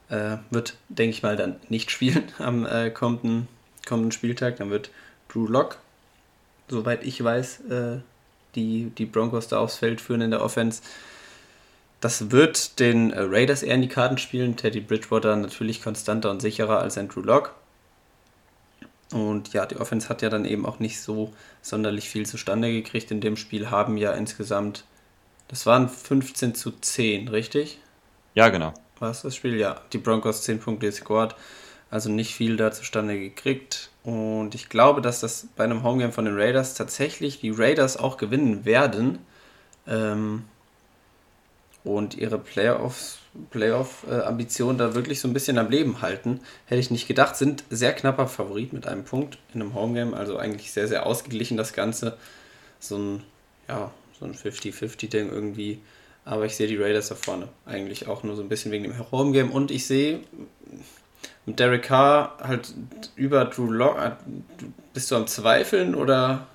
[0.09, 3.47] Äh, wird, denke ich mal, dann nicht spielen am äh, kommenden,
[3.87, 4.57] kommenden Spieltag.
[4.57, 4.89] Dann wird
[5.29, 5.77] Drew Lock,
[6.67, 7.97] soweit ich weiß, äh,
[8.55, 10.81] die, die Broncos da aufs Feld führen in der Offense.
[12.01, 14.55] Das wird den äh, Raiders eher in die Karten spielen.
[14.55, 17.51] Teddy Bridgewater natürlich konstanter und sicherer als Andrew Locke.
[19.11, 23.09] Und ja, die Offense hat ja dann eben auch nicht so sonderlich viel zustande gekriegt
[23.11, 24.83] in dem Spiel, haben ja insgesamt,
[25.47, 27.79] das waren 15 zu 10, richtig?
[28.33, 28.73] Ja, genau.
[28.99, 29.55] War es das Spiel?
[29.55, 31.35] Ja, die Broncos 10 Punkte scored,
[31.89, 33.91] also nicht viel da zustande gekriegt.
[34.07, 38.15] Und ich glaube, dass das bei einem Homegame von den Raiders tatsächlich die Raiders auch
[38.15, 39.19] gewinnen werden.
[39.85, 40.45] Ähm,
[41.83, 46.39] und ihre Playoffs, Playoff-Ambitionen da wirklich so ein bisschen am Leben halten.
[46.67, 50.37] Hätte ich nicht gedacht, sind sehr knapper Favorit mit einem Punkt in einem Homegame, also
[50.37, 52.17] eigentlich sehr, sehr ausgeglichen das Ganze.
[52.79, 53.23] So ein,
[53.67, 55.81] ja, so ein 50-50-Ding irgendwie.
[56.23, 57.49] Aber ich sehe die Raiders da vorne.
[57.65, 59.51] Eigentlich auch nur so ein bisschen wegen dem Homegame.
[59.51, 60.21] Und ich sehe
[61.47, 62.73] mit Derek Carr halt
[63.15, 64.11] über Drew Lock, äh,
[64.93, 66.45] bist du am Zweifeln oder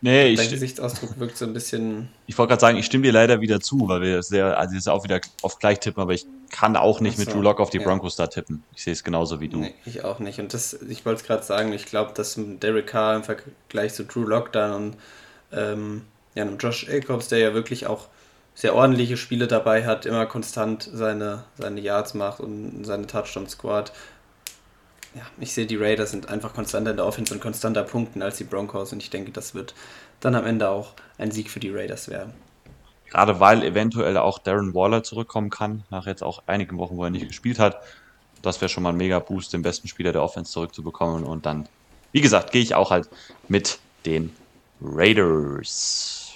[0.00, 2.08] nee, dein Gesichtsausdruck wirkt so ein bisschen.
[2.26, 4.88] Ich wollte gerade sagen, ich stimme dir leider wieder zu, weil wir sehr, also jetzt
[4.88, 7.70] auch wieder auf gleich tippen, aber ich kann auch nicht so, mit Drew Lock auf
[7.70, 7.84] die ja.
[7.84, 8.62] Broncos da tippen.
[8.74, 9.58] Ich sehe es genauso wie du.
[9.58, 10.38] Nee, ich auch nicht.
[10.38, 14.04] Und das, ich wollte es gerade sagen, ich glaube, dass Derek Carr im Vergleich zu
[14.04, 14.96] Drew Lock dann und
[15.52, 16.02] ähm,
[16.36, 18.06] ja, Josh Jacobs, der ja wirklich auch
[18.58, 23.92] sehr ordentliche Spiele dabei hat, immer konstant seine, seine Yards macht und seine Touchdown-Squad.
[25.14, 28.38] Ja, ich sehe, die Raiders sind einfach konstanter in der Offense und konstanter Punkten als
[28.38, 29.74] die Broncos und ich denke, das wird
[30.18, 32.32] dann am Ende auch ein Sieg für die Raiders werden.
[33.08, 37.10] Gerade weil eventuell auch Darren Waller zurückkommen kann, nach jetzt auch einigen Wochen, wo er
[37.10, 37.80] nicht gespielt hat.
[38.42, 41.22] Das wäre schon mal ein mega Boost, den besten Spieler der Offense zurückzubekommen.
[41.22, 41.68] Und dann,
[42.10, 43.08] wie gesagt, gehe ich auch halt
[43.46, 44.34] mit den
[44.82, 46.32] Raiders.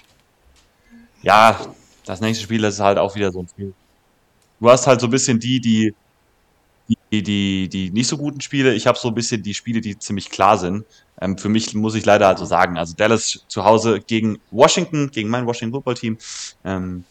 [1.22, 1.58] Ja,
[2.04, 3.72] das nächste Spiel ist halt auch wieder so ein Spiel.
[4.60, 5.94] Du hast halt so ein bisschen die, die,
[7.10, 8.74] die, die, die nicht so guten Spiele.
[8.74, 10.84] Ich habe so ein bisschen die Spiele, die ziemlich klar sind.
[11.20, 15.28] Ähm, für mich muss ich leider also sagen, also Dallas zu Hause gegen Washington, gegen
[15.28, 16.18] mein Washington Football Team.
[16.64, 17.04] Ähm,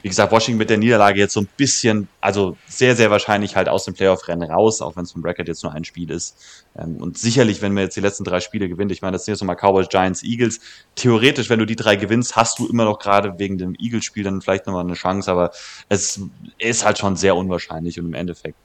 [0.00, 3.68] wie gesagt, Washington mit der Niederlage jetzt so ein bisschen, also sehr, sehr wahrscheinlich halt
[3.68, 6.64] aus dem Playoff-Rennen raus, auch wenn es vom Bracket jetzt nur ein Spiel ist.
[6.76, 9.32] Ähm, und sicherlich, wenn wir jetzt die letzten drei Spiele gewinnen, ich meine, das sind
[9.32, 10.60] jetzt nochmal Cowboys, Giants, Eagles.
[10.94, 14.40] Theoretisch, wenn du die drei gewinnst, hast du immer noch gerade wegen dem Eagles-Spiel dann
[14.40, 15.50] vielleicht nochmal eine Chance, aber
[15.88, 16.20] es
[16.58, 18.58] ist halt schon sehr unwahrscheinlich und im Endeffekt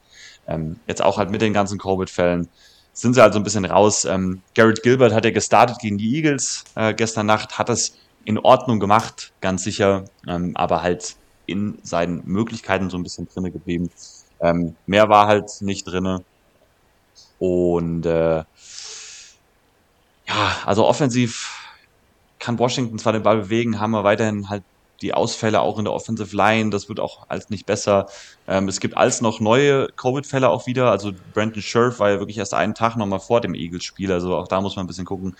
[0.46, 2.48] ähm, jetzt auch halt mit den ganzen Covid-Fällen
[2.92, 4.04] sind sie halt so ein bisschen raus.
[4.04, 8.38] Ähm, Garrett Gilbert hat ja gestartet gegen die Eagles äh, gestern Nacht, hat es in
[8.38, 10.06] Ordnung gemacht, ganz sicher,
[10.54, 11.16] aber halt
[11.46, 13.90] in seinen Möglichkeiten so ein bisschen drinne geblieben.
[14.40, 16.24] Ähm, mehr war halt nicht drinne.
[17.38, 18.44] Und äh,
[20.26, 21.60] ja, also offensiv
[22.38, 24.62] kann Washington zwar den Ball bewegen, haben wir weiterhin halt
[25.02, 28.06] die Ausfälle auch in der Offensive Line, das wird auch alles nicht besser.
[28.46, 30.90] Ähm, es gibt alles noch neue Covid-Fälle auch wieder.
[30.90, 34.12] Also Brandon Scherf war ja wirklich erst einen Tag nochmal vor dem Eagles-Spiel.
[34.12, 35.36] Also auch da muss man ein bisschen gucken,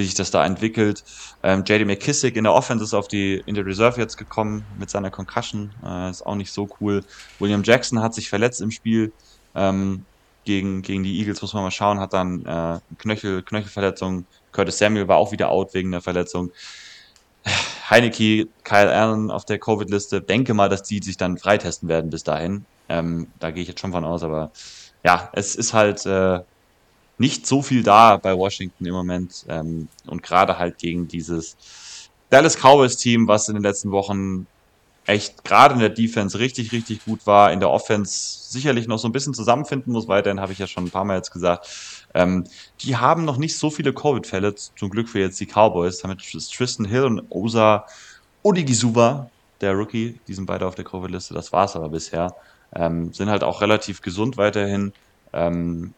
[0.00, 1.04] wie sich das da entwickelt.
[1.42, 4.90] Ähm, JD McKissick in der Offense ist auf die, in der Reserve jetzt gekommen mit
[4.90, 5.70] seiner Concussion.
[5.84, 7.04] Äh, ist auch nicht so cool.
[7.38, 9.12] William Jackson hat sich verletzt im Spiel.
[9.54, 10.04] Ähm,
[10.44, 14.24] gegen, gegen die Eagles muss man mal schauen, hat dann äh, Knöchel, Knöchelverletzung.
[14.52, 16.50] Curtis Samuel war auch wieder out wegen der Verletzung.
[17.90, 20.20] Heineke, Kyle Allen auf der Covid-Liste.
[20.20, 22.64] Denke mal, dass die sich dann freitesten werden bis dahin.
[22.88, 24.50] Ähm, da gehe ich jetzt schon von aus, aber
[25.04, 26.40] ja, es ist halt äh,
[27.20, 29.44] nicht so viel da bei Washington im Moment.
[29.46, 31.56] Ähm, und gerade halt gegen dieses
[32.30, 34.46] Dallas Cowboys Team, was in den letzten Wochen
[35.04, 39.06] echt gerade in der Defense richtig, richtig gut war, in der Offense sicherlich noch so
[39.06, 40.08] ein bisschen zusammenfinden muss.
[40.08, 41.68] Weiterhin habe ich ja schon ein paar Mal jetzt gesagt.
[42.14, 42.44] Ähm,
[42.80, 45.98] die haben noch nicht so viele Covid-Fälle, zum Glück für jetzt die Cowboys.
[45.98, 47.86] Damit ist Tristan Hill und Osa
[48.42, 49.28] Odigisuva,
[49.60, 51.34] der Rookie, die sind beide auf der Covid-Liste.
[51.34, 52.34] Das war es aber bisher.
[52.74, 54.94] Ähm, sind halt auch relativ gesund weiterhin.
[55.34, 55.92] Ähm,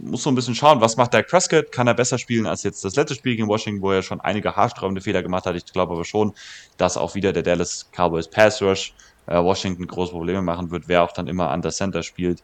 [0.00, 1.70] muss so ein bisschen schauen, was macht der Prescott?
[1.70, 4.56] Kann er besser spielen als jetzt das letzte Spiel gegen Washington, wo er schon einige
[4.56, 5.56] haarsträubende Fehler gemacht hat?
[5.56, 6.32] Ich glaube aber schon,
[6.76, 8.94] dass auch wieder der Dallas Cowboys Pass Rush
[9.26, 12.42] äh, Washington große Probleme machen wird, wer auch dann immer an der Center spielt.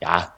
[0.00, 0.34] Ja,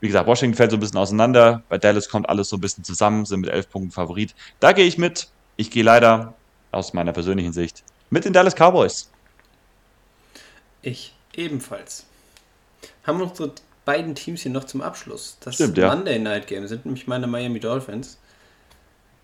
[0.00, 1.62] wie gesagt, Washington fällt so ein bisschen auseinander.
[1.68, 4.34] Bei Dallas kommt alles so ein bisschen zusammen, sind mit elf Punkten Favorit.
[4.60, 5.28] Da gehe ich mit.
[5.56, 6.34] Ich gehe leider
[6.72, 9.10] aus meiner persönlichen Sicht mit den Dallas Cowboys.
[10.82, 12.06] Ich ebenfalls.
[13.04, 13.52] Haben wir unsere
[13.90, 15.36] beiden Teams hier noch zum Abschluss.
[15.40, 15.92] Das Stimmt, ja.
[15.92, 18.18] Monday Night Game sind nämlich meine Miami Dolphins,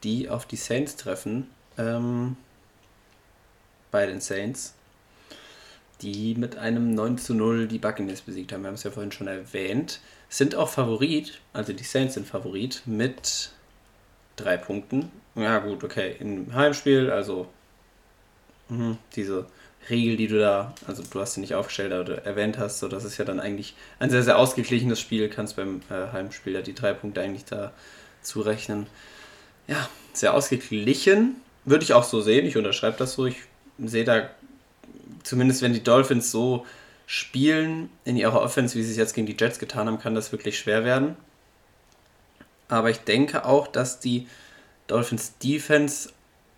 [0.03, 1.49] die auf die Saints treffen.
[1.79, 2.37] Ähm,
[3.93, 4.75] bei den Saints,
[6.03, 8.63] die mit einem 9 zu 0 die Buccaneers besiegt haben.
[8.63, 10.01] Wir haben es ja vorhin schon erwähnt.
[10.29, 13.53] Sind auch Favorit, also die Saints sind Favorit mit
[14.35, 15.13] drei Punkten.
[15.37, 16.17] Ja, gut, okay.
[16.19, 17.47] Im Heimspiel, also
[18.69, 19.47] mh, diese
[19.89, 22.89] Regel, die du da, also du hast sie nicht aufgestellt, aber du erwähnt hast, so
[22.89, 26.63] das ist ja dann eigentlich ein sehr, sehr ausgeglichenes Spiel, kannst beim äh, Heimspiel ja
[26.63, 27.73] die drei Punkte eigentlich da
[28.23, 28.87] zurechnen.
[29.69, 33.37] Ja, sehr ausgeglichen, würde ich auch so sehen, ich unterschreibe das so, ich
[33.79, 34.31] sehe da,
[35.23, 36.67] zumindest wenn die Dolphins so
[37.07, 40.33] spielen in ihrer Offense, wie sie es jetzt gegen die Jets getan haben, kann das
[40.33, 41.17] wirklich schwer werden.
[42.69, 44.27] Aber ich denke auch, dass die
[44.89, 46.11] Dolphins Defense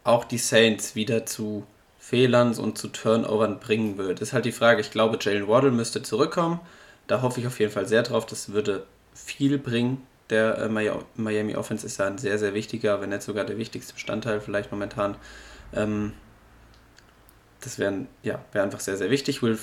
[0.04, 1.66] auch die Saints wieder zu
[2.08, 4.20] Fehlern und zu Turnovern bringen wird.
[4.20, 4.80] Ist halt die Frage.
[4.80, 6.58] Ich glaube, Jalen Waddle müsste zurückkommen.
[7.06, 8.24] Da hoffe ich auf jeden Fall sehr drauf.
[8.24, 10.06] Das würde viel bringen.
[10.30, 10.68] Der äh,
[11.16, 14.72] Miami Offense ist ja ein sehr, sehr wichtiger, wenn nicht sogar der wichtigste Bestandteil vielleicht
[14.72, 15.16] momentan.
[15.74, 16.14] Ähm,
[17.60, 19.42] das wäre ja, wär einfach sehr, sehr wichtig.
[19.42, 19.58] Will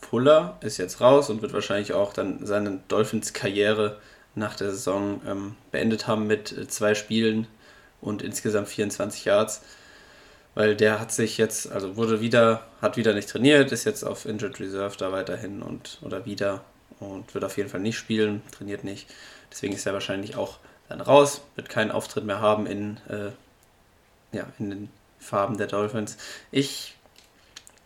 [0.00, 3.98] Fuller ist jetzt raus und wird wahrscheinlich auch dann seine Dolphins-Karriere
[4.34, 7.48] nach der Saison ähm, beendet haben mit äh, zwei Spielen
[8.00, 9.60] und insgesamt 24 Yards
[10.54, 14.26] weil der hat sich jetzt, also wurde wieder, hat wieder nicht trainiert, ist jetzt auf
[14.26, 16.62] Injured Reserve da weiterhin und oder wieder
[17.00, 19.08] und wird auf jeden Fall nicht spielen, trainiert nicht.
[19.50, 23.30] Deswegen ist er wahrscheinlich auch dann raus, wird keinen Auftritt mehr haben in, äh,
[24.36, 26.18] ja, in den Farben der Dolphins.
[26.50, 26.96] Ich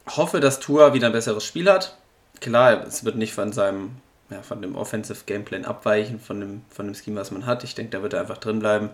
[0.08, 1.96] hoffe, dass Tua wieder ein besseres Spiel hat.
[2.40, 3.96] Klar, es wird nicht von seinem,
[4.30, 7.64] ja, von dem Offensive Gameplan abweichen, von dem, von dem Scheme, was man hat.
[7.64, 8.90] Ich denke, da wird er einfach drin bleiben.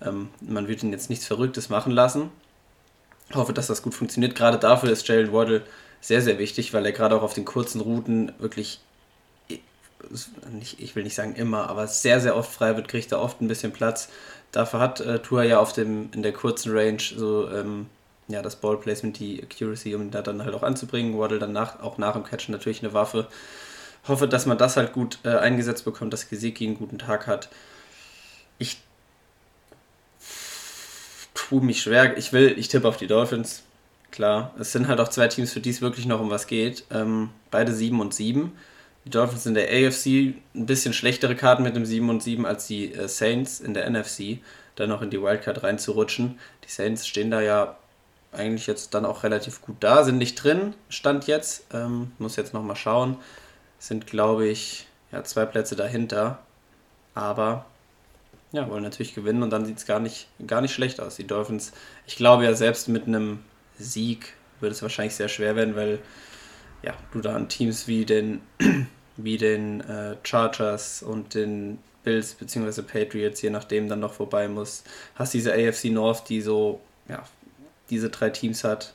[0.00, 2.30] Ähm, man wird ihn jetzt nichts Verrücktes machen lassen
[3.34, 4.34] hoffe, dass das gut funktioniert.
[4.34, 5.62] Gerade dafür ist Jalen Waddle
[6.00, 8.80] sehr, sehr wichtig, weil er gerade auch auf den kurzen Routen wirklich,
[10.78, 13.48] ich will nicht sagen immer, aber sehr, sehr oft frei wird, kriegt er oft ein
[13.48, 14.08] bisschen Platz.
[14.52, 17.86] Dafür hat äh, Tua ja auf dem, in der kurzen Range so ähm,
[18.28, 21.18] ja, das Ballplacement, die Accuracy, um da dann halt auch anzubringen.
[21.18, 23.26] Waddle dann nach, auch nach dem Catchen natürlich eine Waffe.
[24.06, 27.48] Hoffe, dass man das halt gut äh, eingesetzt bekommt, dass Gesicki einen guten Tag hat.
[28.58, 28.78] Ich
[31.48, 32.16] tue mich schwer.
[32.18, 33.62] Ich will, ich tippe auf die Dolphins.
[34.10, 36.84] Klar, es sind halt auch zwei Teams, für die es wirklich noch um was geht.
[36.90, 38.52] Ähm, beide 7 und 7.
[39.04, 42.66] Die Dolphins in der AFC ein bisschen schlechtere Karten mit dem 7 und 7 als
[42.66, 44.38] die äh, Saints in der NFC,
[44.76, 46.38] dann noch in die Wildcard reinzurutschen.
[46.64, 47.76] Die Saints stehen da ja
[48.32, 51.64] eigentlich jetzt dann auch relativ gut da, sind nicht drin, stand jetzt.
[51.72, 53.16] Ähm, muss jetzt nochmal schauen.
[53.78, 56.40] Sind, glaube ich, ja, zwei Plätze dahinter.
[57.14, 57.64] Aber
[58.52, 61.16] ja, wollen natürlich gewinnen und dann sieht es gar nicht, gar nicht schlecht aus.
[61.16, 61.72] Die Dolphins,
[62.06, 63.40] ich glaube ja, selbst mit einem
[63.78, 65.98] Sieg wird es wahrscheinlich sehr schwer werden, weil
[66.82, 68.40] ja, du da an Teams wie den,
[69.16, 72.82] wie den äh, Chargers und den Bills bzw.
[72.82, 74.86] Patriots, je nachdem, dann noch vorbei musst.
[75.14, 77.22] Hast diese AFC North, die so, ja,
[77.90, 78.94] diese drei Teams hat.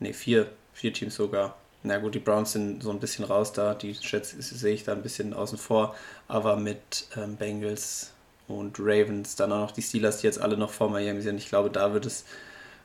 [0.00, 1.56] Ne, vier, vier Teams sogar.
[1.82, 4.92] Na gut, die Browns sind so ein bisschen raus da, die schätze, sehe ich da
[4.92, 5.94] ein bisschen außen vor,
[6.28, 8.12] aber mit ähm, Bengals,
[8.50, 11.38] und Ravens, dann auch noch die Steelers, die jetzt alle noch vor Miami sind.
[11.38, 12.24] Ich glaube, da wird es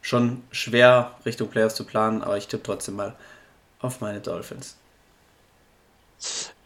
[0.02, 3.16] schon schwer, Richtung Playoffs zu planen, aber ich tippe trotzdem mal
[3.80, 4.78] auf meine Dolphins.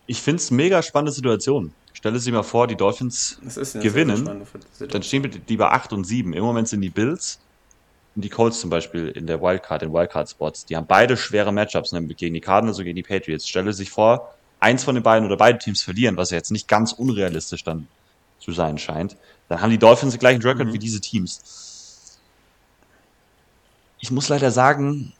[0.07, 1.73] Ich finde es mega spannende Situation.
[1.93, 3.39] Stelle sich mal vor, die Dolphins
[3.73, 4.45] gewinnen,
[4.79, 6.33] dann stehen wir lieber 8 und 7.
[6.33, 7.39] Im Moment sind die Bills
[8.15, 10.65] und die Colts zum Beispiel in der Wildcard, in Wildcard-Spots.
[10.65, 13.47] Die haben beide schwere Matchups ne, gegen die Cardinals und gegen die Patriots.
[13.47, 16.67] Stelle sich vor, eins von den beiden oder beide Teams verlieren, was ja jetzt nicht
[16.67, 17.87] ganz unrealistisch dann
[18.39, 19.17] zu sein scheint,
[19.47, 20.73] dann haben die Dolphins den gleichen Record mhm.
[20.73, 22.19] wie diese Teams.
[23.99, 25.13] Ich muss leider sagen,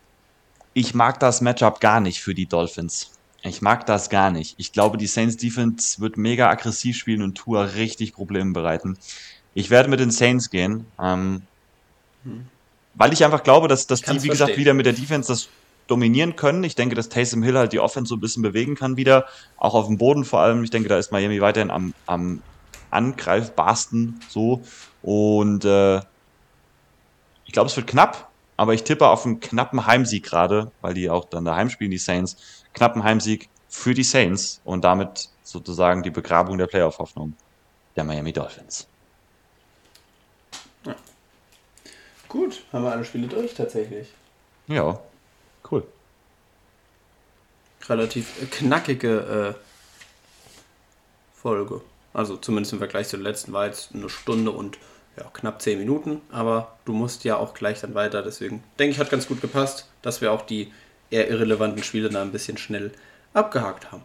[0.73, 3.11] ich mag das Matchup gar nicht für die Dolphins.
[3.41, 4.55] Ich mag das gar nicht.
[4.57, 8.97] Ich glaube, die Saints Defense wird mega aggressiv spielen und Tour richtig Probleme bereiten.
[9.53, 11.41] Ich werde mit den Saints gehen, ähm,
[12.23, 12.47] hm.
[12.95, 14.31] weil ich einfach glaube, dass, dass die, wie verstehen.
[14.31, 15.49] gesagt, wieder mit der Defense das
[15.87, 16.63] dominieren können.
[16.63, 19.25] Ich denke, dass Taysom Hill halt die Offense so ein bisschen bewegen kann wieder,
[19.57, 20.63] auch auf dem Boden vor allem.
[20.63, 22.41] Ich denke, da ist Miami weiterhin am, am
[22.91, 24.61] angreifbarsten so.
[25.01, 25.97] Und äh,
[27.45, 31.09] ich glaube, es wird knapp, aber ich tippe auf einen knappen Heimsieg gerade, weil die
[31.09, 32.37] auch dann daheim spielen, die Saints.
[32.73, 37.33] Knappen Heimsieg für die Saints und damit sozusagen die Begrabung der Playoff-Hoffnung
[37.95, 38.87] der Miami Dolphins.
[40.85, 40.95] Ja.
[42.27, 44.09] Gut, haben wir alle Spiele durch tatsächlich.
[44.67, 44.99] Ja,
[45.71, 45.85] cool.
[47.87, 51.81] Relativ knackige äh, Folge.
[52.13, 54.77] Also zumindest im Vergleich zur letzten war jetzt eine Stunde und
[55.17, 56.21] ja, knapp zehn Minuten.
[56.31, 58.23] Aber du musst ja auch gleich dann weiter.
[58.23, 60.71] Deswegen denke ich, hat ganz gut gepasst, dass wir auch die
[61.11, 62.91] eher irrelevanten Spiele da ein bisschen schnell
[63.33, 64.03] abgehakt haben.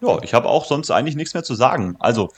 [0.00, 1.96] Ja, ich habe auch sonst eigentlich nichts mehr zu sagen.
[1.98, 2.30] Also,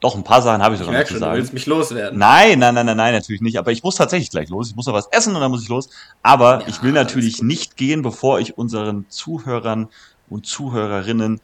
[0.00, 1.36] Doch, ein paar Sachen habe ich sogar Ich noch merke zu schon, du sagen.
[1.36, 2.18] willst mich loswerden.
[2.18, 3.58] Nein, nein, nein, nein, nein, natürlich nicht.
[3.58, 4.68] Aber ich muss tatsächlich gleich los.
[4.70, 5.90] Ich muss noch was essen und dann muss ich los.
[6.22, 9.88] Aber Ja, ich will natürlich nicht gehen, bevor ich unseren Zuhörern
[10.28, 11.40] und Zuhörerinnen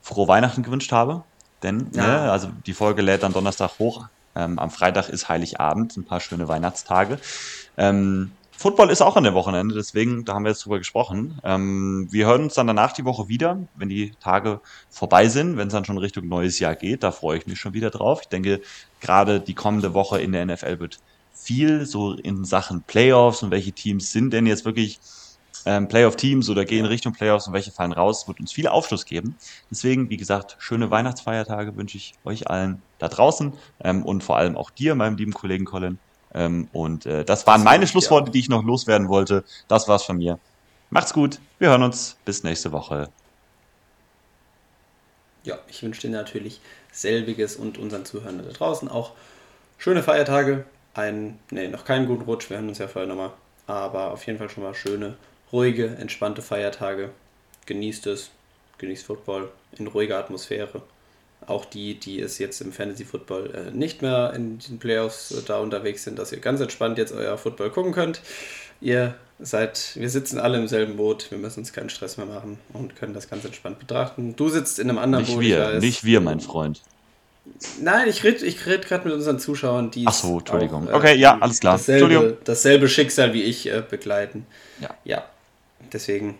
[0.00, 1.24] frohe Weihnachten gewünscht habe.
[1.62, 2.06] Denn, Ja.
[2.24, 4.06] ne, also die Folge lädt dann Donnerstag hoch.
[4.34, 7.18] Ähm, am Freitag ist Heiligabend, ein paar schöne Weihnachtstage.
[7.76, 11.40] Ähm, Football ist auch an dem Wochenende, deswegen, da haben wir jetzt drüber gesprochen.
[11.44, 14.60] Ähm, wir hören uns dann danach die Woche wieder, wenn die Tage
[14.90, 17.02] vorbei sind, wenn es dann schon Richtung neues Jahr geht.
[17.02, 18.20] Da freue ich mich schon wieder drauf.
[18.22, 18.60] Ich denke,
[19.00, 20.98] gerade die kommende Woche in der NFL wird
[21.32, 25.00] viel so in Sachen Playoffs und welche Teams sind denn jetzt wirklich
[25.66, 29.36] ähm, Playoff-Teams oder gehen Richtung Playoffs und welche fallen raus, wird uns viel Aufschluss geben.
[29.70, 34.56] Deswegen, wie gesagt, schöne Weihnachtsfeiertage wünsche ich euch allen da draußen ähm, und vor allem
[34.56, 35.98] auch dir, meinem lieben Kollegen Colin.
[36.32, 39.44] Ähm, und äh, das waren meine Schlussworte, die ich noch loswerden wollte.
[39.68, 40.38] Das war's von mir.
[40.90, 41.40] Macht's gut.
[41.58, 42.16] Wir hören uns.
[42.24, 43.08] Bis nächste Woche.
[45.44, 46.60] Ja, ich wünsche dir natürlich
[46.92, 49.12] selbiges und unseren Zuhörern da draußen auch
[49.78, 50.64] schöne Feiertage.
[50.94, 53.30] Ein, nee, noch keinen guten Rutsch, wir hören uns ja vorher nochmal.
[53.66, 55.16] Aber auf jeden Fall schon mal schöne,
[55.52, 57.10] ruhige, entspannte Feiertage.
[57.66, 58.30] Genießt es,
[58.78, 60.82] genießt Football in ruhiger Atmosphäre.
[61.46, 65.42] Auch die, die es jetzt im Fantasy Football äh, nicht mehr in den Playoffs äh,
[65.46, 68.20] da unterwegs sind, dass ihr ganz entspannt jetzt euer Football gucken könnt.
[68.82, 72.58] Ihr seid, wir sitzen alle im selben Boot, wir müssen uns keinen Stress mehr machen
[72.74, 74.36] und können das ganz entspannt betrachten.
[74.36, 75.42] Du sitzt in einem anderen Nicht Boot.
[75.44, 75.82] wir, weiß.
[75.82, 76.82] nicht wir, mein Freund.
[77.80, 80.88] Nein, ich rede ich red gerade mit unseren Zuschauern, die Ach so, Entschuldigung.
[80.88, 81.74] auch, Okay, ja, alles klar.
[81.74, 84.46] Dasselbe, dasselbe Schicksal wie ich äh, begleiten.
[84.80, 84.90] Ja.
[85.04, 85.24] Ja,
[85.92, 86.38] deswegen,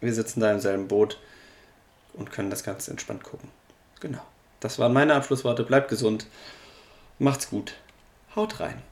[0.00, 1.18] wir sitzen da im selben Boot
[2.14, 3.50] und können das ganz entspannt gucken.
[4.00, 4.20] Genau.
[4.60, 5.64] Das waren meine Abschlussworte.
[5.64, 6.26] Bleibt gesund.
[7.18, 7.74] Macht's gut.
[8.34, 8.82] Haut rein.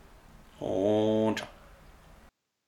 [0.61, 1.54] Und ciao.